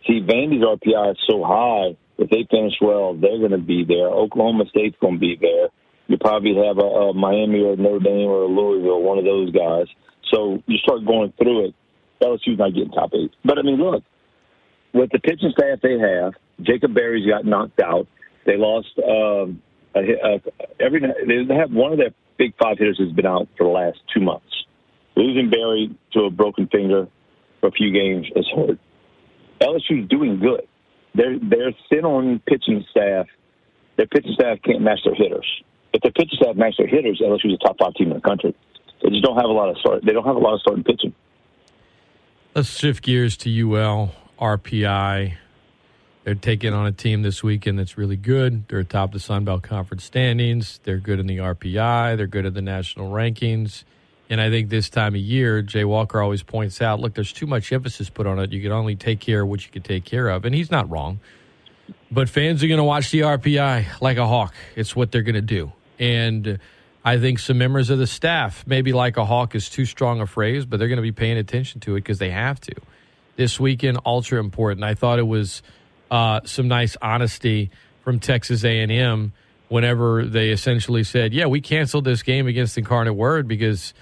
See, 0.06 0.22
Vandy's 0.22 0.64
RPI 0.64 1.12
is 1.12 1.18
so 1.28 1.44
high. 1.44 1.98
If 2.18 2.30
they 2.30 2.46
finish 2.50 2.74
well, 2.82 3.16
they're 3.16 3.40
gonna 3.40 3.58
be 3.58 3.84
there. 3.84 4.08
Oklahoma 4.08 4.66
State's 4.70 4.98
gonna 5.02 5.18
be 5.18 5.38
there. 5.40 5.70
You 6.08 6.18
probably 6.18 6.56
have 6.56 6.78
a, 6.78 6.86
a 6.86 7.14
Miami 7.14 7.62
or 7.62 7.78
Notre 7.78 8.00
Dame 8.00 8.30
or 8.30 8.44
a 8.44 8.48
Louisville, 8.48 9.02
one 9.02 9.18
of 9.18 9.26
those 9.26 9.52
guys. 9.52 9.88
So 10.32 10.62
you 10.68 10.78
start 10.78 11.06
going 11.06 11.34
through 11.38 11.68
it. 11.68 11.76
LSU's 12.22 12.58
not 12.60 12.74
getting 12.74 12.92
top 12.92 13.12
eight. 13.14 13.32
But 13.44 13.58
I 13.58 13.64
mean, 13.64 13.78
look, 13.78 14.04
with 14.94 15.10
the 15.12 15.20
pitching 15.20 15.54
staff 15.58 15.80
they 15.82 15.98
have, 15.98 16.34
Jacob 16.62 16.94
Berry's 16.94 17.28
got 17.28 17.46
knocked 17.46 17.80
out. 17.80 18.08
They 18.46 18.58
lost 18.58 18.90
um, 18.98 19.62
a, 19.96 20.00
uh, 20.00 20.38
every. 20.80 21.00
They 21.00 21.56
have 21.56 21.72
one 21.72 21.94
of 21.94 21.98
their 21.98 22.14
big 22.40 22.56
five 22.58 22.80
hitters 22.80 22.98
has 22.98 23.12
been 23.12 23.28
out 23.28 23.48
for 23.56 23.66
the 23.66 23.70
last 23.70 24.00
two 24.12 24.22
months. 24.22 24.48
Losing 25.16 25.52
Berry 25.52 25.96
to 26.14 26.22
a 26.22 26.32
broken 26.32 26.68
finger 26.68 27.08
for 27.60 27.68
a 27.68 27.72
few 27.72 27.92
games 27.92 28.26
has 28.36 28.48
hurt. 28.56 28.80
LSU's 29.62 30.10
doing 30.10 30.40
good. 30.40 30.66
They're 31.14 31.38
they're 31.38 31.74
thin 31.90 32.06
on 32.06 32.40
pitching 32.48 32.86
staff. 32.90 33.28
Their 33.98 34.08
pitching 34.08 34.32
staff 34.34 34.60
can't 34.64 34.82
match 34.82 35.00
their 35.04 35.14
hitters. 35.14 35.46
If 35.94 36.02
their 36.02 36.12
pitching 36.12 36.40
staff 36.42 36.56
match 36.56 36.76
their 36.78 36.88
hitters, 36.88 37.22
LSU's 37.24 37.54
a 37.54 37.58
top 37.58 37.76
five 37.78 37.94
team 37.96 38.12
in 38.12 38.16
the 38.16 38.22
country. 38.22 38.56
They 39.04 39.10
just 39.10 39.24
don't 39.24 39.36
have 39.36 39.46
a 39.50 39.54
lot 39.54 39.70
of 39.70 39.78
start. 39.78 40.06
They 40.06 40.14
don't 40.14 40.26
have 40.26 40.36
a 40.36 40.40
lot 40.40 40.54
of 40.54 40.62
starting 40.62 40.84
pitching. 40.84 41.14
Let's 42.56 42.70
shift 42.70 43.04
gears 43.04 43.36
to 43.38 43.50
UL 43.50 44.16
RPI. 44.40 45.38
They're 46.24 46.36
taking 46.36 46.74
on 46.74 46.86
a 46.86 46.92
team 46.92 47.22
this 47.22 47.44
weekend 47.44 47.80
that's 47.80 47.98
really 47.98 48.18
good. 48.18 48.68
They're 48.68 48.80
atop 48.80 49.14
the 49.14 49.20
Sun 49.20 49.46
Belt 49.46 49.64
Conference 49.64 50.04
standings. 50.04 50.80
They're 50.84 50.98
good 50.98 51.20
in 51.20 51.28
the 51.28 51.38
RPI. 51.38 52.18
They're 52.18 52.28
good 52.28 52.46
at 52.46 52.54
the 52.54 52.62
national 52.62 53.10
rankings. 53.12 53.84
And 54.30 54.40
I 54.40 54.50
think 54.50 54.70
this 54.70 54.90
time 54.90 55.16
of 55.16 55.22
year, 55.22 55.62
Jay 55.62 55.86
Walker 55.86 56.22
always 56.22 56.44
points 56.44 56.82
out, 56.82 57.00
look, 57.00 57.16
there's 57.16 57.34
too 57.34 57.48
much 57.48 57.72
emphasis 57.72 58.10
put 58.10 58.28
on 58.28 58.38
it. 58.38 58.52
You 58.52 58.62
can 58.62 58.72
only 58.72 58.96
take 58.96 59.20
care 59.20 59.42
of 59.42 59.48
what 59.48 59.66
you 59.66 59.72
can 59.72 59.82
take 59.82 60.06
care 60.06 60.28
of. 60.30 60.46
And 60.46 60.54
he's 60.54 60.70
not 60.70 60.90
wrong. 60.90 61.20
But 62.12 62.30
fans 62.30 62.64
are 62.64 62.68
going 62.68 62.78
to 62.78 62.84
watch 62.84 63.10
the 63.10 63.22
RPI 63.22 64.02
like 64.02 64.18
a 64.18 64.28
hawk. 64.28 64.54
It's 64.76 64.96
what 64.96 65.12
they're 65.12 65.24
going 65.24 65.36
to 65.36 65.42
do. 65.42 65.72
And 65.98 66.60
I 67.04 67.18
think 67.18 67.40
some 67.40 67.58
members 67.58 67.90
of 67.90 67.98
the 67.98 68.06
staff, 68.06 68.64
maybe 68.68 68.94
like 68.94 69.18
a 69.18 69.26
hawk 69.26 69.56
is 69.56 69.70
too 69.70 69.86
strong 69.86 70.22
a 70.22 70.28
phrase, 70.28 70.66
but 70.66 70.78
they're 70.78 70.90
going 70.90 70.98
to 70.98 71.02
be 71.02 71.12
paying 71.12 71.38
attention 71.38 71.82
to 71.82 71.96
it 71.96 72.02
because 72.02 72.20
they 72.20 72.30
have 72.30 72.60
to. 72.62 72.76
This 73.36 73.60
weekend, 73.60 74.00
ultra 74.06 74.40
important. 74.40 74.84
I 74.84 74.94
thought 74.94 75.18
it 75.18 75.28
was 75.28 75.64
uh, 76.12 76.42
some 76.46 76.68
nice 76.68 76.98
honesty 77.02 77.72
from 78.04 78.20
Texas 78.20 78.64
A&M 78.64 79.34
whenever 79.68 80.26
they 80.26 80.50
essentially 80.50 81.04
said, 81.04 81.34
"Yeah, 81.34 81.46
we 81.46 81.62
canceled 81.62 82.06
this 82.06 82.24
game 82.24 82.48
against 82.48 82.78
Incarnate 82.78 83.16
Word 83.16 83.48
because 83.48 83.94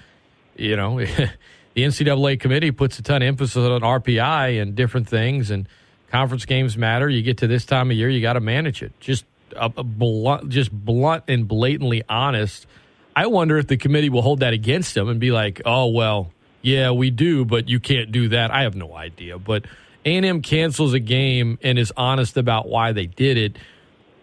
you 0.56 0.76
know 0.76 0.98
the 1.04 1.30
NCAA 1.76 2.40
committee 2.40 2.70
puts 2.70 2.98
a 2.98 3.02
ton 3.02 3.22
of 3.22 3.28
emphasis 3.28 3.56
on 3.56 3.82
RPI 3.82 4.60
and 4.60 4.74
different 4.74 5.08
things, 5.08 5.50
and 5.50 5.68
conference 6.10 6.44
games 6.44 6.76
matter. 6.76 7.08
You 7.08 7.22
get 7.22 7.38
to 7.38 7.46
this 7.46 7.64
time 7.64 7.90
of 7.90 7.96
year, 7.96 8.08
you 8.08 8.20
got 8.20 8.34
to 8.34 8.40
manage 8.40 8.82
it. 8.82 8.98
Just 8.98 9.24
a, 9.54 9.70
a 9.76 9.84
blunt, 9.84 10.48
just 10.48 10.72
blunt 10.72 11.24
and 11.28 11.46
blatantly 11.46 12.02
honest. 12.08 12.66
I 13.14 13.26
wonder 13.26 13.58
if 13.58 13.66
the 13.66 13.76
committee 13.76 14.10
will 14.10 14.22
hold 14.22 14.40
that 14.40 14.52
against 14.52 14.94
them 14.94 15.08
and 15.08 15.20
be 15.20 15.30
like, 15.30 15.60
"Oh 15.64 15.88
well, 15.88 16.32
yeah, 16.62 16.90
we 16.90 17.10
do, 17.10 17.44
but 17.44 17.68
you 17.68 17.80
can't 17.80 18.10
do 18.10 18.28
that." 18.30 18.50
I 18.50 18.62
have 18.62 18.74
no 18.74 18.94
idea, 18.94 19.38
but 19.38 19.66
A&M 20.04 20.42
cancels 20.42 20.94
a 20.94 21.00
game 21.00 21.58
and 21.62 21.78
is 21.78 21.92
honest 21.96 22.36
about 22.36 22.68
why 22.68 22.92
they 22.92 23.06
did 23.06 23.36
it 23.36 23.56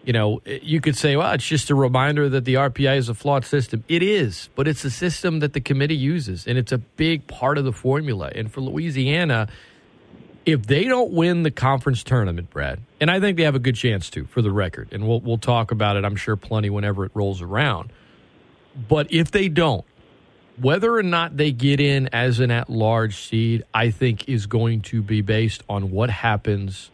you 0.06 0.12
know, 0.12 0.40
you 0.46 0.80
could 0.80 0.96
say, 0.96 1.16
well, 1.16 1.32
it's 1.32 1.44
just 1.44 1.68
a 1.68 1.74
reminder 1.74 2.28
that 2.28 2.44
the 2.44 2.54
RPI 2.54 2.96
is 2.96 3.08
a 3.08 3.14
flawed 3.14 3.44
system. 3.44 3.82
It 3.88 4.04
is, 4.04 4.48
but 4.54 4.68
it's 4.68 4.84
a 4.84 4.90
system 4.90 5.40
that 5.40 5.52
the 5.52 5.60
committee 5.60 5.96
uses, 5.96 6.46
and 6.46 6.56
it's 6.56 6.70
a 6.70 6.78
big 6.78 7.26
part 7.26 7.58
of 7.58 7.64
the 7.64 7.72
formula. 7.72 8.30
And 8.32 8.50
for 8.50 8.60
Louisiana, 8.60 9.48
if 10.46 10.64
they 10.64 10.84
don't 10.84 11.10
win 11.10 11.42
the 11.42 11.50
conference 11.50 12.04
tournament, 12.04 12.50
Brad, 12.50 12.78
and 13.00 13.10
I 13.10 13.18
think 13.18 13.36
they 13.36 13.42
have 13.42 13.56
a 13.56 13.60
good 13.60 13.74
chance 13.74 14.08
to, 14.10 14.26
for 14.26 14.42
the 14.42 14.52
record, 14.52 14.88
and 14.92 15.08
we'll 15.08 15.20
we'll 15.20 15.38
talk 15.38 15.72
about 15.72 15.96
it, 15.96 16.04
I'm 16.04 16.14
sure, 16.14 16.36
plenty 16.36 16.70
whenever 16.70 17.04
it 17.04 17.10
rolls 17.12 17.42
around. 17.42 17.90
But 18.88 19.12
if 19.12 19.32
they 19.32 19.48
don't, 19.48 19.84
whether 20.60 20.94
or 20.94 21.02
not 21.02 21.36
they 21.36 21.52
get 21.52 21.80
in 21.80 22.08
as 22.12 22.40
an 22.40 22.50
at-large 22.50 23.16
seed, 23.16 23.64
I 23.74 23.90
think 23.90 24.28
is 24.28 24.46
going 24.46 24.82
to 24.82 25.02
be 25.02 25.20
based 25.20 25.62
on 25.68 25.90
what 25.90 26.10
happens 26.10 26.90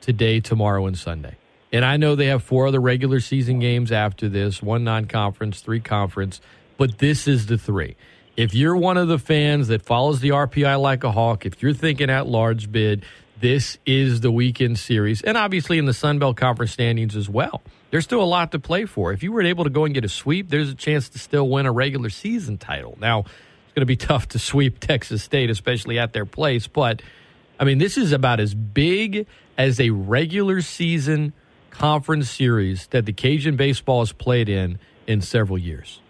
today, 0.00 0.40
tomorrow, 0.40 0.86
and 0.86 0.96
Sunday. 0.96 1.36
And 1.72 1.84
I 1.84 1.96
know 1.96 2.14
they 2.14 2.26
have 2.26 2.42
four 2.42 2.68
other 2.68 2.80
regular 2.80 3.20
season 3.20 3.58
games 3.58 3.92
after 3.92 4.28
this 4.28 4.62
one 4.62 4.84
non 4.84 5.06
conference, 5.06 5.60
three 5.60 5.80
conference, 5.80 6.40
but 6.76 6.98
this 6.98 7.26
is 7.26 7.46
the 7.46 7.58
three. 7.58 7.96
If 8.36 8.54
you're 8.54 8.76
one 8.76 8.96
of 8.96 9.08
the 9.08 9.18
fans 9.18 9.68
that 9.68 9.82
follows 9.82 10.20
the 10.20 10.30
RPI 10.30 10.80
like 10.80 11.04
a 11.04 11.12
hawk, 11.12 11.46
if 11.46 11.62
you're 11.62 11.72
thinking 11.72 12.10
at 12.10 12.26
large 12.26 12.70
bid, 12.70 13.04
this 13.40 13.78
is 13.84 14.20
the 14.20 14.30
weekend 14.30 14.78
series. 14.78 15.22
And 15.22 15.36
obviously 15.36 15.78
in 15.78 15.86
the 15.86 15.94
Sun 15.94 16.18
Belt 16.18 16.36
Conference 16.36 16.72
standings 16.72 17.16
as 17.16 17.28
well. 17.28 17.62
There's 17.90 18.04
still 18.04 18.22
a 18.22 18.24
lot 18.24 18.52
to 18.52 18.58
play 18.58 18.84
for. 18.84 19.12
If 19.12 19.22
you 19.22 19.32
were 19.32 19.42
able 19.42 19.64
to 19.64 19.70
go 19.70 19.84
and 19.84 19.94
get 19.94 20.04
a 20.04 20.08
sweep, 20.08 20.48
there's 20.48 20.70
a 20.70 20.74
chance 20.74 21.08
to 21.10 21.18
still 21.18 21.48
win 21.48 21.66
a 21.66 21.72
regular 21.72 22.10
season 22.10 22.58
title. 22.58 22.98
Now, 23.00 23.20
it's 23.20 23.74
going 23.74 23.82
to 23.82 23.86
be 23.86 23.96
tough 23.96 24.28
to 24.28 24.38
sweep 24.38 24.80
Texas 24.80 25.22
State, 25.22 25.50
especially 25.50 25.98
at 25.98 26.12
their 26.12 26.26
place, 26.26 26.66
but 26.66 27.02
I 27.58 27.64
mean, 27.64 27.78
this 27.78 27.96
is 27.96 28.12
about 28.12 28.38
as 28.40 28.54
big 28.54 29.26
as 29.56 29.80
a 29.80 29.90
regular 29.90 30.60
season 30.60 31.32
conference 31.70 32.30
series 32.30 32.86
that 32.88 33.06
the 33.06 33.12
Cajun 33.12 33.56
baseball 33.56 34.00
has 34.00 34.12
played 34.12 34.48
in 34.48 34.78
in 35.06 35.20
several 35.20 35.58
years. 35.58 36.00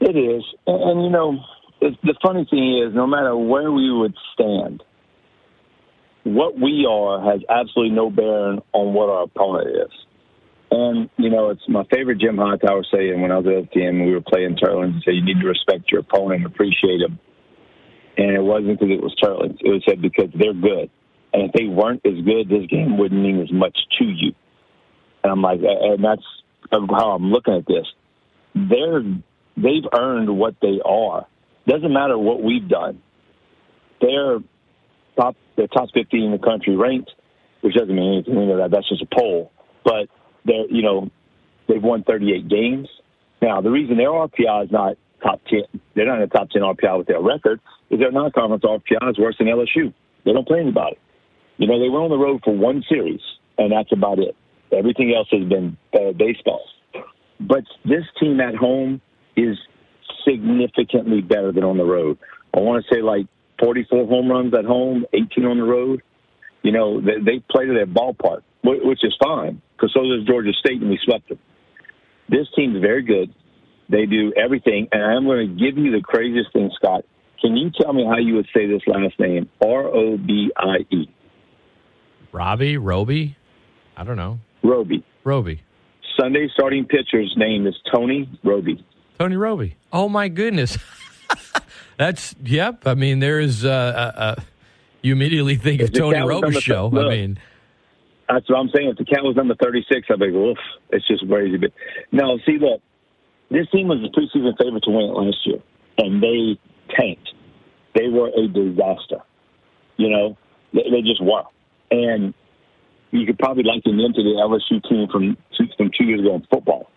It 0.00 0.16
is, 0.16 0.42
and, 0.66 1.04
you 1.04 1.10
know, 1.10 1.38
the 1.80 2.14
funny 2.22 2.46
thing 2.50 2.82
is, 2.86 2.94
no 2.94 3.06
matter 3.06 3.36
where 3.36 3.70
we 3.70 3.92
would 3.92 4.14
stand, 4.34 4.82
what 6.24 6.58
we 6.58 6.86
are 6.88 7.20
has 7.30 7.40
absolutely 7.48 7.94
no 7.94 8.10
bearing 8.10 8.60
on 8.72 8.94
what 8.94 9.08
our 9.08 9.24
opponent 9.24 9.68
is. 9.68 9.92
And, 10.70 11.10
you 11.16 11.30
know, 11.30 11.50
it's 11.50 11.62
my 11.68 11.84
favorite 11.92 12.18
Jim 12.20 12.38
Hightower 12.38 12.84
saying 12.94 13.20
when 13.20 13.32
I 13.32 13.38
was 13.38 13.46
at 13.46 13.72
team 13.72 14.04
we 14.04 14.12
were 14.12 14.20
playing 14.20 14.56
Turtles, 14.56 14.94
he 14.94 15.02
said, 15.04 15.14
you 15.14 15.24
need 15.24 15.40
to 15.40 15.48
respect 15.48 15.90
your 15.90 16.00
opponent 16.00 16.46
appreciate 16.46 16.98
them. 16.98 17.18
And 18.16 18.30
it 18.30 18.42
wasn't 18.42 18.78
because 18.78 18.92
it 18.92 19.02
was 19.02 19.14
Turtles. 19.16 19.56
It 19.60 19.68
was 19.68 19.82
said 19.88 20.00
because 20.00 20.30
they're 20.38 20.54
good. 20.54 20.90
And 21.32 21.44
if 21.44 21.52
they 21.52 21.66
weren't 21.66 22.02
as 22.04 22.24
good, 22.24 22.48
this 22.48 22.66
game 22.68 22.98
wouldn't 22.98 23.20
mean 23.20 23.40
as 23.40 23.52
much 23.52 23.76
to 23.98 24.04
you. 24.04 24.32
And 25.24 25.32
I'm 25.32 25.42
like, 25.42 25.60
and 25.60 26.04
that's 26.04 26.22
how 26.70 27.12
I'm 27.12 27.30
looking 27.30 27.54
at 27.54 27.66
this. 27.66 27.86
They're, 28.54 29.02
they've 29.56 29.88
earned 29.92 30.36
what 30.36 30.54
they 30.62 30.80
are. 30.84 31.26
Doesn't 31.66 31.92
matter 31.92 32.18
what 32.18 32.42
we've 32.42 32.68
done. 32.68 33.02
They're 34.00 34.38
top, 35.16 35.36
they're 35.56 35.68
top 35.68 35.88
15 35.94 36.22
in 36.22 36.32
the 36.32 36.38
country 36.38 36.76
ranked, 36.76 37.10
which 37.60 37.74
doesn't 37.74 37.94
mean 37.94 38.14
anything. 38.14 38.34
Know 38.34 38.56
that. 38.58 38.70
That's 38.70 38.88
just 38.88 39.02
a 39.02 39.08
poll. 39.14 39.52
But 39.84 40.08
they're, 40.44 40.66
you 40.68 40.82
know, 40.82 41.10
they've 41.68 41.82
won 41.82 42.02
38 42.04 42.48
games. 42.48 42.88
Now, 43.42 43.60
the 43.60 43.70
reason 43.70 43.96
their 43.96 44.10
RPI 44.10 44.64
is 44.64 44.70
not 44.70 44.96
top 45.22 45.40
10, 45.48 45.60
they're 45.94 46.06
not 46.06 46.16
in 46.16 46.20
the 46.22 46.26
top 46.26 46.50
10 46.50 46.62
RPI 46.62 46.98
with 46.98 47.06
their 47.06 47.20
record, 47.20 47.60
is 47.90 47.98
their 47.98 48.12
non-conference 48.12 48.64
RPI 48.64 49.10
is 49.10 49.18
worse 49.18 49.36
than 49.38 49.48
LSU. 49.48 49.92
They 50.24 50.32
don't 50.32 50.46
play 50.46 50.60
anybody. 50.60 50.98
You 51.58 51.66
know, 51.66 51.78
they 51.78 51.88
went 51.88 52.04
on 52.04 52.10
the 52.10 52.18
road 52.18 52.40
for 52.44 52.54
one 52.54 52.82
series, 52.88 53.20
and 53.58 53.72
that's 53.72 53.92
about 53.92 54.18
it. 54.18 54.34
Everything 54.72 55.14
else 55.14 55.28
has 55.30 55.48
been 55.48 55.76
uh, 55.94 56.12
baseball. 56.12 56.64
But 57.40 57.64
this 57.84 58.04
team 58.18 58.40
at 58.40 58.54
home 58.54 59.00
is 59.36 59.56
significantly 60.26 61.22
better 61.22 61.52
than 61.52 61.64
on 61.64 61.78
the 61.78 61.84
road. 61.84 62.18
I 62.54 62.60
want 62.60 62.84
to 62.84 62.94
say 62.94 63.02
like 63.02 63.26
44 63.60 64.06
home 64.06 64.30
runs 64.30 64.54
at 64.54 64.64
home, 64.64 65.06
18 65.12 65.44
on 65.44 65.58
the 65.58 65.64
road. 65.64 66.02
You 66.62 66.72
know, 66.72 67.00
they, 67.00 67.18
they 67.24 67.44
play 67.50 67.66
to 67.66 67.72
their 67.72 67.86
ballpark, 67.86 68.42
which 68.62 69.00
is 69.02 69.14
fine 69.22 69.60
because 69.76 69.92
so 69.94 70.02
does 70.02 70.26
Georgia 70.26 70.52
State, 70.58 70.80
and 70.80 70.90
we 70.90 70.98
swept 71.04 71.28
them. 71.28 71.38
This 72.28 72.46
team's 72.54 72.80
very 72.80 73.02
good. 73.02 73.34
They 73.88 74.06
do 74.06 74.32
everything, 74.36 74.88
and 74.92 75.02
I'm 75.02 75.24
going 75.24 75.48
to 75.48 75.54
give 75.54 75.76
you 75.76 75.90
the 75.90 76.00
craziest 76.02 76.52
thing, 76.52 76.70
Scott. 76.76 77.04
Can 77.40 77.56
you 77.56 77.70
tell 77.80 77.92
me 77.92 78.04
how 78.04 78.18
you 78.18 78.34
would 78.34 78.46
say 78.54 78.66
this 78.66 78.82
last 78.86 79.18
name? 79.18 79.48
R 79.64 79.86
O 79.86 80.16
B 80.16 80.52
I 80.56 80.86
E. 80.90 81.10
Robbie, 82.32 82.76
Roby, 82.76 83.36
I 83.96 84.04
don't 84.04 84.16
know. 84.16 84.38
Roby. 84.62 85.04
Roby. 85.24 85.62
Sunday 86.18 86.48
starting 86.52 86.84
pitcher's 86.84 87.34
name 87.36 87.66
is 87.66 87.74
Tony 87.92 88.28
Robie. 88.44 88.84
Tony 89.18 89.36
Robie. 89.36 89.76
Oh 89.92 90.08
my 90.08 90.28
goodness. 90.28 90.78
That's 91.98 92.34
yep. 92.42 92.86
I 92.86 92.94
mean, 92.94 93.18
there 93.18 93.40
is. 93.40 93.64
Uh, 93.64 93.68
uh, 93.70 94.18
uh, 94.20 94.34
you 95.02 95.12
immediately 95.12 95.56
think 95.56 95.80
of 95.80 95.92
Tony 95.92 96.18
Roby's 96.18 96.62
show. 96.62 96.88
Look, 96.88 97.06
I 97.06 97.10
mean, 97.10 97.38
that's 98.32 98.48
what 98.48 98.58
I'm 98.58 98.70
saying. 98.74 98.88
If 98.90 98.96
the 98.96 99.04
cat 99.04 99.22
was 99.22 99.36
number 99.36 99.54
36, 99.60 100.06
I'd 100.10 100.18
be 100.18 100.26
like, 100.26 100.34
oof, 100.34 100.58
it's 100.90 101.06
just 101.06 101.26
crazy. 101.28 101.56
But 101.56 101.72
no, 102.12 102.38
see, 102.46 102.58
look, 102.58 102.80
this 103.50 103.66
team 103.72 103.88
was 103.88 103.98
a 103.98 104.10
preseason 104.14 104.56
favorite 104.58 104.84
to 104.84 104.90
win 104.90 105.10
it 105.10 105.18
last 105.18 105.38
year, 105.44 105.58
and 105.98 106.22
they 106.22 106.58
tanked. 106.94 107.34
They 107.94 108.08
were 108.08 108.28
a 108.28 108.46
disaster. 108.46 109.22
You 109.96 110.10
know, 110.10 110.38
they, 110.72 110.84
they 110.90 111.02
just 111.02 111.22
were. 111.22 111.42
And 111.90 112.32
you 113.10 113.26
could 113.26 113.38
probably 113.38 113.64
liken 113.64 113.96
them 113.96 114.12
to 114.12 114.22
the 114.22 114.38
LSU 114.38 114.82
team 114.88 115.08
from 115.10 115.36
two, 115.58 115.66
from 115.76 115.90
two 115.96 116.04
years 116.04 116.20
ago 116.20 116.36
in 116.36 116.46
football. 116.50 116.88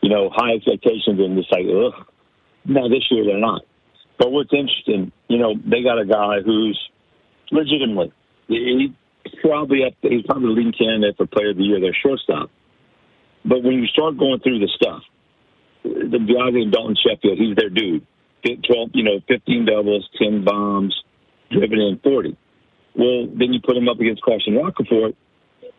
You 0.00 0.08
know, 0.08 0.30
high 0.32 0.54
expectations 0.54 1.20
and 1.20 1.36
just 1.36 1.52
like, 1.52 1.66
ugh. 1.68 2.06
Now 2.64 2.88
this 2.88 3.04
year 3.10 3.24
they're 3.24 3.38
not. 3.38 3.62
But 4.18 4.32
what's 4.32 4.52
interesting, 4.52 5.12
you 5.28 5.38
know, 5.38 5.54
they 5.64 5.82
got 5.82 6.00
a 6.00 6.06
guy 6.06 6.40
who's 6.44 6.78
legitimately 7.50 8.12
he 8.48 8.94
probably 9.42 9.84
up. 9.84 9.94
He's 10.02 10.22
probably 10.26 10.48
the 10.48 10.54
leading 10.54 10.72
candidate 10.72 11.16
for 11.16 11.26
Player 11.26 11.50
of 11.50 11.56
the 11.56 11.64
Year. 11.64 11.80
Their 11.80 11.96
shortstop. 12.02 12.50
But 13.44 13.62
when 13.62 13.74
you 13.74 13.86
start 13.86 14.18
going 14.18 14.40
through 14.40 14.58
the 14.58 14.68
stuff, 14.74 15.02
the 15.84 16.18
named 16.18 16.72
Dalton 16.72 16.96
Shuffield, 16.96 17.38
he's 17.38 17.56
their 17.56 17.70
dude. 17.70 18.06
12, 18.44 18.90
you 18.94 19.04
know, 19.04 19.20
15 19.28 19.66
doubles, 19.66 20.08
10 20.20 20.44
bombs, 20.44 20.94
driven 21.50 21.80
in 21.80 22.00
40. 22.02 22.36
Well, 22.94 23.26
then 23.26 23.52
you 23.52 23.60
put 23.60 23.76
him 23.76 23.88
up 23.88 24.00
against 24.00 24.22
Carson 24.22 24.54
Roccaforte. 24.54 25.14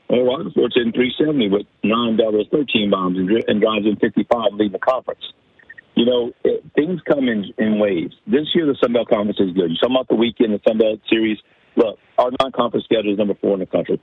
Well, 0.09 0.21
Roccaforte's 0.21 0.77
in 0.77 0.91
370 0.91 1.49
with 1.49 1.67
nine 1.83 2.17
doubles, 2.17 2.47
13 2.51 2.89
bombs, 2.89 3.17
and, 3.17 3.29
and 3.47 3.61
drives 3.61 3.85
in 3.85 3.95
55, 3.97 4.53
leading 4.53 4.73
the 4.73 4.79
conference. 4.79 5.23
You 5.95 6.05
know, 6.05 6.31
it, 6.43 6.63
things 6.75 7.01
come 7.07 7.27
in, 7.27 7.53
in 7.57 7.79
waves. 7.79 8.15
This 8.25 8.47
year, 8.55 8.65
the 8.65 8.77
Sun 8.81 8.93
Belt 8.93 9.09
Conference 9.09 9.39
is 9.39 9.51
good. 9.51 9.71
You 9.71 9.77
talk 9.81 9.91
about 9.91 10.07
the 10.07 10.15
weekend, 10.15 10.53
the 10.53 10.61
Sun 10.67 10.77
Belt 10.77 10.99
Series. 11.09 11.37
Look, 11.79 11.97
our 12.17 12.29
non-conference 12.41 12.83
schedule 12.83 13.13
is 13.13 13.17
number 13.17 13.35
four 13.39 13.53
in 13.53 13.61
the 13.61 13.65
country. 13.65 14.01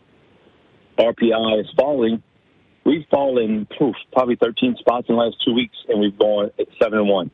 RPI 0.98 1.60
is 1.60 1.66
falling. 1.78 2.22
We've 2.86 3.04
fallen 3.10 3.68
poof, 3.78 3.94
probably 4.12 4.36
13 4.36 4.76
spots 4.78 5.06
in 5.10 5.14
the 5.14 5.20
last 5.20 5.36
two 5.44 5.52
weeks, 5.52 5.76
and 5.86 6.00
we've 6.00 6.18
gone 6.18 6.50
at 6.58 6.68
seven 6.82 7.00
and 7.00 7.08
one. 7.08 7.30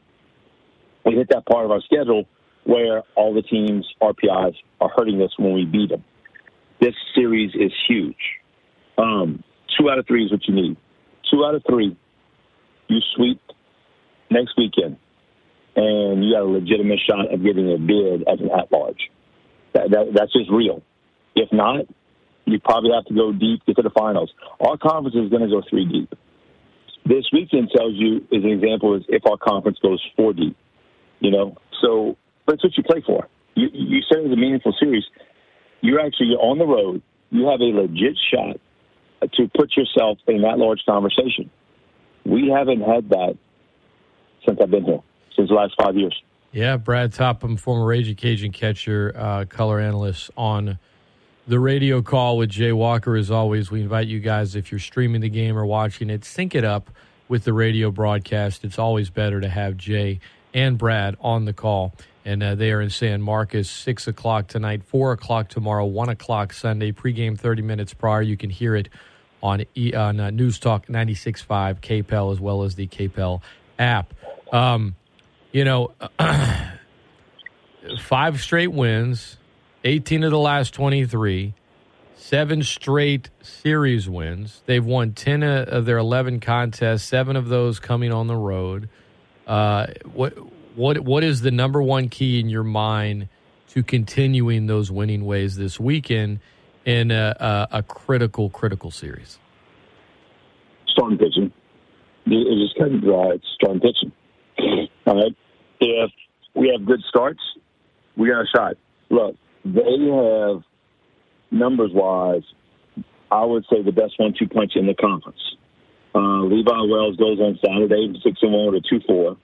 We 1.07 1.15
hit 1.15 1.29
that 1.31 1.47
part 1.47 1.65
of 1.65 1.71
our 1.71 1.81
schedule 1.83 2.25
where 2.65 3.05
all 3.15 3.33
the 3.35 3.43
teams' 3.43 3.87
RPIs 4.03 4.57
are 4.81 4.91
hurting 4.97 5.23
us 5.23 5.31
when 5.39 5.53
we 5.53 5.65
beat 5.65 5.91
them. 5.91 6.03
This 6.81 6.95
series 7.15 7.53
is 7.55 7.73
huge. 7.87 8.17
Um, 8.99 9.45
two 9.79 9.89
out 9.91 9.99
of 10.01 10.09
three 10.09 10.25
is 10.25 10.33
what 10.33 10.41
you 10.49 10.55
need. 10.55 10.77
Two 11.31 11.45
out 11.45 11.55
of 11.55 11.63
three, 11.69 11.97
you 12.89 12.99
sweep 13.15 13.41
next 14.29 14.55
weekend, 14.57 14.97
and 15.77 16.25
you 16.25 16.35
got 16.35 16.43
a 16.43 16.51
legitimate 16.51 16.99
shot 17.09 17.33
of 17.33 17.45
getting 17.45 17.73
a 17.73 17.79
bid 17.79 18.23
as 18.27 18.41
an 18.41 18.51
at-large. 18.51 19.09
That, 19.75 19.91
that, 19.91 20.13
that's 20.15 20.33
just 20.33 20.51
real. 20.51 20.83
If 21.35 21.53
not, 21.53 21.87
you 22.45 22.59
probably 22.61 22.91
have 22.93 23.05
to 23.07 23.15
go 23.15 23.33
deep, 23.33 23.65
get 23.67 23.77
to 23.77 23.83
the 23.83 23.91
finals. 23.91 24.33
Our 24.61 24.77
conference 24.77 25.17
is 25.17 25.31
going 25.31 25.43
to 25.43 25.49
go 25.49 25.63
three 25.69 25.87
deep. 25.87 26.13
This 27.05 27.25
weekend 27.33 27.71
tells 27.75 27.95
you, 27.95 28.19
as 28.33 28.45
an 28.45 28.51
example, 28.51 28.97
is 28.97 29.03
if 29.09 29.27
our 29.27 29.37
conference 29.37 29.79
goes 29.83 30.01
four 30.17 30.33
deep. 30.33 30.57
You 31.21 31.31
know, 31.31 31.57
so 31.81 32.17
that's 32.47 32.63
what 32.63 32.77
you 32.77 32.83
play 32.83 33.03
for. 33.07 33.29
You, 33.55 33.69
you 33.73 34.03
said 34.09 34.19
it 34.19 34.25
was 34.25 34.33
a 34.33 34.41
meaningful 34.41 34.75
series. 34.79 35.05
You're 35.81 36.01
actually 36.01 36.29
you're 36.29 36.41
on 36.41 36.59
the 36.59 36.67
road. 36.67 37.03
You 37.31 37.47
have 37.49 37.61
a 37.61 37.65
legit 37.65 38.17
shot 38.33 38.57
to 39.35 39.51
put 39.57 39.77
yourself 39.77 40.19
in 40.27 40.43
that 40.43 40.59
large 40.59 40.81
conversation. 40.85 41.51
We 42.25 42.53
haven't 42.55 42.81
had 42.81 43.09
that 43.11 43.37
since 44.47 44.59
I've 44.61 44.71
been 44.71 44.85
here, 44.85 45.01
since 45.37 45.49
the 45.49 45.55
last 45.55 45.75
five 45.81 45.97
years. 45.97 46.21
Yeah, 46.53 46.77
Brad 46.77 47.15
Topham, 47.15 47.57
former 47.57 47.87
Raging 47.87 48.15
Cajun 48.15 48.53
catcher, 48.53 49.15
uh, 49.17 49.45
color 49.47 49.81
analyst 49.81 50.31
on 50.37 50.79
the 51.47 51.59
radio 51.59 52.03
call 52.03 52.37
with 52.37 52.51
Jay 52.51 52.73
Walker. 52.73 53.17
As 53.17 53.31
always, 53.31 53.71
we 53.71 53.81
invite 53.81 54.07
you 54.07 54.21
guys, 54.21 54.55
if 54.55 54.71
you're 54.71 54.79
streaming 54.79 55.23
the 55.23 55.31
game 55.31 55.57
or 55.57 55.65
watching 55.65 56.11
it, 56.11 56.27
sync 56.27 56.55
it 56.55 56.63
up 56.63 56.91
with 57.27 57.45
the 57.45 57.55
radio 57.55 57.91
broadcast. 57.91 58.65
It's 58.65 58.79
always 58.79 59.09
better 59.09 59.41
to 59.41 59.49
have 59.49 59.79
Jay 59.79 60.21
and 60.53 60.77
Brad 60.77 61.17
on 61.23 61.47
the 61.47 61.55
call. 61.55 61.95
And 62.25 62.43
uh, 62.43 62.55
they 62.55 62.71
are 62.71 62.83
in 62.83 62.91
San 62.91 63.23
Marcos, 63.23 63.71
6 63.71 64.07
o'clock 64.07 64.47
tonight, 64.47 64.85
4 64.85 65.13
o'clock 65.13 65.49
tomorrow, 65.49 65.87
1 65.87 66.11
o'clock 66.11 66.53
Sunday. 66.53 66.93
Pregame 66.93 67.39
30 67.39 67.63
minutes 67.63 67.95
prior. 67.95 68.21
You 68.21 68.37
can 68.37 68.51
hear 68.51 68.77
it 68.77 68.91
on, 69.43 69.65
e- 69.75 69.95
on 69.95 70.21
uh, 70.21 70.29
News 70.29 70.59
Talk 70.59 70.87
96.5, 70.87 71.81
KPEL, 71.81 72.31
as 72.31 72.41
well 72.41 72.63
as 72.63 72.75
the 72.75 72.87
KPEL 72.87 73.41
app. 73.79 74.13
Um, 74.53 74.97
you 75.53 75.65
know, 75.65 75.93
five 78.01 78.41
straight 78.41 78.73
wins, 78.73 79.37
18 79.85 80.25
of 80.25 80.31
the 80.31 80.39
last 80.39 80.75
23, 80.75 81.55
seven 82.17 82.63
straight 82.63 83.31
series 83.43 84.09
wins. 84.09 84.63
They've 84.67 84.85
won 84.85 85.13
10 85.13 85.43
of 85.43 85.85
their 85.85 85.99
11 85.99 86.41
contests, 86.41 87.05
seven 87.05 87.37
of 87.37 87.49
those 87.49 87.79
coming 87.79 88.13
on 88.13 88.27
the 88.27 88.37
road. 88.37 88.89
Uh, 89.47 89.89
what 90.13 90.35
what 90.75 91.01
what 91.01 91.25
is 91.25 91.43
the 91.43 91.51
number 91.51 91.83
one 91.83 92.09
key 92.09 92.41
in 92.41 92.49
your 92.49 92.63
mind 92.63 93.29
to 93.71 93.83
continuing 93.83 94.67
those 94.67 94.91
winning 94.91 95.25
ways 95.25 95.57
this 95.57 95.79
weekend 95.81 96.39
in 96.85 97.11
a, 97.11 97.37
a, 97.73 97.79
a 97.79 97.83
critical 97.83 98.49
critical 98.51 98.91
series? 98.91 99.39
Starting 100.89 101.19
pitching. 101.19 101.53
It 102.27 102.65
just 102.65 102.79
kind 102.79 102.95
of 102.95 103.03
dry. 103.03 103.33
It's 103.35 103.47
starting 103.55 103.81
pitching. 103.81 104.13
All 105.07 105.17
right 105.17 105.37
if 105.83 106.11
we 106.55 106.71
have 106.77 106.87
good 106.87 107.01
starts, 107.09 107.41
we 108.17 108.29
got 108.29 108.43
a 108.43 108.47
shot. 108.47 108.75
Look, 109.11 109.37
they 109.65 109.81
have 109.81 110.63
numbers 111.51 111.91
wise, 111.93 112.43
I 113.31 113.45
would 113.45 113.65
say 113.71 113.83
the 113.83 113.93
best 113.93 114.15
one-two 114.19 114.49
punch 114.49 114.73
in 114.77 114.87
the 114.87 114.95
conference. 114.95 115.41
Uh, 116.15 116.43
Levi 116.43 116.71
Wells 116.71 117.17
goes 117.17 117.41
on 117.41 117.59
Saturday, 117.65 118.13
six 118.23 118.39
and 118.43 118.53
one 118.53 118.73
with 118.73 118.85
a 118.85 118.89
two 118.89 119.01
four. 119.07 119.37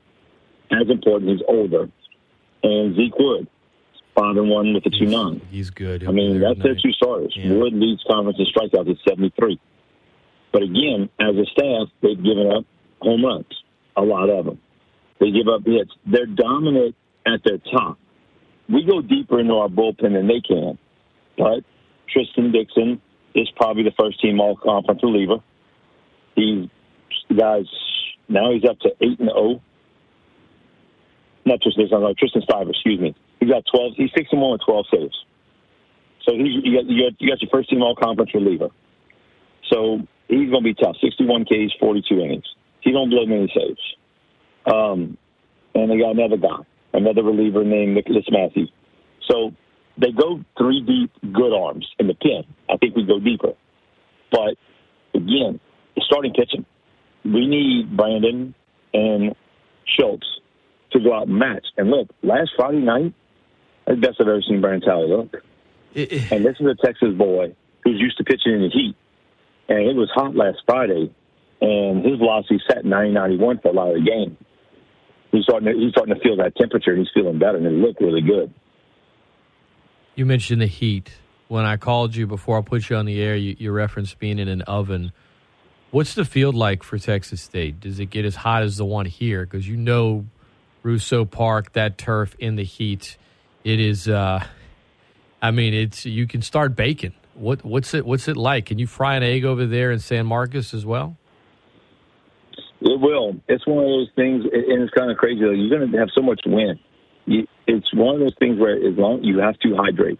As 0.70 0.90
important, 0.90 1.30
he's 1.30 1.40
older, 1.48 1.88
and 2.62 2.94
Zeke 2.94 3.18
Wood, 3.18 3.48
five 4.14 4.36
and 4.36 4.50
one 4.50 4.74
with 4.74 4.84
a 4.84 4.90
two 4.90 5.06
nine. 5.06 5.40
He's 5.50 5.70
good. 5.70 6.06
I 6.06 6.10
mean, 6.10 6.40
that's 6.40 6.62
their 6.62 6.74
two 6.74 6.92
starters. 6.92 7.32
Yeah. 7.34 7.54
Wood 7.54 7.72
leads 7.72 8.04
conference 8.06 8.38
in 8.38 8.44
strikeouts 8.44 8.90
at 8.90 8.96
seventy 9.08 9.32
three. 9.38 9.58
But 10.52 10.62
again, 10.62 11.08
as 11.18 11.36
a 11.36 11.46
staff, 11.46 11.88
they've 12.02 12.22
given 12.22 12.52
up 12.52 12.64
home 13.00 13.24
runs, 13.24 13.46
a 13.96 14.02
lot 14.02 14.28
of 14.28 14.44
them. 14.44 14.60
They 15.20 15.30
give 15.30 15.48
up 15.48 15.62
hits. 15.66 15.92
They're 16.06 16.26
dominant 16.26 16.94
at 17.26 17.40
their 17.44 17.58
top. 17.58 17.98
We 18.68 18.84
go 18.84 19.00
deeper 19.02 19.40
into 19.40 19.54
our 19.54 19.68
bullpen 19.68 20.12
than 20.12 20.28
they 20.28 20.40
can. 20.40 20.78
But 21.36 21.64
Tristan 22.12 22.52
Dixon 22.52 23.00
is 23.34 23.48
probably 23.56 23.82
the 23.82 23.92
first 23.98 24.20
team 24.20 24.40
all 24.40 24.56
conference 24.56 25.00
reliever. 25.02 25.38
He's 26.34 26.68
guys 27.36 27.66
now 28.28 28.52
he's 28.52 28.64
up 28.68 28.78
to 28.80 28.90
eight 29.00 29.18
and 29.18 29.28
zero. 29.28 29.60
Not 31.44 31.60
Tristan 31.62 31.84
Dixon, 31.84 32.00
no, 32.00 32.14
Tristan 32.18 32.42
Stivors, 32.42 32.70
excuse 32.70 33.00
me. 33.00 33.14
He's 33.40 33.50
got 33.50 33.64
twelve. 33.72 33.94
He's 33.96 34.10
six 34.16 34.28
and 34.32 34.40
one 34.40 34.52
with 34.52 34.60
twelve 34.66 34.86
saves. 34.92 35.16
So 36.26 36.34
he's 36.34 36.62
you 36.62 36.76
got, 36.76 36.90
you 36.90 37.10
got, 37.10 37.20
you 37.20 37.30
got 37.30 37.42
your 37.42 37.50
first 37.50 37.70
team 37.70 37.82
all 37.82 37.96
conference 37.96 38.32
reliever. 38.34 38.68
So 39.72 40.00
he's 40.28 40.50
going 40.50 40.62
to 40.64 40.72
be 40.72 40.74
tough. 40.74 40.96
Sixty-one 41.02 41.44
Ks, 41.44 41.72
forty-two 41.80 42.20
innings. 42.20 42.44
He 42.80 42.92
don't 42.92 43.10
blow 43.10 43.26
many 43.26 43.52
saves. 43.54 43.80
Um, 44.70 45.16
and 45.74 45.90
they 45.90 45.98
got 45.98 46.10
another 46.10 46.36
guy, 46.36 46.64
another 46.92 47.22
reliever 47.22 47.64
named 47.64 47.94
Nicholas 47.94 48.24
Matthews. 48.30 48.70
So 49.30 49.52
they 49.96 50.12
go 50.12 50.40
three 50.56 50.80
deep, 50.80 51.32
good 51.32 51.52
arms 51.52 51.86
in 51.98 52.06
the 52.06 52.14
pen. 52.14 52.44
I 52.68 52.76
think 52.76 52.96
we 52.96 53.04
go 53.04 53.18
deeper. 53.18 53.52
But 54.30 54.56
again, 55.14 55.60
starting 56.00 56.32
pitching. 56.32 56.64
We 57.24 57.46
need 57.46 57.96
Brandon 57.96 58.54
and 58.94 59.34
Schultz 59.86 60.26
to 60.92 61.00
go 61.00 61.14
out 61.14 61.28
and 61.28 61.38
match. 61.38 61.66
And 61.76 61.90
look, 61.90 62.08
last 62.22 62.50
Friday 62.56 62.78
night, 62.78 63.14
that's 63.86 64.00
the 64.00 64.06
best 64.06 64.20
I've 64.20 64.28
ever 64.28 64.42
seen 64.42 64.60
Brandon 64.60 64.88
Talley 64.88 65.08
look. 65.08 65.42
and 66.30 66.44
this 66.44 66.56
is 66.60 66.66
a 66.66 66.74
Texas 66.84 67.14
boy 67.16 67.54
who's 67.84 68.00
used 68.00 68.18
to 68.18 68.24
pitching 68.24 68.52
in 68.52 68.62
the 68.62 68.68
heat. 68.68 68.94
And 69.68 69.80
it 69.80 69.96
was 69.96 70.10
hot 70.14 70.34
last 70.34 70.58
Friday, 70.66 71.12
and 71.60 72.04
his 72.04 72.18
velocity 72.18 72.60
sat 72.70 72.84
90, 72.84 73.12
91 73.12 73.60
for 73.60 73.68
a 73.68 73.72
lot 73.72 73.88
of 73.88 73.96
the 73.96 74.10
game. 74.10 74.36
He's 75.30 75.44
starting 75.44 75.72
to, 75.72 75.78
he's 75.78 75.90
starting 75.90 76.14
to 76.14 76.20
feel 76.20 76.36
that 76.36 76.56
temperature, 76.56 76.96
he's 76.96 77.08
feeling 77.12 77.38
better, 77.38 77.58
and 77.58 77.66
it 77.66 77.72
looked 77.72 78.00
really 78.00 78.22
good. 78.22 78.52
You 80.14 80.26
mentioned 80.26 80.60
the 80.60 80.66
heat. 80.66 81.12
When 81.48 81.64
I 81.64 81.76
called 81.76 82.14
you 82.14 82.26
before 82.26 82.58
I 82.58 82.62
put 82.62 82.90
you 82.90 82.96
on 82.96 83.06
the 83.06 83.20
air, 83.22 83.36
you, 83.36 83.56
you 83.58 83.72
referenced 83.72 84.18
being 84.18 84.38
in 84.38 84.48
an 84.48 84.62
oven. 84.62 85.12
What's 85.90 86.14
the 86.14 86.24
field 86.24 86.54
like 86.54 86.82
for 86.82 86.98
Texas 86.98 87.40
State? 87.40 87.80
Does 87.80 87.98
it 87.98 88.06
get 88.06 88.24
as 88.24 88.36
hot 88.36 88.62
as 88.62 88.76
the 88.76 88.84
one 88.84 89.06
here? 89.06 89.44
Because 89.44 89.66
you 89.66 89.76
know 89.76 90.26
Russo 90.82 91.24
Park, 91.24 91.72
that 91.72 91.96
turf 91.96 92.34
in 92.38 92.56
the 92.56 92.64
heat, 92.64 93.16
it 93.64 93.80
is. 93.80 94.08
Uh, 94.08 94.44
I 95.40 95.50
mean, 95.50 95.72
it's 95.72 96.04
you 96.04 96.26
can 96.26 96.42
start 96.42 96.76
baking. 96.76 97.14
What 97.34 97.64
what's 97.64 97.94
it 97.94 98.04
what's 98.04 98.28
it 98.28 98.36
like? 98.36 98.66
Can 98.66 98.78
you 98.78 98.86
fry 98.86 99.16
an 99.16 99.22
egg 99.22 99.44
over 99.44 99.66
there 99.66 99.90
in 99.90 100.00
San 100.00 100.26
Marcos 100.26 100.74
as 100.74 100.84
well? 100.84 101.16
It 102.80 103.00
will. 103.00 103.36
It's 103.48 103.66
one 103.66 103.78
of 103.78 103.90
those 103.90 104.10
things, 104.14 104.44
and 104.44 104.82
it's 104.82 104.92
kind 104.94 105.10
of 105.10 105.16
crazy. 105.16 105.40
Though. 105.40 105.50
You're 105.50 105.78
going 105.78 105.90
to 105.90 105.98
have 105.98 106.08
so 106.14 106.22
much 106.22 106.40
wind. 106.46 106.78
It's 107.66 107.92
one 107.92 108.14
of 108.14 108.20
those 108.20 108.34
things 108.38 108.58
where 108.58 108.76
as 108.76 108.96
long 108.96 109.22
you 109.22 109.40
have 109.40 109.58
to 109.60 109.76
hydrate, 109.76 110.18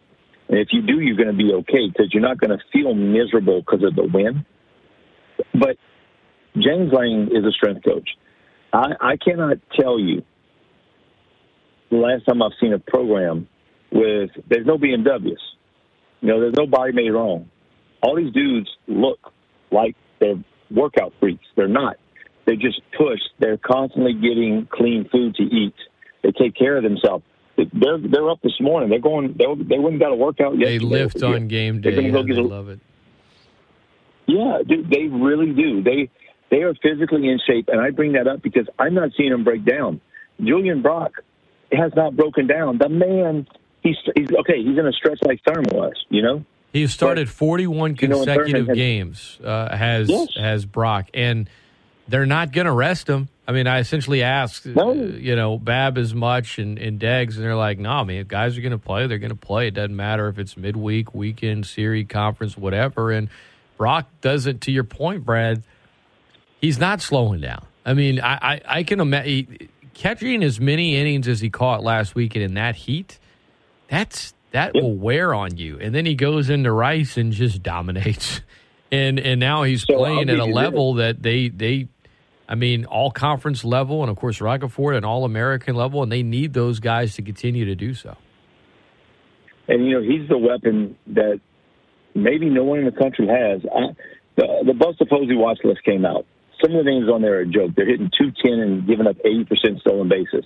and 0.48 0.58
if 0.58 0.68
you 0.72 0.82
do, 0.82 1.00
you're 1.00 1.16
going 1.16 1.28
to 1.28 1.36
be 1.36 1.52
okay 1.54 1.88
because 1.88 2.12
you're 2.12 2.22
not 2.22 2.38
going 2.38 2.50
to 2.50 2.58
feel 2.72 2.94
miserable 2.94 3.60
because 3.60 3.84
of 3.84 3.94
the 3.94 4.04
wind. 4.04 4.44
But 5.54 5.76
James 6.54 6.92
Lane 6.92 7.30
is 7.32 7.44
a 7.44 7.52
strength 7.52 7.84
coach. 7.84 8.08
I, 8.72 8.92
I 9.00 9.16
cannot 9.16 9.58
tell 9.78 9.98
you 9.98 10.22
the 11.90 11.96
last 11.96 12.26
time 12.26 12.42
I've 12.42 12.52
seen 12.60 12.72
a 12.72 12.78
program 12.78 13.48
with 13.92 14.30
there's 14.48 14.66
no 14.66 14.76
BMWs. 14.78 15.36
You 16.20 16.28
know, 16.28 16.40
there's 16.40 16.56
no 16.56 16.66
body 16.66 16.92
made 16.92 17.10
wrong. 17.10 17.48
All 18.02 18.16
these 18.16 18.32
dudes 18.32 18.68
look 18.86 19.18
like 19.70 19.94
they're 20.20 20.42
workout 20.70 21.12
freaks. 21.20 21.44
They're 21.56 21.68
not. 21.68 21.96
They 22.48 22.56
just 22.56 22.80
push. 22.96 23.20
They're 23.38 23.58
constantly 23.58 24.14
getting 24.14 24.66
clean 24.72 25.06
food 25.12 25.34
to 25.34 25.42
eat. 25.42 25.74
They 26.22 26.30
take 26.32 26.54
care 26.56 26.78
of 26.78 26.82
themselves. 26.82 27.22
They're 27.58 27.98
they're 27.98 28.30
up 28.30 28.40
this 28.40 28.58
morning. 28.58 28.88
They're 28.88 29.00
going. 29.00 29.34
They 29.37 29.44
they 29.64 29.78
wouldn't 29.78 30.00
got 30.00 30.12
a 30.12 30.14
workout 30.14 30.58
yet. 30.58 30.66
They 30.66 30.78
lift 30.78 31.22
on 31.22 31.46
game 31.48 31.82
day. 31.82 31.90
They're 31.90 32.00
gonna 32.00 32.12
go 32.12 32.20
and 32.20 32.28
get 32.28 32.34
they 32.37 32.40
a, 32.40 32.44
love 32.44 32.70
it. 32.70 32.80
yeah, 34.26 34.61
dude, 34.66 34.88
they 34.90 35.08
really 35.08 35.52
do. 35.52 35.82
They 35.82 36.08
they 36.50 36.62
are 36.62 36.74
physically 36.82 37.28
in 37.28 37.38
shape, 37.46 37.68
and 37.68 37.80
I 37.80 37.90
bring 37.90 38.12
that 38.12 38.26
up 38.26 38.40
because 38.42 38.66
I'm 38.78 38.94
not 38.94 39.11
seeing 39.16 39.30
them 39.30 39.44
break 39.44 39.64
down. 39.64 40.00
Julian 40.40 40.80
Brock 40.82 41.12
has 41.72 41.92
not 41.94 42.16
broken 42.16 42.46
down. 42.46 42.78
The 42.78 42.88
man, 42.88 43.46
he's 43.82 43.96
he's 44.16 44.30
okay. 44.40 44.62
He's 44.62 44.78
in 44.78 44.87
a 44.87 44.92
stretch 44.92 45.18
like 45.22 45.40
Thurman 45.46 45.74
was, 45.76 45.94
you 46.08 46.22
know. 46.22 46.44
He 46.72 46.82
has 46.82 46.92
started 46.92 47.28
41 47.30 47.96
you 48.00 48.08
know, 48.08 48.16
consecutive 48.16 48.68
has- 48.68 48.76
games. 48.76 49.38
Uh, 49.42 49.74
has 49.76 50.08
Yes. 50.08 50.28
has 50.37 50.64
Brock, 50.64 51.08
and 51.14 51.48
they're 52.08 52.26
not 52.26 52.52
going 52.52 52.66
to 52.66 52.72
rest 52.72 53.08
him. 53.08 53.28
I 53.46 53.52
mean, 53.52 53.66
I 53.66 53.78
essentially 53.78 54.22
asked, 54.22 54.66
No. 54.66 54.90
uh, 54.90 54.94
you 54.94 55.34
know, 55.36 55.58
Bab 55.58 55.96
as 55.96 56.12
much 56.14 56.58
and, 56.58 56.78
and 56.78 57.00
Deggs, 57.00 57.36
and 57.36 57.44
they're 57.44 57.56
like, 57.56 57.78
"No, 57.78 58.04
man, 58.04 58.16
if 58.16 58.28
guys 58.28 58.58
are 58.58 58.60
going 58.60 58.72
to 58.72 58.78
play. 58.78 59.06
They're 59.06 59.18
going 59.18 59.30
to 59.30 59.36
play. 59.36 59.68
It 59.68 59.74
doesn't 59.74 59.96
matter 59.96 60.28
if 60.28 60.38
it's 60.38 60.56
midweek, 60.56 61.14
weekend, 61.14 61.64
series, 61.66 62.06
conference, 62.08 62.56
whatever." 62.58 63.10
And 63.10 63.28
Brock 63.78 64.06
doesn't. 64.20 64.60
To 64.62 64.70
your 64.72 64.84
point, 64.84 65.24
Brad, 65.24 65.62
he's 66.60 66.78
not 66.78 67.00
slowing 67.00 67.40
down. 67.40 67.64
I 67.86 67.94
mean, 67.94 68.20
I 68.20 68.34
I, 68.56 68.60
I 68.66 68.82
can 68.82 69.00
imagine 69.00 69.68
catching 69.94 70.42
as 70.44 70.60
many 70.60 70.96
innings 70.96 71.26
as 71.26 71.40
he 71.40 71.48
caught 71.48 71.82
last 71.82 72.14
weekend 72.14 72.44
in 72.44 72.54
that 72.54 72.76
heat. 72.76 73.18
That's 73.88 74.34
that 74.52 74.74
will 74.74 74.94
wear 74.94 75.32
on 75.34 75.56
you. 75.56 75.78
And 75.80 75.94
then 75.94 76.04
he 76.04 76.14
goes 76.14 76.50
into 76.50 76.70
Rice 76.72 77.16
and 77.16 77.32
just 77.32 77.62
dominates. 77.62 78.40
And 78.90 79.20
and 79.20 79.38
now 79.38 79.64
he's 79.64 79.82
So, 79.82 79.98
playing 79.98 80.30
at 80.30 80.38
a 80.38 80.46
level 80.46 80.94
that 80.94 81.22
they 81.22 81.50
they 81.50 81.88
I 82.48 82.54
mean, 82.54 82.87
all 82.87 83.11
conference 83.11 83.64
level 83.64 84.02
and 84.02 84.11
of 84.11 84.16
course 84.16 84.38
Roccaforte 84.38 84.96
and 84.96 85.04
all 85.04 85.24
American 85.24 85.74
level, 85.74 86.02
and 86.02 86.11
they 86.11 86.22
need 86.22 86.54
those 86.54 86.80
guys 86.80 87.14
to 87.16 87.22
continue 87.22 87.66
to 87.66 87.74
do 87.74 87.94
so. 87.94 88.16
And 89.68 89.84
you 89.87 90.00
know, 90.00 90.02
he's 90.02 90.28
the 90.28 90.38
weapon 90.38 90.96
that 91.08 91.40
maybe 92.14 92.48
no 92.48 92.64
one 92.64 92.78
in 92.78 92.87
the 92.87 92.92
country 92.92 93.26
has. 93.28 93.61
I, 93.70 93.94
the 94.37 94.64
the 94.66 94.74
Buster 94.74 95.04
Posey 95.04 95.37
watch 95.37 95.58
list 95.62 95.84
came 95.84 96.06
out. 96.06 96.24
Some 96.62 96.74
of 96.74 96.84
the 96.84 96.90
names 96.90 97.08
on 97.08 97.22
there 97.22 97.34
are 97.34 97.40
a 97.40 97.46
joke. 97.46 97.72
They're 97.76 97.87
hitting 97.87 98.11
210 98.18 98.52
and 98.58 98.87
giving 98.87 99.06
up 99.06 99.16
80% 99.24 99.80
stolen 99.80 100.08
bases. 100.08 100.44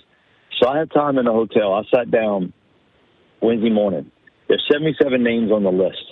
So 0.59 0.67
I 0.67 0.77
had 0.77 0.91
time 0.91 1.17
in 1.17 1.25
the 1.25 1.31
hotel. 1.31 1.73
I 1.73 1.81
sat 1.89 2.11
down 2.11 2.53
Wednesday 3.41 3.71
morning. 3.71 4.11
There's 4.47 4.63
77 4.71 5.23
names 5.23 5.51
on 5.51 5.63
the 5.63 5.71
list. 5.71 6.03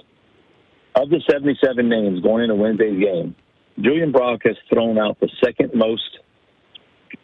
Of 0.95 1.09
the 1.09 1.21
77 1.29 1.87
names 1.87 2.21
going 2.21 2.43
into 2.43 2.55
Wednesday's 2.55 2.99
game, 2.99 3.35
Julian 3.79 4.11
Brock 4.11 4.41
has 4.45 4.55
thrown 4.71 4.97
out 4.97 5.19
the 5.19 5.29
second 5.43 5.71
most 5.73 6.19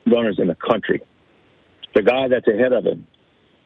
runners 0.05 0.37
in 0.39 0.47
the 0.47 0.55
country. 0.55 1.01
The 1.95 2.01
guy 2.01 2.27
that's 2.29 2.47
ahead 2.47 2.73
of 2.73 2.85
him 2.85 3.07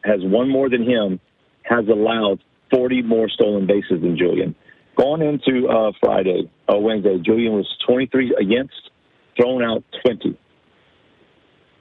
has 0.04 0.20
one 0.22 0.50
more 0.50 0.70
than 0.70 0.84
him, 0.84 1.20
has 1.64 1.88
allowed 1.88 2.40
40 2.74 3.04
more 3.04 3.30
stolen 3.30 3.68
bases 3.68 4.02
than 4.02 4.18
Julian. 4.18 4.56
Going 4.96 5.22
into 5.22 5.68
uh, 5.68 5.92
Friday, 6.00 6.50
uh, 6.72 6.78
Wednesday, 6.78 7.18
Julian 7.24 7.54
was 7.54 7.68
23 7.88 8.36
against, 8.40 8.90
thrown 9.40 9.64
out 9.64 9.84
20. 10.06 10.38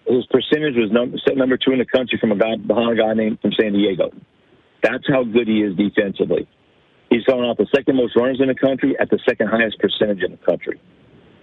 His 0.06 0.26
percentage 0.26 0.74
was 0.76 0.90
set 1.26 1.36
number 1.36 1.56
two 1.56 1.72
in 1.72 1.78
the 1.78 1.86
country 1.86 2.18
from 2.20 2.32
a 2.32 2.36
guy 2.36 2.56
behind 2.56 2.98
a 2.98 3.02
guy 3.02 3.14
named 3.14 3.40
from 3.40 3.52
San 3.58 3.72
Diego. 3.72 4.10
That's 4.82 5.04
how 5.08 5.24
good 5.24 5.46
he 5.46 5.60
is 5.60 5.76
defensively. 5.76 6.48
He's 7.10 7.24
thrown 7.24 7.44
out 7.44 7.58
the 7.58 7.66
second 7.74 7.96
most 7.96 8.16
runners 8.16 8.40
in 8.40 8.48
the 8.48 8.54
country 8.54 8.96
at 8.98 9.10
the 9.10 9.18
second 9.28 9.48
highest 9.48 9.78
percentage 9.78 10.22
in 10.22 10.30
the 10.30 10.36
country. 10.38 10.80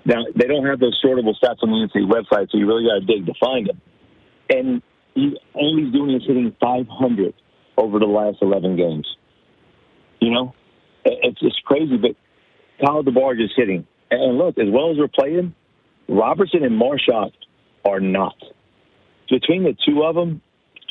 Now 0.05 0.23
they 0.35 0.47
don't 0.47 0.65
have 0.65 0.79
those 0.79 0.99
sortable 1.03 1.33
stats 1.41 1.61
on 1.61 1.69
the 1.69 1.87
NCAA 1.93 2.09
website, 2.09 2.49
so 2.49 2.57
you 2.57 2.65
really 2.65 2.85
got 2.85 2.99
to 2.99 3.05
dig 3.05 3.25
to 3.25 3.33
find 3.39 3.67
them. 3.67 3.81
And 4.49 4.81
he 5.13 5.37
all 5.53 5.77
he's 5.77 5.91
doing 5.91 6.15
is 6.15 6.23
hitting 6.25 6.55
500 6.61 7.33
over 7.77 7.99
the 7.99 8.05
last 8.05 8.37
11 8.41 8.77
games. 8.77 9.07
You 10.21 10.31
know, 10.31 10.53
It- 11.05 11.19
it's 11.23 11.39
just 11.39 11.63
crazy. 11.63 11.97
But 11.97 12.15
Kyle 12.83 13.03
DeBarge 13.03 13.41
is 13.41 13.51
hitting, 13.55 13.85
and 14.11 14.37
look, 14.37 14.57
as 14.57 14.69
well 14.69 14.91
as 14.91 14.97
we're 14.97 15.07
playing, 15.07 15.53
Robertson 16.07 16.63
and 16.63 16.75
Marshall 16.77 17.31
are 17.85 17.99
not. 17.99 18.35
Between 19.29 19.63
the 19.63 19.75
two 19.85 20.03
of 20.03 20.15
them, 20.15 20.41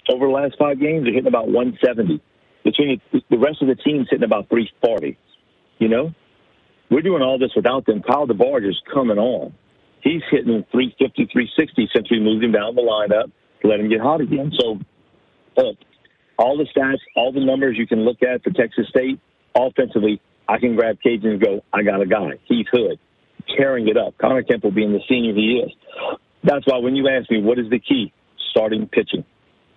over 0.08 0.26
the 0.26 0.32
last 0.32 0.56
five 0.58 0.78
games, 0.78 1.04
they're 1.04 1.12
hitting 1.14 1.26
about 1.26 1.48
170. 1.48 2.20
Between 2.66 3.00
the, 3.30 3.38
rest 3.38 3.62
of 3.62 3.68
the 3.68 3.76
team's 3.76 4.08
hitting 4.10 4.24
about 4.24 4.48
340. 4.48 5.16
You 5.78 5.88
know, 5.88 6.12
we're 6.90 7.02
doing 7.02 7.22
all 7.22 7.38
this 7.38 7.52
without 7.54 7.86
them. 7.86 8.02
Kyle 8.02 8.26
DeBarge 8.26 8.68
is 8.68 8.76
coming 8.92 9.18
on. 9.18 9.54
He's 10.02 10.22
hitting 10.30 10.64
350, 10.72 11.30
360 11.30 11.90
since 11.94 12.10
we 12.10 12.18
moved 12.18 12.42
him 12.42 12.50
down 12.50 12.74
the 12.74 12.82
lineup 12.82 13.30
to 13.62 13.68
let 13.68 13.78
him 13.78 13.88
get 13.88 14.00
hot 14.00 14.20
again. 14.20 14.50
So, 14.58 14.80
look, 15.56 15.76
all 16.38 16.58
the 16.58 16.66
stats, 16.76 16.98
all 17.14 17.30
the 17.30 17.44
numbers 17.44 17.76
you 17.78 17.86
can 17.86 18.00
look 18.00 18.22
at 18.22 18.42
for 18.42 18.50
Texas 18.50 18.88
State 18.88 19.20
offensively, 19.54 20.20
I 20.48 20.58
can 20.58 20.74
grab 20.74 20.98
Cajun 21.00 21.30
and 21.30 21.40
go, 21.40 21.64
I 21.72 21.84
got 21.84 22.02
a 22.02 22.06
guy, 22.06 22.32
Heath 22.46 22.66
Hood, 22.72 22.98
tearing 23.56 23.86
it 23.86 23.96
up. 23.96 24.18
Connor 24.18 24.42
Temple 24.42 24.72
being 24.72 24.92
the 24.92 25.00
senior 25.08 25.34
he 25.34 25.62
is. 25.64 25.72
That's 26.42 26.66
why 26.66 26.78
when 26.78 26.96
you 26.96 27.08
ask 27.08 27.30
me 27.30 27.40
what 27.42 27.60
is 27.60 27.70
the 27.70 27.78
key, 27.78 28.12
starting 28.50 28.88
pitching, 28.88 29.24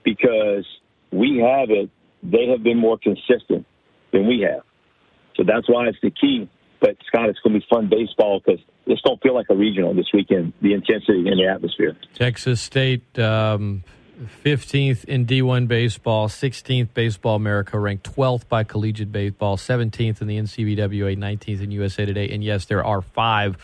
because 0.03 0.65
we 1.11 1.37
have 1.37 1.69
it, 1.69 1.89
they 2.23 2.47
have 2.47 2.63
been 2.63 2.77
more 2.77 2.97
consistent 2.97 3.65
than 4.11 4.27
we 4.27 4.45
have. 4.49 4.63
So 5.35 5.43
that's 5.45 5.69
why 5.69 5.87
it's 5.87 5.97
the 6.01 6.11
key. 6.11 6.49
But 6.81 6.95
Scott, 7.07 7.29
it's 7.29 7.39
going 7.39 7.53
to 7.53 7.59
be 7.59 7.65
fun 7.69 7.89
baseball 7.89 8.41
because 8.43 8.61
this 8.87 8.99
don't 9.03 9.21
feel 9.21 9.35
like 9.35 9.47
a 9.49 9.55
regional 9.55 9.93
this 9.93 10.07
weekend. 10.13 10.53
The 10.61 10.73
intensity 10.73 11.27
and 11.27 11.39
the 11.39 11.47
atmosphere. 11.53 11.97
Texas 12.13 12.61
State, 12.61 13.19
um, 13.19 13.83
15th 14.43 15.03
in 15.05 15.25
D1 15.25 15.67
baseball, 15.67 16.27
16th 16.27 16.93
Baseball 16.93 17.35
America, 17.35 17.77
ranked 17.77 18.15
12th 18.15 18.47
by 18.47 18.63
Collegiate 18.63 19.11
Baseball, 19.11 19.57
17th 19.57 20.21
in 20.21 20.27
the 20.27 20.37
NCBWA, 20.37 21.17
19th 21.17 21.61
in 21.61 21.71
USA 21.71 22.05
Today. 22.05 22.29
And 22.29 22.43
yes, 22.43 22.65
there 22.65 22.83
are 22.83 23.01
five 23.01 23.57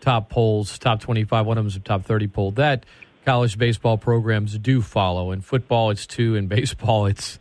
top 0.00 0.30
polls, 0.30 0.78
top 0.78 1.00
25, 1.00 1.46
one 1.46 1.58
of 1.58 1.64
them 1.64 1.68
is 1.68 1.76
a 1.76 1.80
top 1.80 2.04
30 2.04 2.28
poll 2.28 2.50
that 2.52 2.84
college 3.28 3.58
baseball 3.58 3.98
programs 3.98 4.56
do 4.58 4.80
follow. 4.80 5.32
In 5.32 5.42
football, 5.42 5.90
it's 5.90 6.06
two. 6.06 6.34
In 6.34 6.46
baseball, 6.46 7.04
it's 7.12 7.38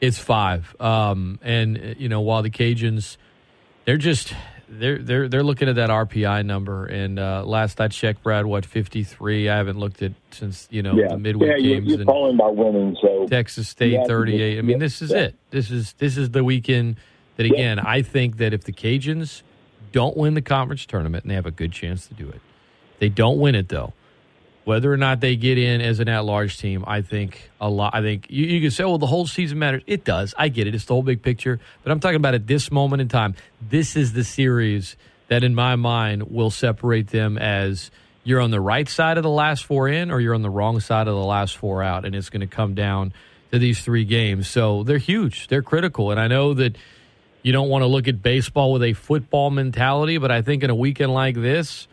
it's 0.00 0.18
five. 0.18 0.74
Um, 0.80 1.38
and 1.42 1.96
you 1.98 2.08
know, 2.08 2.20
while 2.20 2.42
the 2.42 2.50
Cajuns, 2.50 3.16
they're 3.84 3.96
just 3.96 4.34
they're 4.68 4.98
they're 4.98 5.28
they're 5.28 5.42
looking 5.42 5.68
at 5.68 5.74
that 5.76 5.90
RPI 5.90 6.44
number. 6.46 6.86
And 6.86 7.18
uh, 7.18 7.44
last 7.44 7.80
I 7.80 7.88
checked, 7.88 8.22
Brad, 8.22 8.46
what 8.46 8.64
fifty 8.64 9.02
three? 9.02 9.48
I 9.48 9.56
haven't 9.56 9.78
looked 9.78 10.02
at 10.02 10.12
since 10.30 10.68
you 10.70 10.82
know 10.82 10.94
Yeah, 10.94 11.08
the 11.08 11.18
midweek 11.18 11.50
yeah, 11.50 11.56
you, 11.56 11.74
games. 11.80 11.88
you're 11.88 12.28
and 12.28 12.38
by 12.38 12.48
winning. 12.48 12.96
So 13.00 13.26
Texas 13.26 13.68
State 13.68 14.06
thirty 14.06 14.40
eight. 14.40 14.58
I 14.58 14.62
mean, 14.62 14.72
yeah, 14.72 14.78
this 14.78 15.02
is 15.02 15.10
yeah. 15.10 15.18
it. 15.18 15.34
This 15.50 15.70
is 15.70 15.94
this 15.94 16.16
is 16.16 16.30
the 16.30 16.44
weekend 16.44 16.96
that 17.36 17.46
again. 17.46 17.78
I 17.78 18.02
think 18.02 18.38
that 18.38 18.52
if 18.54 18.64
the 18.64 18.72
Cajuns 18.72 19.42
don't 19.92 20.16
win 20.16 20.34
the 20.34 20.42
conference 20.42 20.86
tournament, 20.86 21.24
and 21.24 21.30
they 21.30 21.34
have 21.34 21.46
a 21.46 21.50
good 21.50 21.72
chance 21.72 22.06
to 22.06 22.14
do 22.14 22.28
it, 22.28 22.40
they 23.00 23.08
don't 23.08 23.38
win 23.38 23.54
it 23.54 23.68
though. 23.68 23.92
Whether 24.64 24.92
or 24.92 24.96
not 24.96 25.20
they 25.20 25.36
get 25.36 25.56
in 25.56 25.80
as 25.80 26.00
an 26.00 26.08
at-large 26.08 26.58
team, 26.58 26.84
I 26.86 27.00
think 27.00 27.50
a 27.60 27.68
lot. 27.68 27.94
I 27.94 28.02
think 28.02 28.26
you, 28.28 28.46
you 28.46 28.60
can 28.60 28.70
say, 28.70 28.84
"Well, 28.84 28.98
the 28.98 29.06
whole 29.06 29.26
season 29.26 29.58
matters." 29.58 29.82
It 29.86 30.04
does. 30.04 30.34
I 30.36 30.48
get 30.48 30.66
it. 30.66 30.74
It's 30.74 30.84
the 30.84 30.92
whole 30.92 31.02
big 31.02 31.22
picture. 31.22 31.58
But 31.82 31.92
I'm 31.92 32.00
talking 32.00 32.16
about 32.16 32.34
at 32.34 32.46
this 32.46 32.70
moment 32.70 33.00
in 33.00 33.08
time. 33.08 33.34
This 33.60 33.96
is 33.96 34.12
the 34.12 34.22
series 34.22 34.96
that, 35.28 35.44
in 35.44 35.54
my 35.54 35.76
mind, 35.76 36.24
will 36.24 36.50
separate 36.50 37.08
them 37.08 37.38
as 37.38 37.90
you're 38.22 38.40
on 38.40 38.50
the 38.50 38.60
right 38.60 38.88
side 38.88 39.16
of 39.16 39.22
the 39.22 39.30
last 39.30 39.64
four 39.64 39.88
in, 39.88 40.10
or 40.10 40.20
you're 40.20 40.34
on 40.34 40.42
the 40.42 40.50
wrong 40.50 40.78
side 40.80 41.08
of 41.08 41.14
the 41.14 41.24
last 41.24 41.56
four 41.56 41.82
out, 41.82 42.04
and 42.04 42.14
it's 42.14 42.28
going 42.28 42.40
to 42.40 42.46
come 42.46 42.74
down 42.74 43.14
to 43.50 43.58
these 43.58 43.80
three 43.80 44.04
games. 44.04 44.46
So 44.48 44.84
they're 44.84 44.98
huge. 44.98 45.48
They're 45.48 45.62
critical, 45.62 46.10
and 46.10 46.20
I 46.20 46.28
know 46.28 46.52
that 46.54 46.76
you 47.42 47.52
don't 47.52 47.70
want 47.70 47.82
to 47.82 47.86
look 47.86 48.08
at 48.08 48.22
baseball 48.22 48.72
with 48.72 48.82
a 48.82 48.92
football 48.92 49.50
mentality, 49.50 50.18
but 50.18 50.30
I 50.30 50.42
think 50.42 50.62
in 50.62 50.70
a 50.70 50.74
weekend 50.74 51.14
like 51.14 51.34
this, 51.34 51.88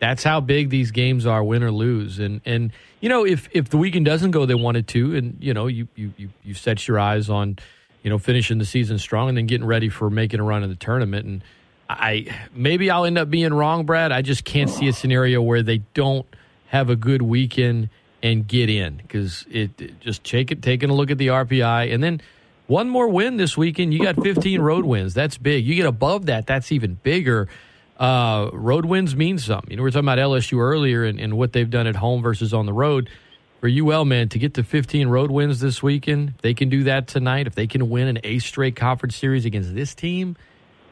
that's 0.00 0.22
how 0.22 0.40
big 0.40 0.70
these 0.70 0.90
games 0.90 1.26
are, 1.26 1.42
win 1.42 1.62
or 1.62 1.70
lose. 1.70 2.18
And 2.18 2.40
and 2.44 2.72
you 3.00 3.08
know, 3.08 3.24
if 3.24 3.48
if 3.52 3.68
the 3.68 3.76
weekend 3.76 4.06
doesn't 4.06 4.30
go 4.30 4.46
they 4.46 4.54
wanted 4.54 4.86
to, 4.88 5.16
and 5.16 5.36
you 5.40 5.54
know, 5.54 5.66
you 5.66 5.88
you 5.94 6.12
you, 6.16 6.28
you 6.44 6.54
set 6.54 6.86
your 6.86 6.98
eyes 6.98 7.28
on, 7.28 7.58
you 8.02 8.10
know, 8.10 8.18
finishing 8.18 8.58
the 8.58 8.64
season 8.64 8.98
strong 8.98 9.28
and 9.28 9.38
then 9.38 9.46
getting 9.46 9.66
ready 9.66 9.88
for 9.88 10.10
making 10.10 10.40
a 10.40 10.44
run 10.44 10.62
in 10.62 10.70
the 10.70 10.76
tournament. 10.76 11.26
And 11.26 11.44
I 11.88 12.34
maybe 12.54 12.90
I'll 12.90 13.04
end 13.04 13.18
up 13.18 13.30
being 13.30 13.52
wrong, 13.52 13.86
Brad. 13.86 14.12
I 14.12 14.22
just 14.22 14.44
can't 14.44 14.70
see 14.70 14.88
a 14.88 14.92
scenario 14.92 15.42
where 15.42 15.62
they 15.62 15.78
don't 15.94 16.26
have 16.68 16.90
a 16.90 16.96
good 16.96 17.22
weekend 17.22 17.88
and 18.22 18.46
get 18.46 18.68
in 18.68 18.96
because 18.96 19.46
it, 19.50 19.80
it 19.80 20.00
just 20.00 20.24
take 20.24 20.50
it 20.50 20.62
taking 20.62 20.90
a 20.90 20.94
look 20.94 21.10
at 21.10 21.18
the 21.18 21.28
RPI 21.28 21.92
and 21.92 22.02
then 22.02 22.20
one 22.66 22.88
more 22.88 23.08
win 23.08 23.38
this 23.38 23.56
weekend. 23.56 23.94
You 23.94 24.02
got 24.02 24.22
15 24.22 24.60
road 24.60 24.84
wins. 24.84 25.14
That's 25.14 25.38
big. 25.38 25.64
You 25.64 25.74
get 25.74 25.86
above 25.86 26.26
that, 26.26 26.46
that's 26.46 26.70
even 26.70 26.94
bigger. 27.02 27.48
Uh, 27.98 28.50
road 28.52 28.84
wins 28.84 29.16
mean 29.16 29.38
something. 29.38 29.70
You 29.70 29.76
know, 29.76 29.82
we 29.82 29.88
were 29.88 29.90
talking 29.90 30.04
about 30.04 30.18
LSU 30.18 30.58
earlier 30.58 31.04
and, 31.04 31.18
and 31.18 31.36
what 31.36 31.52
they've 31.52 31.68
done 31.68 31.86
at 31.86 31.96
home 31.96 32.22
versus 32.22 32.54
on 32.54 32.66
the 32.66 32.72
road. 32.72 33.10
For 33.60 33.68
UL, 33.68 34.04
man, 34.04 34.28
to 34.28 34.38
get 34.38 34.54
to 34.54 34.62
15 34.62 35.08
road 35.08 35.32
wins 35.32 35.58
this 35.58 35.82
weekend, 35.82 36.28
if 36.36 36.42
they 36.42 36.54
can 36.54 36.68
do 36.68 36.84
that 36.84 37.08
tonight. 37.08 37.48
If 37.48 37.56
they 37.56 37.66
can 37.66 37.90
win 37.90 38.06
an 38.06 38.20
eighth 38.22 38.44
straight 38.44 38.76
conference 38.76 39.16
series 39.16 39.44
against 39.44 39.74
this 39.74 39.96
team, 39.96 40.36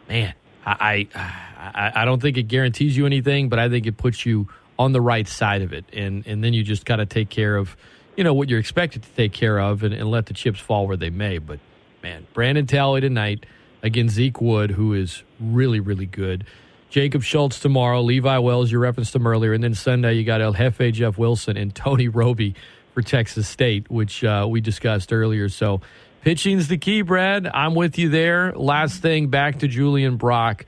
man, 0.08 0.34
I, 0.66 1.06
I 1.14 1.92
I 1.94 2.04
don't 2.04 2.20
think 2.20 2.36
it 2.36 2.44
guarantees 2.44 2.96
you 2.96 3.06
anything, 3.06 3.48
but 3.48 3.60
I 3.60 3.68
think 3.68 3.86
it 3.86 3.96
puts 3.96 4.26
you 4.26 4.48
on 4.78 4.92
the 4.92 5.00
right 5.00 5.28
side 5.28 5.62
of 5.62 5.72
it, 5.72 5.84
and 5.92 6.26
and 6.26 6.42
then 6.42 6.52
you 6.52 6.64
just 6.64 6.84
got 6.84 6.96
to 6.96 7.06
take 7.06 7.30
care 7.30 7.56
of, 7.56 7.76
you 8.16 8.24
know, 8.24 8.34
what 8.34 8.48
you're 8.48 8.58
expected 8.58 9.04
to 9.04 9.08
take 9.10 9.32
care 9.32 9.60
of, 9.60 9.84
and, 9.84 9.94
and 9.94 10.10
let 10.10 10.26
the 10.26 10.34
chips 10.34 10.58
fall 10.58 10.88
where 10.88 10.96
they 10.96 11.10
may. 11.10 11.38
But 11.38 11.60
man, 12.02 12.26
Brandon 12.34 12.66
Talley 12.66 13.00
tonight 13.00 13.46
against 13.82 14.16
Zeke 14.16 14.40
Wood, 14.40 14.72
who 14.72 14.92
is 14.92 15.22
really 15.38 15.78
really 15.78 16.06
good. 16.06 16.44
Jacob 16.90 17.22
Schultz 17.22 17.58
tomorrow, 17.58 18.00
Levi 18.00 18.38
Wells, 18.38 18.70
you 18.70 18.78
referenced 18.78 19.14
him 19.14 19.26
earlier, 19.26 19.52
and 19.52 19.62
then 19.62 19.74
Sunday 19.74 20.14
you 20.14 20.24
got 20.24 20.40
El 20.40 20.52
Jefe 20.52 20.92
Jeff 20.92 21.18
Wilson 21.18 21.56
and 21.56 21.74
Tony 21.74 22.08
Robie 22.08 22.54
for 22.94 23.02
Texas 23.02 23.48
State, 23.48 23.90
which 23.90 24.24
uh, 24.24 24.46
we 24.48 24.60
discussed 24.60 25.12
earlier. 25.12 25.48
So 25.48 25.80
pitching's 26.22 26.68
the 26.68 26.78
key, 26.78 27.02
Brad. 27.02 27.46
I'm 27.46 27.74
with 27.74 27.98
you 27.98 28.08
there. 28.08 28.52
Last 28.52 29.02
thing, 29.02 29.28
back 29.28 29.58
to 29.58 29.68
Julian 29.68 30.16
Brock. 30.16 30.64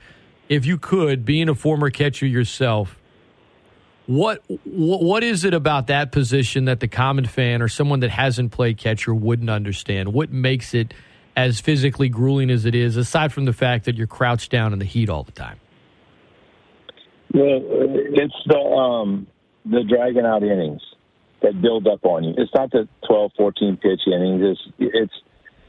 If 0.47 0.65
you 0.65 0.77
could, 0.77 1.25
being 1.25 1.49
a 1.49 1.55
former 1.55 1.89
catcher 1.89 2.25
yourself, 2.25 2.97
what 4.07 4.41
what 4.63 5.03
what 5.03 5.23
is 5.23 5.45
it 5.45 5.53
about 5.53 5.87
that 5.87 6.11
position 6.11 6.65
that 6.65 6.79
the 6.79 6.87
common 6.87 7.25
fan 7.25 7.61
or 7.61 7.67
someone 7.67 7.99
that 7.99 8.09
hasn't 8.09 8.51
played 8.51 8.77
catcher 8.79 9.13
wouldn't 9.13 9.51
understand? 9.51 10.13
What 10.13 10.31
makes 10.31 10.73
it 10.73 10.95
as 11.35 11.59
physically 11.59 12.09
grueling 12.09 12.49
as 12.49 12.65
it 12.65 12.73
is, 12.73 12.97
aside 12.97 13.31
from 13.31 13.45
the 13.45 13.53
fact 13.53 13.85
that 13.85 13.95
you're 13.95 14.07
crouched 14.07 14.51
down 14.51 14.73
in 14.73 14.79
the 14.79 14.85
heat 14.85 15.09
all 15.09 15.23
the 15.23 15.31
time? 15.31 15.59
Well, 17.33 17.61
it's 17.61 18.33
the 18.47 18.57
um, 18.57 19.27
the 19.65 19.83
dragging 19.83 20.25
out 20.25 20.43
innings 20.43 20.81
that 21.41 21.61
build 21.61 21.87
up 21.87 22.03
on 22.03 22.23
you. 22.23 22.33
It's 22.37 22.53
not 22.53 22.71
the 22.71 22.87
12, 23.07 23.31
14 23.37 23.77
pitch 23.77 24.01
innings. 24.07 24.41
It's 24.43 24.73
it's 24.79 25.13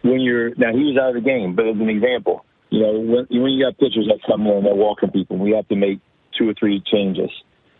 when 0.02 0.20
you're 0.20 0.54
now 0.54 0.72
he 0.72 0.84
was 0.84 0.98
out 1.00 1.16
of 1.16 1.22
the 1.22 1.28
game, 1.28 1.54
but 1.54 1.68
as 1.68 1.76
an 1.76 1.88
example, 1.88 2.44
you 2.70 2.80
know 2.80 2.98
when, 2.98 3.26
when 3.28 3.52
you 3.52 3.64
got 3.64 3.78
pitchers 3.78 4.08
that 4.08 4.20
come 4.26 4.46
in 4.46 4.56
and 4.56 4.66
they're 4.66 4.74
walking 4.74 5.10
people, 5.10 5.38
we 5.38 5.52
have 5.52 5.68
to 5.68 5.76
make 5.76 6.00
two 6.38 6.48
or 6.48 6.54
three 6.54 6.82
changes, 6.90 7.30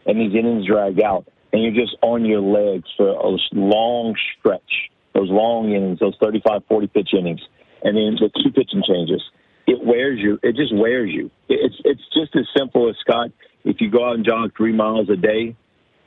and 0.07 0.21
these 0.21 0.35
innings 0.39 0.67
drag 0.67 1.01
out, 1.01 1.27
and 1.53 1.63
you're 1.63 1.73
just 1.73 1.97
on 2.03 2.25
your 2.25 2.41
legs 2.41 2.89
for 2.97 3.09
a 3.09 3.37
long 3.53 4.15
stretch, 4.39 4.91
those 5.15 5.31
long 5.31 5.73
innings, 5.73 6.01
those 6.01 6.17
35, 6.21 6.63
40 6.69 6.87
pitch 6.89 7.11
innings, 7.19 7.41
and 7.83 7.97
then 7.97 8.17
the 8.21 8.31
two 8.43 8.51
pitching 8.53 8.83
changes. 8.87 9.23
It 9.67 9.79
wears 9.85 10.19
you. 10.19 10.39
It 10.43 10.57
just 10.57 10.75
wears 10.75 11.11
you. 11.11 11.31
It's 11.49 11.77
it's 11.85 12.03
just 12.13 12.37
as 12.37 12.47
simple 12.57 12.91
as 12.91 12.97
Scott. 13.01 13.31
If 13.65 13.81
you 13.81 13.91
go 13.91 14.09
out 14.09 14.15
and 14.15 14.25
jog 14.25 14.53
three 14.57 14.73
miles 14.73 15.09
a 15.11 15.17
day, 15.17 15.55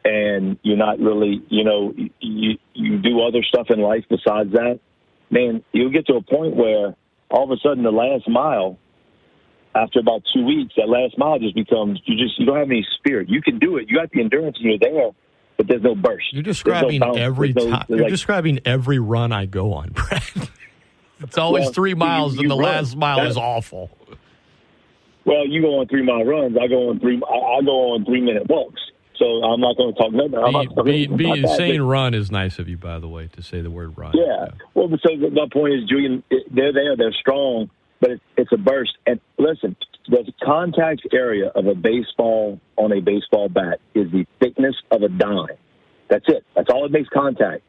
and 0.05 0.57
you're 0.63 0.77
not 0.77 0.99
really, 0.99 1.41
you 1.49 1.63
know, 1.63 1.93
you 2.19 2.57
you 2.73 2.97
do 2.97 3.21
other 3.21 3.43
stuff 3.43 3.67
in 3.69 3.79
life 3.79 4.03
besides 4.09 4.51
that, 4.53 4.79
man, 5.29 5.63
you'll 5.71 5.91
get 5.91 6.07
to 6.07 6.15
a 6.15 6.21
point 6.21 6.55
where 6.55 6.95
all 7.29 7.43
of 7.45 7.51
a 7.51 7.57
sudden 7.63 7.83
the 7.83 7.91
last 7.91 8.27
mile, 8.27 8.77
after 9.75 9.99
about 9.99 10.21
two 10.33 10.43
weeks, 10.45 10.73
that 10.77 10.89
last 10.89 11.17
mile 11.17 11.39
just 11.39 11.55
becomes 11.55 12.01
you 12.05 12.17
just 12.17 12.37
you 12.39 12.45
don't 12.45 12.57
have 12.57 12.69
any 12.69 12.85
spirit. 12.99 13.29
You 13.29 13.41
can 13.41 13.59
do 13.59 13.77
it. 13.77 13.85
You 13.89 13.97
got 13.97 14.11
the 14.11 14.19
endurance 14.21 14.57
and 14.59 14.65
you're 14.65 14.79
there, 14.79 15.11
but 15.57 15.67
there's 15.67 15.83
no 15.83 15.95
burst. 15.95 16.33
You're 16.33 16.43
describing 16.43 16.99
no 16.99 17.13
every 17.13 17.53
no- 17.53 17.69
time. 17.69 17.85
You're 17.87 17.99
like- 18.01 18.09
describing 18.09 18.59
every 18.65 18.99
run 18.99 19.31
I 19.31 19.45
go 19.45 19.73
on, 19.73 19.89
Brad. 19.93 20.21
it's 21.21 21.37
always 21.37 21.65
Well, 21.65 21.73
three 21.73 21.91
you- 21.91 21.95
miles, 21.95 22.33
you 22.35 22.41
and 22.41 22.51
the 22.51 22.55
run. 22.57 22.63
last 22.65 22.95
mile 22.97 23.17
That- 23.17 23.27
is 23.27 23.37
awful. 23.37 23.89
Well, 25.25 25.47
you 25.47 25.61
go 25.61 25.79
on 25.79 25.87
three 25.87 26.03
mile 26.03 26.23
runs. 26.25 26.57
I 26.61 26.67
go 26.67 26.89
on 26.89 26.99
three. 26.99 27.21
I, 27.27 27.35
I 27.35 27.61
go 27.63 27.93
on 27.93 28.05
three 28.05 28.21
minute 28.21 28.47
walks. 28.49 28.81
So 29.17 29.25
I'm 29.43 29.61
not 29.61 29.77
going 29.77 29.93
to 29.93 29.99
talk 29.99 30.11
nothing. 30.11 30.35
I'm 30.35 30.51
not 30.51 30.83
Be, 30.83 31.05
talking 31.05 31.17
be, 31.17 31.25
about 31.25 31.35
be, 31.35 31.41
that. 31.41 31.57
saying 31.57 31.81
run 31.81 32.13
is 32.13 32.31
nice 32.31 32.59
of 32.59 32.67
you, 32.67 32.77
by 32.77 32.99
the 32.99 33.07
way, 33.07 33.27
to 33.27 33.43
say 33.43 33.61
the 33.61 33.69
word 33.69 33.97
run. 33.97 34.11
Yeah. 34.15 34.47
Well, 34.73 34.89
so 35.05 35.15
my 35.15 35.47
point 35.51 35.75
is, 35.75 35.87
Julian, 35.87 36.23
they're 36.51 36.73
there, 36.73 36.97
they're 36.97 37.13
strong, 37.13 37.69
but 38.01 38.11
it's, 38.11 38.23
it's 38.37 38.51
a 38.51 38.57
burst. 38.57 38.91
And 39.05 39.19
listen, 39.37 39.75
the 40.09 40.33
contact 40.43 41.07
area 41.13 41.49
of 41.49 41.67
a 41.67 41.75
baseball 41.75 42.59
on 42.75 42.91
a 42.91 43.01
baseball 43.01 43.49
bat 43.49 43.79
is 43.93 44.11
the 44.11 44.25
thickness 44.39 44.75
of 44.91 45.03
a 45.03 45.09
dime. 45.09 45.57
That's 46.09 46.25
it. 46.27 46.43
That's 46.55 46.69
all 46.69 46.85
it 46.85 46.91
makes 46.91 47.09
contact. 47.09 47.61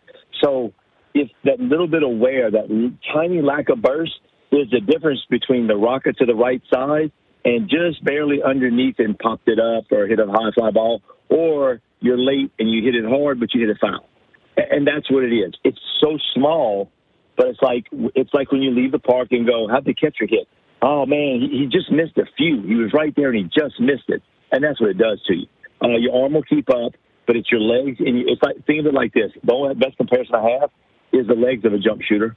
So 0.42 0.72
if 1.14 1.28
that 1.44 1.60
little 1.60 1.86
bit 1.86 2.02
of 2.02 2.18
wear, 2.18 2.50
that 2.50 2.92
tiny 3.14 3.42
lack 3.42 3.68
of 3.68 3.82
burst, 3.82 4.18
is 4.50 4.70
the 4.70 4.80
difference 4.80 5.20
between 5.28 5.66
the 5.66 5.76
rocket 5.76 6.16
to 6.18 6.26
the 6.26 6.34
right 6.34 6.62
side 6.72 7.12
and 7.44 7.68
just 7.68 8.02
barely 8.04 8.42
underneath 8.42 8.96
and 8.98 9.18
popped 9.18 9.48
it 9.48 9.58
up 9.58 9.90
or 9.92 10.06
hit 10.06 10.18
a 10.18 10.26
high 10.26 10.50
fly 10.54 10.70
ball, 10.70 11.02
or 11.28 11.80
you're 12.00 12.18
late 12.18 12.50
and 12.58 12.70
you 12.70 12.82
hit 12.82 12.94
it 12.94 13.04
hard, 13.04 13.40
but 13.40 13.54
you 13.54 13.66
hit 13.66 13.76
a 13.76 13.78
foul. 13.78 14.08
And 14.56 14.86
that's 14.86 15.10
what 15.10 15.24
it 15.24 15.34
is. 15.34 15.54
It's 15.64 15.78
so 16.00 16.18
small, 16.34 16.90
but 17.36 17.48
it's 17.48 17.62
like 17.62 17.86
it's 18.14 18.32
like 18.32 18.52
when 18.52 18.62
you 18.62 18.70
leave 18.70 18.92
the 18.92 18.98
park 18.98 19.28
and 19.32 19.46
go, 19.46 19.66
"How'd 19.68 19.84
the 19.84 19.94
catcher 19.94 20.26
hit?" 20.28 20.46
Oh 20.80 21.06
man, 21.06 21.40
he, 21.40 21.58
he 21.58 21.66
just 21.66 21.90
missed 21.90 22.16
a 22.18 22.26
few. 22.36 22.62
He 22.62 22.76
was 22.76 22.92
right 22.92 23.12
there 23.16 23.30
and 23.30 23.38
he 23.38 23.44
just 23.44 23.80
missed 23.80 24.08
it, 24.08 24.22
and 24.52 24.62
that's 24.62 24.80
what 24.80 24.90
it 24.90 24.98
does 24.98 25.20
to 25.26 25.34
you. 25.34 25.46
Uh, 25.82 25.98
your 25.98 26.22
arm 26.22 26.34
will 26.34 26.44
keep 26.44 26.70
up, 26.70 26.92
but 27.26 27.36
it's 27.36 27.50
your 27.50 27.60
legs, 27.60 27.98
and 27.98 28.18
you, 28.18 28.24
it's 28.28 28.42
like 28.42 28.64
think 28.66 28.80
of 28.80 28.86
it 28.86 28.94
like 28.94 29.12
this. 29.12 29.32
The 29.42 29.74
best 29.76 29.96
comparison 29.96 30.34
I 30.36 30.58
have 30.60 30.70
is 31.12 31.26
the 31.26 31.34
legs 31.34 31.64
of 31.64 31.72
a 31.72 31.78
jump 31.78 32.02
shooter. 32.02 32.36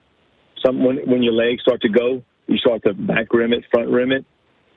Some 0.66 0.84
when 0.84 0.98
when 1.10 1.22
your 1.22 1.34
legs 1.34 1.62
start 1.62 1.82
to 1.82 1.90
go, 1.90 2.24
you 2.48 2.58
start 2.58 2.84
to 2.84 2.94
back 2.94 3.32
rim 3.34 3.54
it, 3.54 3.64
front 3.72 3.90
rim 3.90 4.12
it. 4.12 4.26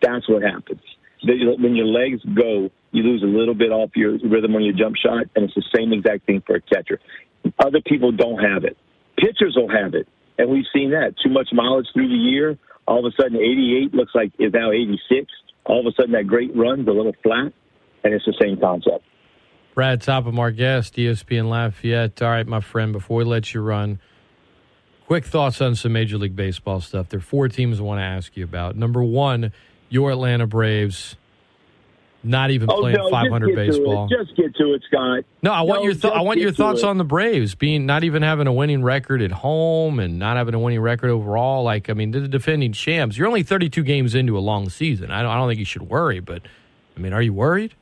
That's 0.02 0.28
what 0.28 0.42
happens. 0.42 0.80
When 1.22 1.76
your 1.76 1.86
legs 1.86 2.22
go, 2.34 2.70
you 2.92 3.02
lose 3.02 3.22
a 3.22 3.26
little 3.26 3.54
bit 3.54 3.70
off 3.70 3.90
your 3.94 4.12
rhythm 4.12 4.56
on 4.56 4.64
your 4.64 4.74
jump 4.74 4.96
shot, 4.96 5.26
and 5.36 5.44
it's 5.44 5.54
the 5.54 5.64
same 5.74 5.92
exact 5.92 6.26
thing 6.26 6.42
for 6.46 6.56
a 6.56 6.60
catcher. 6.60 6.98
Other 7.58 7.80
people 7.84 8.10
don't 8.12 8.38
have 8.38 8.64
it. 8.64 8.76
Pitchers 9.16 9.54
will 9.56 9.68
have 9.68 9.94
it, 9.94 10.08
and 10.38 10.48
we've 10.50 10.64
seen 10.72 10.90
that. 10.90 11.14
Too 11.22 11.30
much 11.30 11.48
mileage 11.52 11.86
through 11.92 12.08
the 12.08 12.14
year. 12.14 12.58
All 12.88 13.06
of 13.06 13.12
a 13.12 13.22
sudden, 13.22 13.36
88 13.36 13.94
looks 13.94 14.12
like 14.14 14.32
is 14.38 14.52
now 14.52 14.72
86. 14.72 15.30
All 15.66 15.80
of 15.80 15.86
a 15.86 15.92
sudden, 15.94 16.12
that 16.12 16.26
great 16.26 16.56
run's 16.56 16.88
a 16.88 16.90
little 16.90 17.14
flat. 17.22 17.52
and 18.02 18.14
it's 18.14 18.24
the 18.24 18.34
same 18.40 18.58
concept. 18.58 19.04
Brad 19.74 20.00
Topham, 20.00 20.38
our 20.38 20.50
guest, 20.50 20.94
ESPN 20.96 21.48
Lafayette. 21.48 22.20
All 22.22 22.30
right, 22.30 22.46
my 22.46 22.60
friend, 22.60 22.92
before 22.92 23.18
we 23.18 23.24
let 23.24 23.54
you 23.54 23.60
run, 23.60 24.00
quick 25.06 25.24
thoughts 25.24 25.60
on 25.60 25.74
some 25.74 25.92
Major 25.92 26.18
League 26.18 26.34
Baseball 26.34 26.80
stuff. 26.80 27.08
There 27.08 27.18
are 27.18 27.22
four 27.22 27.48
teams 27.48 27.78
I 27.78 27.82
want 27.82 27.98
to 27.98 28.04
ask 28.04 28.36
you 28.36 28.44
about. 28.44 28.76
Number 28.76 29.02
one, 29.02 29.52
your 29.90 30.10
Atlanta 30.10 30.46
Braves, 30.46 31.16
not 32.22 32.50
even 32.50 32.68
Oh, 32.70 32.80
playing 32.80 32.96
no, 32.96 33.10
500 33.10 33.46
just 33.48 33.56
get 33.56 33.56
to 33.56 33.62
it. 33.62 33.78
baseball. 33.78 34.08
Just 34.08 34.36
get 34.36 34.54
to 34.56 34.74
it, 34.74 34.82
Scott. 34.88 35.24
No, 35.42 35.52
I 35.52 35.62
want 35.62 35.80
No, 35.80 35.84
your 35.90 35.94
th- 35.94 36.12
I 36.14 36.20
want 36.22 36.38
your 36.40 36.52
thoughts 36.52 36.82
on 36.82 36.96
the 36.98 37.04
Braves 37.04 37.54
being 37.54 37.86
not 37.86 38.04
even 38.04 38.22
having 38.22 38.46
a 38.46 38.52
winning 38.52 38.82
record 38.82 39.20
at 39.22 39.30
home 39.32 39.98
and 39.98 40.18
not 40.18 40.36
having 40.36 40.54
a 40.54 40.58
winning 40.58 40.80
record 40.80 41.10
overall. 41.10 41.62
Like, 41.64 41.88
I 41.90 41.94
mean, 41.94 42.10
they're 42.10 42.20
the 42.20 42.28
defending 42.28 42.72
champs. 42.72 43.16
You're 43.18 43.26
only 43.26 43.42
32 43.42 43.82
games 43.82 44.14
into 44.14 44.36
a 44.36 44.40
long 44.40 44.68
season. 44.68 45.10
I 45.10 45.22
don't, 45.22 45.30
I 45.30 45.36
don't 45.36 45.48
think 45.48 45.58
you 45.58 45.64
should 45.64 45.82
worry, 45.88 46.20
but 46.20 46.42
I 46.96 47.00
mean, 47.00 47.12
are 47.12 47.22
you 47.22 47.32
worried? 47.32 47.74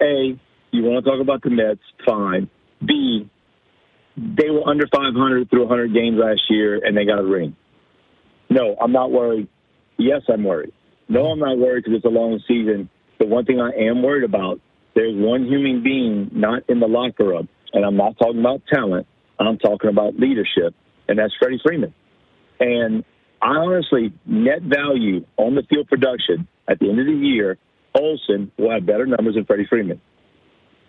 A, 0.00 0.38
you 0.72 0.82
want 0.82 1.04
to 1.04 1.10
talk 1.10 1.20
about 1.20 1.42
the 1.42 1.50
Mets, 1.50 1.80
fine. 2.06 2.50
B, 2.84 3.30
they 4.16 4.50
were 4.50 4.66
under 4.68 4.86
500 4.94 5.48
through 5.50 5.62
100 5.66 5.94
games 5.94 6.16
last 6.18 6.42
year, 6.50 6.80
and 6.84 6.96
they 6.96 7.04
got 7.04 7.18
a 7.18 7.24
ring. 7.24 7.56
No, 8.50 8.76
I'm 8.80 8.92
not 8.92 9.10
worried. 9.10 9.48
Yes, 9.98 10.22
I'm 10.28 10.44
worried. 10.44 10.72
No, 11.08 11.26
I'm 11.26 11.38
not 11.38 11.58
worried 11.58 11.84
because 11.84 11.98
it's 11.98 12.04
a 12.04 12.08
long 12.08 12.40
season. 12.48 12.88
The 13.18 13.26
one 13.26 13.44
thing 13.44 13.60
I 13.60 13.70
am 13.88 14.02
worried 14.02 14.24
about, 14.24 14.60
there's 14.94 15.14
one 15.14 15.46
human 15.46 15.82
being 15.82 16.30
not 16.32 16.62
in 16.68 16.80
the 16.80 16.86
locker 16.88 17.24
room, 17.24 17.48
and 17.72 17.84
I'm 17.84 17.96
not 17.96 18.18
talking 18.18 18.40
about 18.40 18.62
talent. 18.72 19.06
I'm 19.38 19.58
talking 19.58 19.90
about 19.90 20.16
leadership, 20.16 20.74
and 21.08 21.18
that's 21.18 21.32
Freddie 21.38 21.60
Freeman. 21.64 21.94
And 22.58 23.04
I 23.42 23.48
honestly, 23.48 24.12
net 24.24 24.62
value 24.62 25.24
on 25.36 25.54
the 25.54 25.62
field 25.68 25.88
production 25.88 26.48
at 26.68 26.78
the 26.78 26.88
end 26.88 27.00
of 27.00 27.06
the 27.06 27.12
year, 27.12 27.58
Olson 27.94 28.50
will 28.58 28.70
have 28.70 28.86
better 28.86 29.06
numbers 29.06 29.34
than 29.34 29.44
Freddie 29.44 29.66
Freeman. 29.68 30.00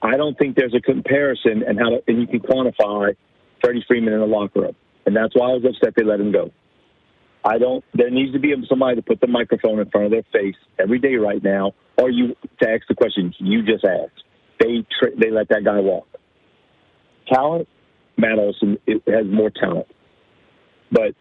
I 0.02 0.16
don't 0.18 0.38
think 0.38 0.56
there's 0.56 0.76
a 0.76 0.82
comparison 0.82 1.64
and 1.68 1.80
how 1.80 1.90
to, 1.90 2.02
and 2.08 2.22
you 2.22 2.28
can 2.28 2.40
quantify 2.40 3.16
Freddie 3.62 3.84
Freeman 3.88 4.14
in 4.14 4.20
the 4.20 4.26
locker 4.26 4.62
room, 4.62 4.76
and 5.06 5.16
that's 5.16 5.36
why 5.36 5.50
I 5.50 5.54
was 5.54 5.66
upset 5.66 5.94
they 5.96 6.04
let 6.04 6.20
him 6.20 6.32
go. 6.32 6.52
I 7.44 7.58
don't. 7.58 7.84
There 7.94 8.10
needs 8.10 8.34
to 8.34 8.40
be 8.40 8.54
somebody 8.68 8.98
to 8.98 9.02
put 9.02 9.22
the 9.22 9.28
microphone 9.28 9.80
in 9.80 9.90
front 9.90 10.06
of 10.06 10.12
their 10.12 10.26
face 10.34 10.56
every 10.80 11.00
day 11.00 11.16
right 11.16 11.42
now, 11.42 11.74
or 11.98 12.10
you 12.10 12.36
to 12.62 12.70
ask 12.70 12.84
the 12.88 12.96
question 12.96 13.34
you 13.40 13.64
just 13.64 13.86
asked. 13.86 14.24
They 14.60 14.86
tr- 15.00 15.16
they 15.18 15.32
let 15.32 15.50
that 15.50 15.64
guy 15.64 15.80
walk. 15.80 16.08
Talent, 17.32 17.68
Matt 18.18 18.40
Olson 18.40 18.78
it 18.88 19.02
has 19.08 19.26
more 19.28 19.50
talent, 19.50 19.88
but 20.92 21.14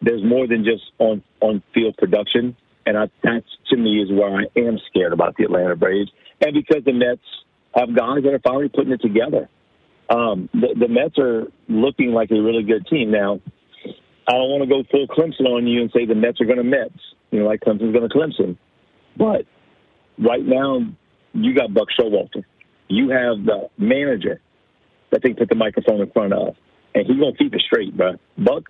there's 0.00 0.24
more 0.24 0.46
than 0.46 0.64
just 0.64 0.82
on 0.98 1.22
on 1.40 1.62
field 1.74 1.96
production, 1.96 2.56
and 2.86 2.96
I, 2.96 3.10
that 3.22 3.42
to 3.70 3.76
me 3.76 4.02
is 4.02 4.10
where 4.10 4.34
I 4.34 4.44
am 4.56 4.78
scared 4.88 5.12
about 5.12 5.36
the 5.36 5.44
Atlanta 5.44 5.76
Braves, 5.76 6.10
and 6.40 6.54
because 6.54 6.84
the 6.84 6.92
Mets 6.92 7.20
have 7.74 7.94
guys 7.94 8.22
that 8.24 8.32
are 8.32 8.40
finally 8.40 8.68
putting 8.68 8.92
it 8.92 9.02
together. 9.02 9.48
Um, 10.10 10.48
the, 10.54 10.68
the 10.78 10.88
Mets 10.88 11.18
are 11.18 11.48
looking 11.68 12.12
like 12.12 12.30
a 12.30 12.40
really 12.40 12.62
good 12.62 12.86
team 12.86 13.10
now. 13.10 13.40
I 14.28 14.32
don't 14.32 14.50
want 14.50 14.62
to 14.62 14.68
go 14.68 14.84
full 14.90 15.06
Clemson 15.08 15.46
on 15.46 15.66
you 15.66 15.80
and 15.80 15.90
say 15.90 16.04
the 16.04 16.14
Mets 16.14 16.40
are 16.40 16.44
going 16.44 16.58
to 16.58 16.64
Mets, 16.64 17.00
you 17.30 17.40
know, 17.40 17.46
like 17.46 17.60
Clemson's 17.60 17.94
going 17.96 18.06
to 18.06 18.14
Clemson. 18.14 18.58
But 19.16 19.46
right 20.18 20.44
now, 20.44 20.80
you 21.32 21.54
got 21.54 21.72
Buck 21.72 21.88
Showalter. 21.98 22.44
You 22.88 23.08
have 23.08 23.44
the 23.44 23.68
manager 23.78 24.40
that 25.10 25.22
they 25.22 25.32
put 25.32 25.48
the 25.48 25.54
microphone 25.54 26.02
in 26.02 26.10
front 26.10 26.34
of, 26.34 26.56
and 26.94 27.06
he's 27.06 27.16
going 27.16 27.32
to 27.32 27.38
keep 27.38 27.54
it 27.54 27.62
straight, 27.66 27.96
bro. 27.96 28.16
Buck, 28.36 28.64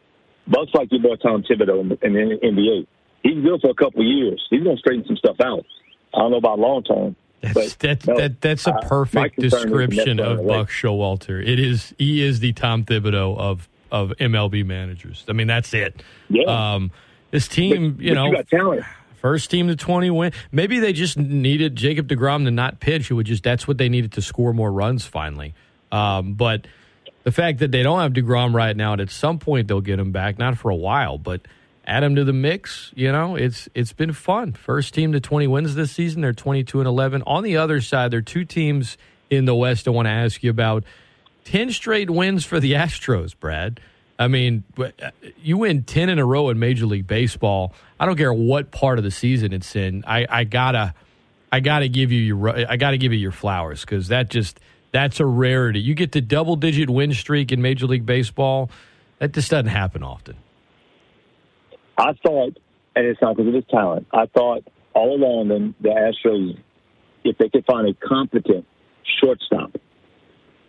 Buck's 0.46 0.72
like 0.74 0.92
your 0.92 1.02
boy 1.02 1.16
Tom 1.16 1.42
Thibodeau 1.42 1.80
in 1.80 1.88
the, 1.88 1.98
in 2.02 2.12
the 2.12 2.38
NBA. 2.46 2.86
He's 3.24 3.42
good 3.44 3.60
for 3.60 3.70
a 3.70 3.74
couple 3.74 4.00
of 4.00 4.06
years. 4.06 4.44
He's 4.50 4.62
going 4.62 4.76
to 4.76 4.80
straighten 4.80 5.04
some 5.06 5.16
stuff 5.16 5.36
out. 5.44 5.64
I 6.14 6.20
don't 6.20 6.30
know 6.30 6.36
about 6.36 6.60
long 6.60 6.84
term. 6.84 7.16
That's 7.40 7.54
But, 7.54 7.78
that, 7.80 8.06
no, 8.06 8.16
that 8.16 8.40
that's 8.40 8.66
a 8.66 8.74
uh, 8.74 8.88
perfect 8.88 9.36
the 9.36 9.42
description 9.42 10.18
of. 10.18 10.44
Buck 10.46 10.70
Showalter. 10.70 11.40
It 11.40 11.58
is 11.60 11.94
he 11.98 12.22
is 12.22 12.40
the 12.40 12.52
Tom 12.52 12.84
Thibodeau 12.84 13.36
of 13.38 13.68
of 13.90 14.12
MLB 14.20 14.64
managers. 14.64 15.24
I 15.28 15.32
mean, 15.32 15.46
that's 15.46 15.72
it. 15.74 16.02
Yeah. 16.28 16.74
Um, 16.74 16.90
this 17.30 17.48
team, 17.48 17.92
But- 17.94 18.04
you 18.04 18.14
know, 18.14 18.32
you 18.32 18.84
first 19.20 19.50
team 19.50 19.68
to 19.68 19.76
twenty 19.76 20.10
win. 20.10 20.32
Maybe 20.52 20.78
they 20.78 20.92
just 20.92 21.16
needed 21.18 21.76
Jacob 21.76 22.08
Degrom 22.08 22.44
to 22.44 22.50
not 22.50 22.80
pitch. 22.80 23.10
It 23.10 23.14
would 23.14 23.26
just 23.26 23.42
that's 23.42 23.66
what 23.68 23.78
they 23.78 23.88
needed 23.88 24.12
to 24.12 24.22
score 24.22 24.52
more 24.52 24.70
runs 24.72 25.04
finally. 25.06 25.54
Um, 25.90 26.34
but 26.34 26.66
the 27.24 27.32
fact 27.32 27.58
that 27.58 27.72
they 27.72 27.82
don't 27.82 28.00
have 28.00 28.12
Degrom 28.12 28.54
right 28.54 28.76
now, 28.76 28.92
and 28.92 29.00
at 29.00 29.10
some 29.10 29.38
point 29.38 29.68
they'll 29.68 29.80
get 29.80 29.98
him 29.98 30.12
back, 30.12 30.38
not 30.38 30.56
for 30.56 30.70
a 30.70 30.76
while, 30.76 31.18
but 31.18 31.42
add 31.86 32.02
him 32.02 32.14
to 32.14 32.24
the 32.24 32.32
mix. 32.32 32.92
You 32.94 33.10
know, 33.12 33.34
it's 33.36 33.68
it's 33.74 33.92
been 33.92 34.12
fun. 34.12 34.52
First 34.52 34.94
team 34.94 35.12
to 35.12 35.20
twenty 35.20 35.46
wins 35.46 35.74
this 35.74 35.92
season. 35.92 36.22
They're 36.22 36.32
twenty 36.32 36.62
two 36.64 36.78
and 36.80 36.86
eleven. 36.88 37.22
On 37.26 37.42
the 37.42 37.56
other 37.56 37.80
side, 37.80 38.10
there 38.10 38.18
are 38.18 38.22
two 38.22 38.44
teams 38.44 38.96
in 39.30 39.44
the 39.44 39.54
West 39.54 39.86
I 39.88 39.90
want 39.90 40.06
to 40.06 40.10
ask 40.12 40.42
you 40.42 40.50
about. 40.50 40.84
Ten 41.48 41.72
straight 41.72 42.10
wins 42.10 42.44
for 42.44 42.60
the 42.60 42.72
Astros, 42.72 43.34
Brad. 43.34 43.80
I 44.18 44.28
mean, 44.28 44.64
uh, 44.78 44.90
you 45.42 45.56
win 45.56 45.82
ten 45.82 46.10
in 46.10 46.18
a 46.18 46.24
row 46.26 46.50
in 46.50 46.58
Major 46.58 46.84
League 46.84 47.06
Baseball. 47.06 47.72
I 47.98 48.04
don't 48.04 48.18
care 48.18 48.34
what 48.34 48.70
part 48.70 48.98
of 48.98 49.04
the 49.04 49.10
season 49.10 49.54
it's 49.54 49.74
in. 49.74 50.04
I, 50.06 50.26
I 50.28 50.44
gotta, 50.44 50.92
I 51.50 51.60
gotta 51.60 51.88
give 51.88 52.12
you 52.12 52.20
your, 52.20 52.70
I 52.70 52.76
gotta 52.76 52.98
give 52.98 53.14
you 53.14 53.18
your 53.18 53.32
flowers 53.32 53.80
because 53.80 54.08
that 54.08 54.28
just 54.28 54.60
that's 54.92 55.20
a 55.20 55.24
rarity. 55.24 55.80
You 55.80 55.94
get 55.94 56.12
the 56.12 56.20
double 56.20 56.54
digit 56.54 56.90
win 56.90 57.14
streak 57.14 57.50
in 57.50 57.62
Major 57.62 57.86
League 57.86 58.04
Baseball. 58.04 58.70
That 59.18 59.32
just 59.32 59.50
doesn't 59.50 59.68
happen 59.68 60.02
often. 60.02 60.36
I 61.96 62.12
thought, 62.22 62.58
and 62.94 63.06
it's 63.06 63.22
not 63.22 63.38
because 63.38 63.48
of 63.48 63.54
his 63.54 63.64
talent, 63.70 64.06
I 64.12 64.26
thought 64.26 64.64
all 64.92 65.14
along 65.14 65.48
the 65.80 65.88
Astros, 65.88 66.58
if 67.24 67.38
they 67.38 67.48
could 67.48 67.64
find 67.64 67.88
a 67.88 67.94
competent 68.06 68.66
shortstop, 69.18 69.76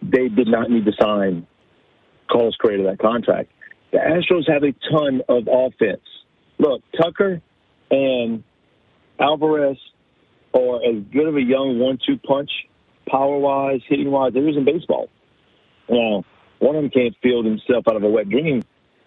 they 0.02 0.30
did 0.30 0.48
not 0.48 0.70
need 0.70 0.86
to 0.86 0.92
sign 1.00 1.48
Carlos 2.30 2.56
Correa 2.62 2.78
to 2.78 2.84
that 2.84 3.00
contract. 3.00 3.52
The 3.92 3.98
Astros 3.98 4.50
have 4.52 4.64
a 4.64 4.74
ton 4.92 5.22
of 5.28 5.48
offense. 5.52 6.02
Look, 6.58 6.82
Tucker 7.00 7.42
and 7.90 8.44
Alvarez 9.20 9.78
are 10.54 10.76
as 10.78 11.04
good 11.12 11.28
of 11.28 11.36
a 11.36 11.42
young 11.42 11.80
one-two 11.80 12.18
punch, 12.18 12.50
power-wise, 13.10 13.82
hitting-wise, 13.88 14.34
there 14.34 14.48
is 14.48 14.58
in 14.58 14.66
baseball. 14.66 15.10
Now, 15.90 16.24
one 16.60 16.76
of 16.76 16.84
them 16.84 16.92
can't 16.92 17.16
field 17.22 17.46
himself 17.46 17.86
out 17.90 17.96
of 17.96 18.04
a 18.04 18.10
wet 18.10 18.30
dream, 18.30 18.64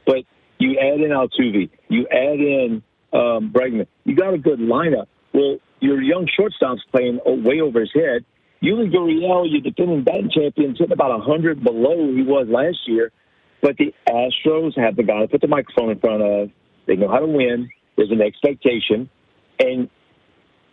but 0.07 0.24
you 0.59 0.78
add 0.78 1.01
in 1.01 1.11
Altuve, 1.11 1.70
you 1.88 2.07
add 2.11 2.40
in 2.40 2.82
um, 3.12 3.53
Bregman, 3.53 3.86
you 4.05 4.16
got 4.16 4.34
a 4.34 4.38
good 4.38 4.59
lineup. 4.59 5.07
Well, 5.32 5.59
your 5.80 6.01
young 6.01 6.28
shortstop's 6.34 6.82
playing 6.90 7.20
way 7.26 7.61
over 7.61 7.80
his 7.80 7.90
head. 7.95 8.24
Yuli 8.62 8.92
Gurriel, 8.92 9.50
your 9.50 9.60
defending 9.60 10.04
batting 10.04 10.30
champion, 10.30 10.76
sitting 10.76 10.92
about 10.92 11.10
100 11.18 11.64
below 11.64 12.14
he 12.14 12.22
was 12.22 12.46
last 12.48 12.78
year. 12.86 13.10
But 13.60 13.76
the 13.76 13.92
Astros 14.08 14.78
have 14.78 14.96
the 14.96 15.02
guy 15.02 15.20
to 15.20 15.28
put 15.28 15.40
the 15.40 15.48
microphone 15.48 15.90
in 15.90 15.98
front 15.98 16.22
of. 16.22 16.50
They 16.86 16.96
know 16.96 17.08
how 17.08 17.20
to 17.20 17.26
win. 17.26 17.70
There's 17.96 18.10
an 18.10 18.20
expectation. 18.20 19.08
And 19.58 19.88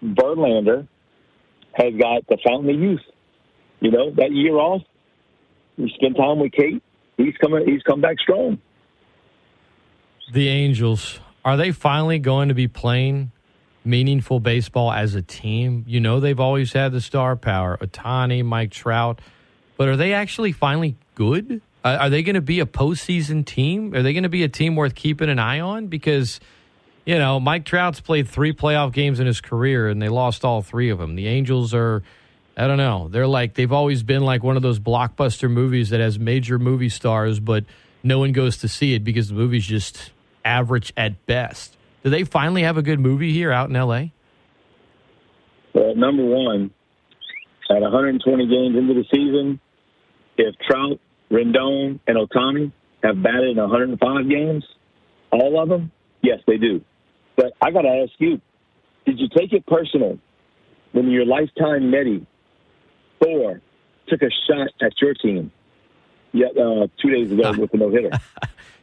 Verlander 0.04 0.88
has 1.74 1.94
got 2.00 2.28
the 2.28 2.38
fountain 2.46 2.70
of 2.70 2.80
youth. 2.80 3.02
You 3.80 3.92
know, 3.92 4.12
that 4.16 4.32
year 4.32 4.56
off, 4.56 4.82
he 5.78 5.92
spent 5.96 6.18
time 6.18 6.40
with 6.40 6.52
Kate. 6.52 6.84
He's 7.18 7.36
coming. 7.38 7.68
He's 7.68 7.82
come 7.84 8.02
back 8.02 8.20
strong. 8.20 8.60
The 10.32 10.48
Angels 10.48 11.20
are 11.44 11.58
they 11.58 11.72
finally 11.72 12.20
going 12.20 12.50
to 12.50 12.56
be 12.56 12.68
playing 12.68 13.32
meaningful 13.84 14.40
baseball 14.40 14.92
as 14.92 15.16
a 15.16 15.22
team? 15.22 15.86
You 15.88 16.00
know 16.00 16.20
they've 16.20 16.40
always 16.40 16.74
had 16.74 16.92
the 16.92 17.02
star 17.02 17.36
power, 17.36 17.78
Ohtani, 17.78 18.44
Mike 18.44 18.72
Trout, 18.72 19.20
but 19.78 19.88
are 19.88 19.98
they 19.98 20.14
actually 20.14 20.52
finally 20.52 20.98
good? 21.16 21.62
Uh, 21.84 21.98
are 22.02 22.10
they 22.10 22.24
going 22.24 22.36
to 22.36 22.42
be 22.42 22.60
a 22.60 22.66
postseason 22.66 23.46
team? 23.46 23.96
Are 23.96 24.02
they 24.02 24.14
going 24.14 24.24
to 24.24 24.30
be 24.30 24.44
a 24.44 24.50
team 24.50 24.76
worth 24.76 24.96
keeping 24.96 25.30
an 25.30 25.40
eye 25.40 25.62
on? 25.62 25.88
Because 25.88 26.40
you 27.06 27.18
know 27.18 27.40
Mike 27.40 27.66
Trout's 27.66 28.02
played 28.02 28.28
three 28.28 28.54
playoff 28.54 28.92
games 28.92 29.20
in 29.20 29.28
his 29.28 29.42
career 29.42 29.88
and 29.88 30.02
they 30.02 30.10
lost 30.10 30.44
all 30.44 30.62
three 30.62 30.90
of 30.90 31.00
them. 31.00 31.16
The 31.16 31.28
Angels 31.28 31.74
are. 31.74 32.04
I 32.58 32.68
don't 32.68 32.78
know. 32.78 33.08
They're 33.08 33.28
like 33.28 33.54
they've 33.54 33.72
always 33.72 34.04
been 34.04 34.24
like 34.24 34.44
one 34.44 34.58
of 34.58 34.62
those 34.62 34.80
blockbuster 34.80 35.50
movies 35.50 35.92
that 35.92 36.02
has 36.02 36.20
major 36.20 36.60
movie 36.60 36.90
stars, 36.90 37.40
but 37.40 37.64
no 38.04 38.20
one 38.20 38.34
goes 38.34 38.58
to 38.58 38.68
see 38.68 38.94
it 38.94 39.06
because 39.06 39.30
the 39.30 39.36
movie's 39.36 39.66
just 39.66 40.12
average 40.44 40.92
at 40.98 41.26
best. 41.26 41.78
Do 42.04 42.10
they 42.10 42.24
finally 42.24 42.64
have 42.64 42.78
a 42.78 42.82
good 42.82 43.00
movie 43.00 43.34
here 43.34 43.52
out 43.52 43.70
in 43.70 43.76
L.A.? 43.76 44.14
Well, 45.74 45.96
number 45.96 46.24
one, 46.24 46.72
at 47.70 47.82
120 47.82 48.48
games 48.48 48.78
into 48.78 48.94
the 48.94 49.06
season, 49.14 49.60
if 50.38 50.56
Trout, 50.68 51.00
Rendon, 51.32 52.00
and 52.08 52.18
Ohtani 52.18 52.72
have 53.04 53.22
batted 53.22 53.52
in 53.52 53.58
105 53.58 54.30
games, 54.30 54.66
all 55.32 55.62
of 55.62 55.70
them, 55.70 55.92
yes, 56.22 56.40
they 56.48 56.58
do. 56.58 56.84
But 57.36 57.54
I 57.62 57.72
got 57.72 57.84
to 57.84 57.90
ask 57.90 58.14
you, 58.18 58.42
did 59.06 59.20
you 59.20 59.28
take 59.36 59.54
it 59.54 59.66
personal 59.68 60.18
when 60.92 61.10
your 61.10 61.26
lifetime 61.26 61.92
Medi, 61.92 62.26
Thor, 63.22 63.62
took 64.08 64.22
a 64.22 64.30
shot 64.48 64.70
at 64.82 64.94
your 65.02 65.14
team 65.14 65.52
yet, 66.32 66.52
uh, 66.58 66.88
two 67.02 67.10
days 67.12 67.32
ago 67.32 67.54
with 67.58 67.74
a 67.74 67.78
no 67.78 67.90
hitter? 67.90 68.12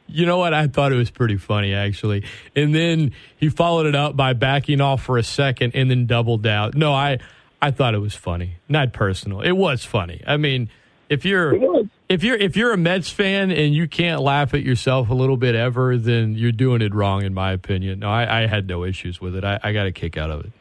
You 0.08 0.26
know 0.26 0.38
what? 0.38 0.54
I 0.54 0.68
thought 0.68 0.92
it 0.92 0.96
was 0.96 1.10
pretty 1.10 1.36
funny, 1.36 1.74
actually. 1.74 2.24
And 2.54 2.74
then 2.74 3.12
he 3.36 3.48
followed 3.48 3.86
it 3.86 3.94
up 3.94 4.16
by 4.16 4.32
backing 4.32 4.80
off 4.80 5.02
for 5.02 5.18
a 5.18 5.22
second 5.22 5.72
and 5.74 5.90
then 5.90 6.06
doubled 6.06 6.42
down. 6.42 6.72
No, 6.74 6.92
I, 6.92 7.18
I 7.60 7.70
thought 7.70 7.94
it 7.94 7.98
was 7.98 8.14
funny, 8.14 8.56
not 8.68 8.92
personal. 8.92 9.40
It 9.40 9.52
was 9.52 9.84
funny. 9.84 10.22
I 10.26 10.36
mean, 10.36 10.70
if 11.08 11.24
you're 11.24 11.86
if 12.08 12.22
you're 12.22 12.36
if 12.36 12.56
you're 12.56 12.72
a 12.72 12.76
Mets 12.76 13.10
fan 13.10 13.50
and 13.50 13.74
you 13.74 13.88
can't 13.88 14.20
laugh 14.20 14.54
at 14.54 14.62
yourself 14.62 15.10
a 15.10 15.14
little 15.14 15.36
bit 15.36 15.54
ever, 15.54 15.96
then 15.96 16.34
you're 16.34 16.52
doing 16.52 16.82
it 16.82 16.94
wrong, 16.94 17.22
in 17.24 17.34
my 17.34 17.52
opinion. 17.52 18.00
No, 18.00 18.10
I, 18.10 18.42
I 18.42 18.46
had 18.46 18.66
no 18.68 18.84
issues 18.84 19.20
with 19.20 19.34
it. 19.34 19.44
I, 19.44 19.58
I 19.62 19.72
got 19.72 19.86
a 19.86 19.92
kick 19.92 20.16
out 20.16 20.30
of 20.30 20.44
it. 20.44 20.52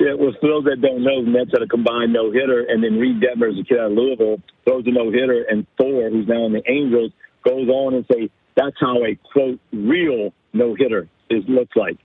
Yeah, 0.00 0.14
well, 0.14 0.32
for 0.40 0.48
those 0.48 0.64
that 0.64 0.80
don't 0.80 1.02
know, 1.02 1.22
Mets 1.22 1.50
had 1.52 1.62
a 1.62 1.66
combined 1.66 2.12
no 2.12 2.30
hitter, 2.30 2.60
and 2.68 2.82
then 2.82 2.98
Reid 2.98 3.20
Detmers, 3.20 3.60
a 3.60 3.64
kid 3.64 3.78
out 3.78 3.90
of 3.90 3.98
Louisville, 3.98 4.40
throws 4.64 4.86
a 4.86 4.90
no 4.92 5.10
hitter, 5.10 5.42
and 5.42 5.66
Thor, 5.76 6.08
who's 6.08 6.28
now 6.28 6.46
in 6.46 6.52
the 6.52 6.62
Angels, 6.70 7.10
goes 7.48 7.68
on 7.68 7.94
and 7.94 8.06
say 8.12 8.30
that's 8.56 8.76
how 8.80 9.04
a 9.04 9.16
quote 9.32 9.60
real 9.72 10.32
no 10.52 10.74
hitter 10.74 11.08
is 11.30 11.44
looks 11.48 11.76
like. 11.76 11.96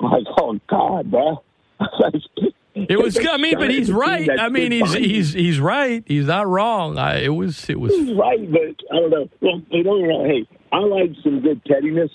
I 0.00 0.04
was 0.04 0.24
like, 0.26 0.34
oh 0.40 0.60
God, 0.68 1.10
bro. 1.10 1.42
It 2.74 2.98
was. 2.98 3.18
I 3.18 3.36
mean, 3.36 3.58
but 3.58 3.70
he's 3.70 3.92
right. 3.92 4.28
I 4.40 4.48
mean, 4.48 4.72
he's 4.72 4.94
he's 4.94 5.32
he's 5.34 5.60
right. 5.60 6.02
He's 6.06 6.24
not 6.24 6.48
wrong. 6.48 6.96
I, 6.96 7.22
it 7.22 7.28
was 7.28 7.68
it 7.68 7.78
was. 7.78 7.92
He's 7.92 8.16
right, 8.16 8.50
but 8.50 8.60
I 8.90 8.98
don't 8.98 9.10
know. 9.10 9.28
Well, 9.42 9.60
hey, 9.70 9.82
don't 9.82 10.00
get 10.00 10.08
wrong. 10.08 10.24
Hey, 10.26 10.58
I 10.72 10.78
like 10.78 11.10
some 11.22 11.40
good 11.42 11.62
pettiness. 11.64 12.10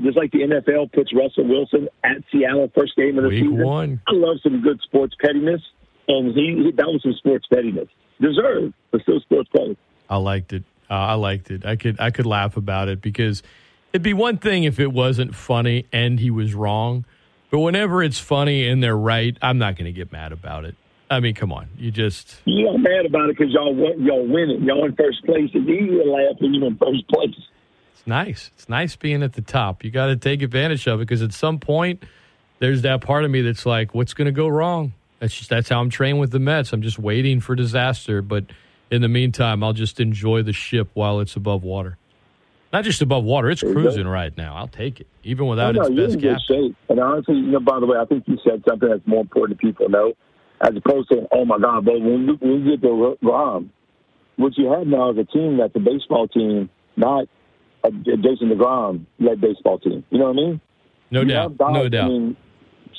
Just 0.00 0.16
like 0.16 0.32
the 0.32 0.40
NFL 0.40 0.92
puts 0.92 1.14
Russell 1.14 1.46
Wilson 1.46 1.88
at 2.02 2.16
Seattle 2.32 2.68
first 2.74 2.96
game 2.96 3.16
of 3.16 3.22
the 3.22 3.28
Week 3.28 3.44
season. 3.44 3.64
one. 3.64 4.00
I 4.08 4.12
love 4.14 4.38
some 4.42 4.60
good 4.60 4.80
sports 4.82 5.14
pettiness, 5.20 5.62
and 6.08 6.34
he, 6.34 6.64
he 6.64 6.72
that 6.72 6.86
was 6.86 7.00
some 7.04 7.14
sports 7.14 7.46
pettiness. 7.46 7.88
Deserved, 8.20 8.74
but 8.90 9.02
still 9.02 9.20
sports 9.20 9.50
petty. 9.54 9.76
I 10.10 10.16
liked 10.16 10.52
it. 10.52 10.64
Uh, 10.92 10.96
I 10.96 11.14
liked 11.14 11.50
it. 11.50 11.64
I 11.64 11.76
could 11.76 11.98
I 11.98 12.10
could 12.10 12.26
laugh 12.26 12.58
about 12.58 12.88
it 12.88 13.00
because 13.00 13.42
it'd 13.94 14.02
be 14.02 14.12
one 14.12 14.36
thing 14.36 14.64
if 14.64 14.78
it 14.78 14.92
wasn't 14.92 15.34
funny 15.34 15.86
and 15.90 16.20
he 16.20 16.30
was 16.30 16.52
wrong, 16.52 17.06
but 17.50 17.60
whenever 17.60 18.02
it's 18.02 18.18
funny 18.18 18.68
and 18.68 18.82
they're 18.82 18.94
right, 18.94 19.34
I'm 19.40 19.56
not 19.56 19.76
going 19.76 19.86
to 19.86 19.92
get 19.92 20.12
mad 20.12 20.32
about 20.32 20.66
it. 20.66 20.74
I 21.10 21.20
mean, 21.20 21.34
come 21.34 21.50
on, 21.50 21.68
you 21.78 21.90
just 21.90 22.36
You 22.44 22.66
got 22.66 22.76
mad 22.76 23.06
about 23.06 23.30
it 23.30 23.38
because 23.38 23.54
y'all 23.54 23.74
y'all 24.00 24.26
winning, 24.26 24.64
y'all 24.64 24.84
in 24.84 24.94
first 24.94 25.24
place, 25.24 25.48
and 25.54 25.66
you 25.66 25.92
were 25.96 26.12
laughing 26.12 26.52
you're 26.52 26.66
in 26.66 26.76
first 26.76 27.08
place. 27.08 27.36
it's 27.94 28.06
nice. 28.06 28.50
It's 28.54 28.68
nice 28.68 28.94
being 28.94 29.22
at 29.22 29.32
the 29.32 29.40
top. 29.40 29.84
You 29.84 29.90
got 29.90 30.08
to 30.08 30.16
take 30.16 30.42
advantage 30.42 30.86
of 30.86 31.00
it 31.00 31.04
because 31.04 31.22
at 31.22 31.32
some 31.32 31.58
point 31.58 32.02
there's 32.58 32.82
that 32.82 33.00
part 33.00 33.24
of 33.24 33.30
me 33.30 33.40
that's 33.40 33.64
like, 33.64 33.94
what's 33.94 34.12
going 34.12 34.26
to 34.26 34.32
go 34.32 34.46
wrong? 34.46 34.92
That's 35.20 35.34
just 35.34 35.48
that's 35.48 35.70
how 35.70 35.80
I'm 35.80 35.88
trained 35.88 36.20
with 36.20 36.32
the 36.32 36.38
Mets. 36.38 36.74
I'm 36.74 36.82
just 36.82 36.98
waiting 36.98 37.40
for 37.40 37.54
disaster, 37.54 38.20
but 38.20 38.44
in 38.92 39.00
the 39.00 39.08
meantime, 39.08 39.64
I'll 39.64 39.72
just 39.72 39.98
enjoy 40.00 40.42
the 40.42 40.52
ship 40.52 40.90
while 40.92 41.18
it's 41.20 41.34
above 41.34 41.64
water. 41.64 41.96
Not 42.74 42.84
just 42.84 43.02
above 43.02 43.24
water; 43.24 43.50
it's 43.50 43.62
cruising 43.62 44.06
right 44.06 44.36
now. 44.36 44.54
I'll 44.54 44.68
take 44.68 45.00
it, 45.00 45.06
even 45.24 45.46
without 45.46 45.74
no, 45.74 45.82
its 45.82 45.90
best 45.90 46.14
in 46.14 46.20
captain. 46.20 46.76
And 46.88 47.00
honestly, 47.00 47.36
you 47.36 47.50
know, 47.50 47.60
by 47.60 47.80
the 47.80 47.86
way, 47.86 47.98
I 47.98 48.04
think 48.04 48.24
you 48.26 48.38
said 48.44 48.62
something 48.68 48.88
that's 48.88 49.06
more 49.06 49.22
important 49.22 49.58
to 49.58 49.66
people 49.66 49.88
know, 49.88 50.12
as 50.60 50.76
opposed 50.76 51.10
to, 51.10 51.26
oh 51.32 51.44
my 51.44 51.58
God, 51.58 51.84
but 51.84 52.00
when 52.00 52.26
we, 52.26 52.32
when 52.34 52.64
we 52.64 52.70
get 52.70 52.82
to 52.82 53.16
Rom, 53.22 53.72
what 54.36 54.56
you 54.56 54.70
have 54.72 54.86
now 54.86 55.10
is 55.10 55.18
a 55.18 55.24
team 55.24 55.58
that's 55.58 55.74
a 55.74 55.80
baseball 55.80 56.28
team, 56.28 56.70
not 56.96 57.28
a, 57.84 57.90
Jason 57.90 58.50
DeGrom 58.50 59.04
led 59.18 59.40
baseball 59.40 59.78
team. 59.78 60.04
You 60.10 60.18
know 60.18 60.32
what 60.32 60.32
I 60.32 60.36
mean? 60.36 60.60
No 61.10 61.20
You 61.20 61.28
doubt, 61.28 61.50
have 61.60 61.72
no 61.72 61.88
doubt. 61.88 62.04
I 62.04 62.08
mean, 62.08 62.36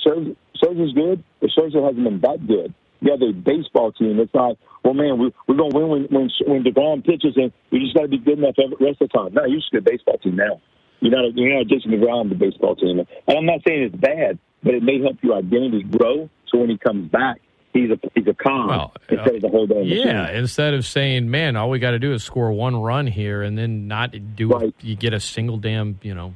Scherzer's 0.05 0.93
good, 0.93 1.23
but 1.39 1.49
Scherzer 1.49 1.83
hasn't 1.83 2.03
been 2.03 2.19
that 2.21 2.45
good. 2.45 2.73
Have 3.11 3.43
baseball 3.43 3.91
team. 3.91 4.19
It's 4.19 4.33
not, 4.33 4.57
well, 4.83 4.93
man, 4.93 5.17
we, 5.19 5.33
we're 5.47 5.55
going 5.55 5.71
to 5.71 5.77
win 5.77 5.89
when, 5.89 6.03
when, 6.05 6.29
when 6.47 6.63
DeGrom 6.63 7.05
pitches, 7.05 7.33
and 7.35 7.51
we 7.71 7.79
just 7.79 7.93
got 7.95 8.03
to 8.03 8.07
be 8.07 8.17
good 8.17 8.37
enough 8.39 8.55
the 8.55 8.75
rest 8.79 9.01
of 9.01 9.09
the 9.09 9.17
time. 9.17 9.33
No, 9.33 9.45
you're 9.45 9.59
just 9.59 9.73
a 9.73 9.77
good 9.77 9.85
baseball 9.85 10.17
team 10.17 10.35
now. 10.35 10.61
You're 11.01 11.11
not, 11.11 11.25
a, 11.25 11.31
you're 11.35 11.57
not 11.57 11.67
Jason 11.67 11.91
DeGrom, 11.91 12.29
the 12.29 12.35
baseball 12.35 12.75
team. 12.75 12.99
And 13.27 13.37
I'm 13.37 13.45
not 13.45 13.59
saying 13.67 13.83
it's 13.83 13.95
bad, 13.95 14.39
but 14.63 14.73
it 14.73 14.83
may 14.83 15.01
help 15.01 15.17
your 15.21 15.35
identity 15.37 15.83
grow. 15.83 16.29
So 16.49 16.59
when 16.59 16.69
he 16.69 16.77
comes 16.77 17.09
back, 17.11 17.41
he's 17.73 17.89
a 17.89 17.99
he's 18.15 18.27
a 18.27 18.33
con 18.33 18.67
Well, 18.67 18.93
instead 19.09 19.35
of 19.35 19.41
the 19.41 19.49
whole 19.49 19.67
damn 19.67 19.83
Yeah, 19.83 20.21
machine. 20.23 20.35
instead 20.37 20.73
of 20.75 20.85
saying, 20.85 21.29
"Man, 21.29 21.55
all 21.55 21.69
we 21.69 21.79
got 21.79 21.91
to 21.91 21.99
do 21.99 22.13
is 22.13 22.23
score 22.23 22.51
one 22.51 22.75
run 22.75 23.07
here," 23.07 23.41
and 23.41 23.57
then 23.57 23.87
not 23.87 24.13
do 24.35 24.47
Right. 24.49 24.73
you 24.81 24.95
get 24.95 25.13
a 25.13 25.19
single 25.19 25.57
damn 25.57 25.99
you 26.03 26.13
know 26.13 26.35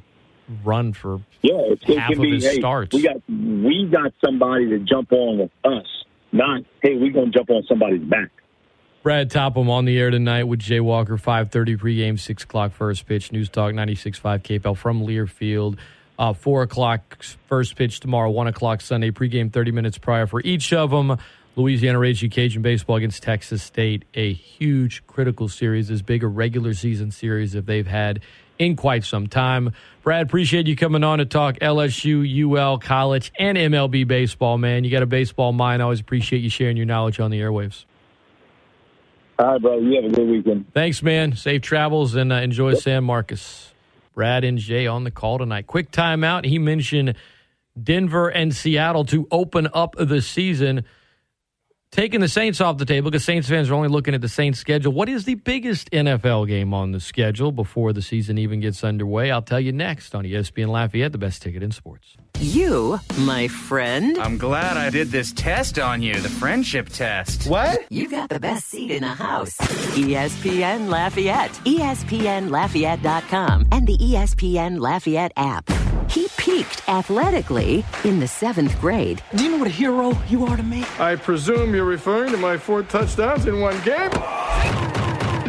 run 0.64 0.92
for 0.92 1.20
Yeah, 1.42 1.54
it, 1.54 1.78
it 1.88 1.98
half 1.98 2.10
can 2.10 2.18
of 2.18 2.22
be. 2.24 2.34
his 2.34 2.44
Hey, 2.44 2.58
starts. 2.58 2.94
we 2.94 3.02
got 3.02 3.16
we 3.28 3.88
got 3.90 4.12
somebody 4.24 4.68
to 4.70 4.78
jump 4.80 5.12
on 5.12 5.38
with 5.38 5.50
us, 5.64 5.86
not 6.32 6.62
hey, 6.82 6.94
we're 6.96 7.12
gonna 7.12 7.30
jump 7.30 7.50
on 7.50 7.62
somebody's 7.68 8.02
back. 8.02 8.30
Brad 9.02 9.30
Topham 9.30 9.70
on 9.70 9.84
the 9.84 9.98
air 9.98 10.10
tonight 10.10 10.44
with 10.44 10.60
Jay 10.60 10.80
Walker. 10.80 11.16
Five 11.16 11.50
thirty 11.50 11.76
pregame, 11.76 12.18
six 12.18 12.44
o'clock 12.44 12.72
first 12.72 13.06
pitch. 13.06 13.32
News 13.32 13.48
Talk 13.48 13.72
96.5 13.72 14.42
KPEL 14.42 14.76
from 14.76 15.02
Learfield. 15.06 15.78
Uh, 16.18 16.32
Four 16.32 16.62
o'clock 16.62 17.22
first 17.46 17.76
pitch 17.76 18.00
tomorrow. 18.00 18.28
One 18.30 18.48
o'clock 18.48 18.80
Sunday. 18.80 19.10
Pregame 19.10 19.52
thirty 19.52 19.70
minutes 19.70 19.98
prior 19.98 20.26
for 20.26 20.40
each 20.40 20.72
of 20.72 20.90
them. 20.90 21.16
Louisiana 21.58 21.98
Raging 21.98 22.30
Cajun 22.30 22.62
baseball 22.62 22.96
against 22.96 23.22
Texas 23.22 23.62
State. 23.62 24.04
A 24.14 24.32
huge 24.32 25.04
critical 25.06 25.48
series, 25.48 25.90
as 25.90 26.02
big 26.02 26.22
a 26.22 26.28
regular 26.28 26.72
season 26.72 27.10
series 27.10 27.52
that 27.52 27.66
they've 27.66 27.86
had 27.86 28.20
in 28.58 28.76
quite 28.76 29.04
some 29.04 29.26
time. 29.26 29.72
Brad, 30.02 30.26
appreciate 30.26 30.68
you 30.68 30.76
coming 30.76 31.02
on 31.02 31.18
to 31.18 31.24
talk 31.24 31.58
LSU, 31.58 32.24
UL, 32.56 32.78
college, 32.78 33.32
and 33.38 33.58
MLB 33.58 34.06
baseball. 34.06 34.56
Man, 34.56 34.84
you 34.84 34.90
got 34.90 35.02
a 35.02 35.06
baseball 35.06 35.52
mind. 35.52 35.82
I 35.82 35.84
always 35.84 36.00
appreciate 36.00 36.40
you 36.40 36.50
sharing 36.50 36.76
your 36.76 36.86
knowledge 36.86 37.18
on 37.18 37.30
the 37.30 37.40
airwaves. 37.40 37.84
All 39.38 39.52
right, 39.52 39.60
brother. 39.60 39.82
You 39.82 40.02
have 40.02 40.12
a 40.12 40.14
good 40.14 40.28
weekend. 40.28 40.72
Thanks, 40.72 41.02
man. 41.02 41.34
Safe 41.34 41.60
travels 41.60 42.14
and 42.14 42.32
uh, 42.32 42.36
enjoy 42.36 42.74
San 42.74 43.04
Marcos. 43.04 43.72
Brad 44.14 44.42
and 44.44 44.58
Jay 44.58 44.86
on 44.86 45.04
the 45.04 45.10
call 45.10 45.38
tonight. 45.38 45.66
Quick 45.66 45.90
timeout. 45.90 46.44
He 46.44 46.58
mentioned 46.58 47.14
Denver 47.80 48.28
and 48.28 48.54
Seattle 48.54 49.04
to 49.06 49.28
open 49.30 49.68
up 49.72 49.94
the 49.96 50.20
season. 50.20 50.84
Taking 51.90 52.20
the 52.20 52.28
Saints 52.28 52.60
off 52.60 52.76
the 52.76 52.84
table 52.84 53.10
because 53.10 53.24
Saints 53.24 53.48
fans 53.48 53.70
are 53.70 53.74
only 53.74 53.88
looking 53.88 54.14
at 54.14 54.20
the 54.20 54.28
Saints 54.28 54.58
schedule. 54.58 54.92
What 54.92 55.08
is 55.08 55.24
the 55.24 55.36
biggest 55.36 55.90
NFL 55.90 56.46
game 56.46 56.74
on 56.74 56.92
the 56.92 57.00
schedule 57.00 57.50
before 57.50 57.94
the 57.94 58.02
season 58.02 58.36
even 58.36 58.60
gets 58.60 58.84
underway? 58.84 59.30
I'll 59.30 59.40
tell 59.40 59.58
you 59.58 59.72
next 59.72 60.14
on 60.14 60.24
ESPN 60.24 60.68
Lafayette, 60.68 61.12
the 61.12 61.18
best 61.18 61.40
ticket 61.40 61.62
in 61.62 61.72
sports. 61.72 62.14
You, 62.38 63.00
my 63.20 63.48
friend, 63.48 64.18
I'm 64.18 64.36
glad 64.36 64.76
I 64.76 64.90
did 64.90 65.08
this 65.08 65.32
test 65.32 65.78
on 65.78 66.02
you, 66.02 66.20
the 66.20 66.28
friendship 66.28 66.90
test. 66.90 67.48
What? 67.48 67.90
you 67.90 68.08
got 68.08 68.28
the 68.28 68.38
best 68.38 68.68
seat 68.68 68.90
in 68.90 69.00
the 69.00 69.08
house. 69.08 69.56
ESPN 69.56 70.88
Lafayette, 70.88 71.52
ESPNLafayette.com, 71.64 73.66
and 73.72 73.86
the 73.86 73.96
ESPN 73.96 74.78
Lafayette 74.78 75.32
app. 75.36 75.68
He 76.10 76.28
peaked 76.36 76.88
athletically 76.88 77.84
in 78.04 78.18
the 78.18 78.28
seventh 78.28 78.80
grade. 78.80 79.22
Do 79.34 79.44
you 79.44 79.50
know 79.50 79.58
what 79.58 79.68
a 79.68 79.70
hero 79.70 80.16
you 80.28 80.46
are 80.46 80.56
to 80.56 80.62
me? 80.62 80.84
I 80.98 81.16
presume 81.16 81.74
you're 81.74 81.84
referring 81.84 82.30
to 82.32 82.38
my 82.38 82.56
four 82.56 82.82
touchdowns 82.82 83.46
in 83.46 83.60
one 83.60 83.80
game? 83.82 84.10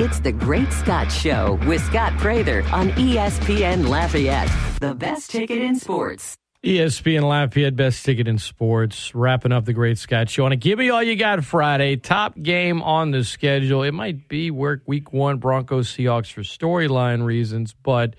It's 0.02 0.20
the 0.20 0.32
Great 0.32 0.72
Scott 0.72 1.12
Show 1.12 1.60
with 1.68 1.84
Scott 1.84 2.14
Prather 2.18 2.64
on 2.72 2.92
ESPN 2.92 3.88
Lafayette, 3.88 4.50
the 4.80 4.96
best 4.96 5.30
ticket 5.30 5.62
in 5.62 5.76
sports. 5.76 6.38
ESPN 6.64 7.24
Lafayette, 7.24 7.78
best 7.78 8.04
ticket 8.04 8.28
in 8.28 8.38
sports. 8.38 9.16
Wrapping 9.16 9.54
up 9.54 9.64
the 9.64 9.72
Great 9.72 9.98
Scott 9.98 10.30
Show. 10.30 10.46
And 10.46 10.60
give 10.60 10.78
me 10.78 10.90
all 10.90 11.02
you 11.02 11.16
got 11.16 11.44
Friday. 11.46 11.96
Top 11.96 12.38
game 12.38 12.82
on 12.82 13.12
the 13.12 13.24
schedule. 13.24 13.84
It 13.84 13.94
might 13.94 14.28
be 14.28 14.52
work 14.52 14.82
week 14.86 15.14
one, 15.14 15.38
Broncos 15.38 15.94
Seahawks 15.96 16.32
for 16.32 16.42
storyline 16.42 17.24
reasons, 17.24 17.74
but 17.82 18.16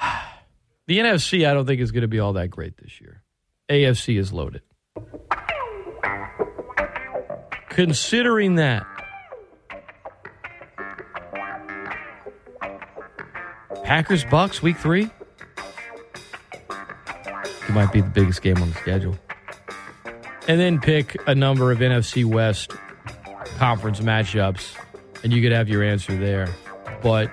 the 0.86 0.98
NFC 0.98 1.48
I 1.48 1.54
don't 1.54 1.66
think 1.66 1.80
is 1.80 1.92
going 1.92 2.02
to 2.02 2.08
be 2.08 2.20
all 2.20 2.34
that 2.34 2.48
great 2.48 2.76
this 2.76 3.00
year. 3.00 3.22
AFC 3.70 4.18
is 4.18 4.32
loaded. 4.32 4.62
Considering 7.70 8.56
that, 8.56 8.86
Packers 13.84 14.24
Bucks 14.24 14.62
week 14.62 14.78
three. 14.78 15.10
It 17.68 17.72
might 17.72 17.92
be 17.92 18.00
the 18.00 18.08
biggest 18.08 18.40
game 18.42 18.60
on 18.62 18.70
the 18.70 18.76
schedule. 18.76 19.18
And 20.48 20.58
then 20.60 20.80
pick 20.80 21.16
a 21.26 21.34
number 21.34 21.70
of 21.70 21.78
NFC 21.78 22.24
West 22.24 22.72
conference 23.56 24.00
matchups, 24.00 24.74
and 25.22 25.32
you 25.32 25.42
could 25.42 25.52
have 25.52 25.68
your 25.68 25.82
answer 25.82 26.16
there. 26.16 26.48
But 27.02 27.30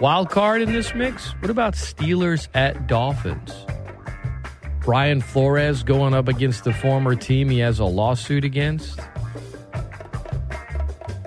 wild 0.00 0.30
card 0.30 0.62
in 0.62 0.72
this 0.72 0.94
mix? 0.94 1.32
What 1.40 1.50
about 1.50 1.74
Steelers 1.74 2.48
at 2.54 2.86
Dolphins? 2.86 3.52
Brian 4.80 5.20
Flores 5.20 5.82
going 5.82 6.14
up 6.14 6.28
against 6.28 6.64
the 6.64 6.72
former 6.72 7.16
team 7.16 7.50
he 7.50 7.58
has 7.58 7.78
a 7.78 7.84
lawsuit 7.84 8.44
against. 8.44 9.00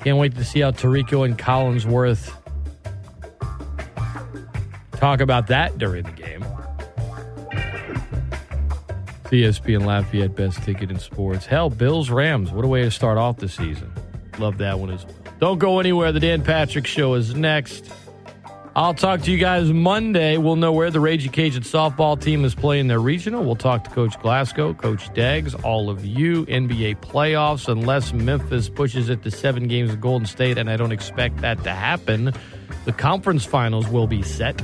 Can't 0.01 0.17
wait 0.17 0.35
to 0.35 0.45
see 0.45 0.61
how 0.61 0.71
Tirico 0.71 1.25
and 1.25 1.37
Collinsworth 1.37 2.33
talk 4.93 5.19
about 5.19 5.47
that 5.47 5.77
during 5.77 6.03
the 6.03 6.11
game. 6.11 6.45
ESPN 9.25 9.85
Lafayette 9.85 10.35
best 10.35 10.63
ticket 10.63 10.89
in 10.89 10.97
sports. 10.97 11.45
Hell, 11.45 11.69
Bills 11.69 12.09
Rams. 12.09 12.51
What 12.51 12.65
a 12.65 12.67
way 12.67 12.81
to 12.83 12.91
start 12.91 13.17
off 13.17 13.37
the 13.37 13.49
season. 13.49 13.93
Love 14.39 14.57
that 14.57 14.79
one 14.79 14.89
as 14.89 15.05
well. 15.05 15.15
Don't 15.39 15.59
go 15.59 15.79
anywhere. 15.79 16.11
The 16.11 16.19
Dan 16.19 16.43
Patrick 16.43 16.87
Show 16.87 17.13
is 17.13 17.35
next. 17.35 17.91
I'll 18.79 18.93
talk 18.93 19.23
to 19.23 19.31
you 19.31 19.37
guys 19.37 19.73
Monday. 19.73 20.37
We'll 20.37 20.55
know 20.55 20.71
where 20.71 20.89
the 20.89 21.01
Raging 21.01 21.33
Cajun 21.33 21.63
softball 21.63 22.17
team 22.17 22.45
is 22.45 22.55
playing 22.55 22.87
their 22.87 23.01
regional. 23.01 23.43
We'll 23.43 23.57
talk 23.57 23.83
to 23.83 23.89
Coach 23.89 24.17
Glasgow, 24.21 24.73
Coach 24.73 25.09
Deggs, 25.09 25.53
all 25.65 25.89
of 25.89 26.05
you, 26.05 26.45
NBA 26.45 27.01
playoffs, 27.01 27.67
unless 27.67 28.13
Memphis 28.13 28.69
pushes 28.69 29.09
it 29.09 29.21
to 29.23 29.31
seven 29.31 29.67
games 29.67 29.91
of 29.91 29.99
Golden 29.99 30.25
State, 30.25 30.57
and 30.57 30.69
I 30.69 30.77
don't 30.77 30.93
expect 30.93 31.41
that 31.41 31.61
to 31.65 31.71
happen. 31.71 32.31
The 32.85 32.93
conference 32.93 33.43
finals 33.43 33.89
will 33.89 34.07
be 34.07 34.21
set. 34.21 34.61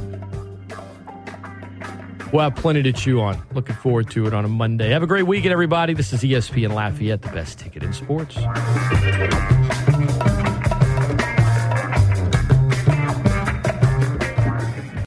We'll 2.31 2.43
have 2.43 2.55
plenty 2.55 2.83
to 2.83 2.93
chew 2.93 3.19
on. 3.19 3.43
Looking 3.53 3.75
forward 3.75 4.09
to 4.11 4.27
it 4.27 4.33
on 4.33 4.45
a 4.45 4.47
Monday. 4.47 4.91
Have 4.91 5.03
a 5.03 5.07
great 5.07 5.27
weekend, 5.27 5.51
everybody. 5.51 5.93
This 5.93 6.13
is 6.13 6.21
ESPN 6.21 6.71
Lafayette, 6.71 7.21
the 7.21 7.31
best 7.31 7.59
ticket 7.59 7.83
in 7.83 7.91
sports. 7.91 8.37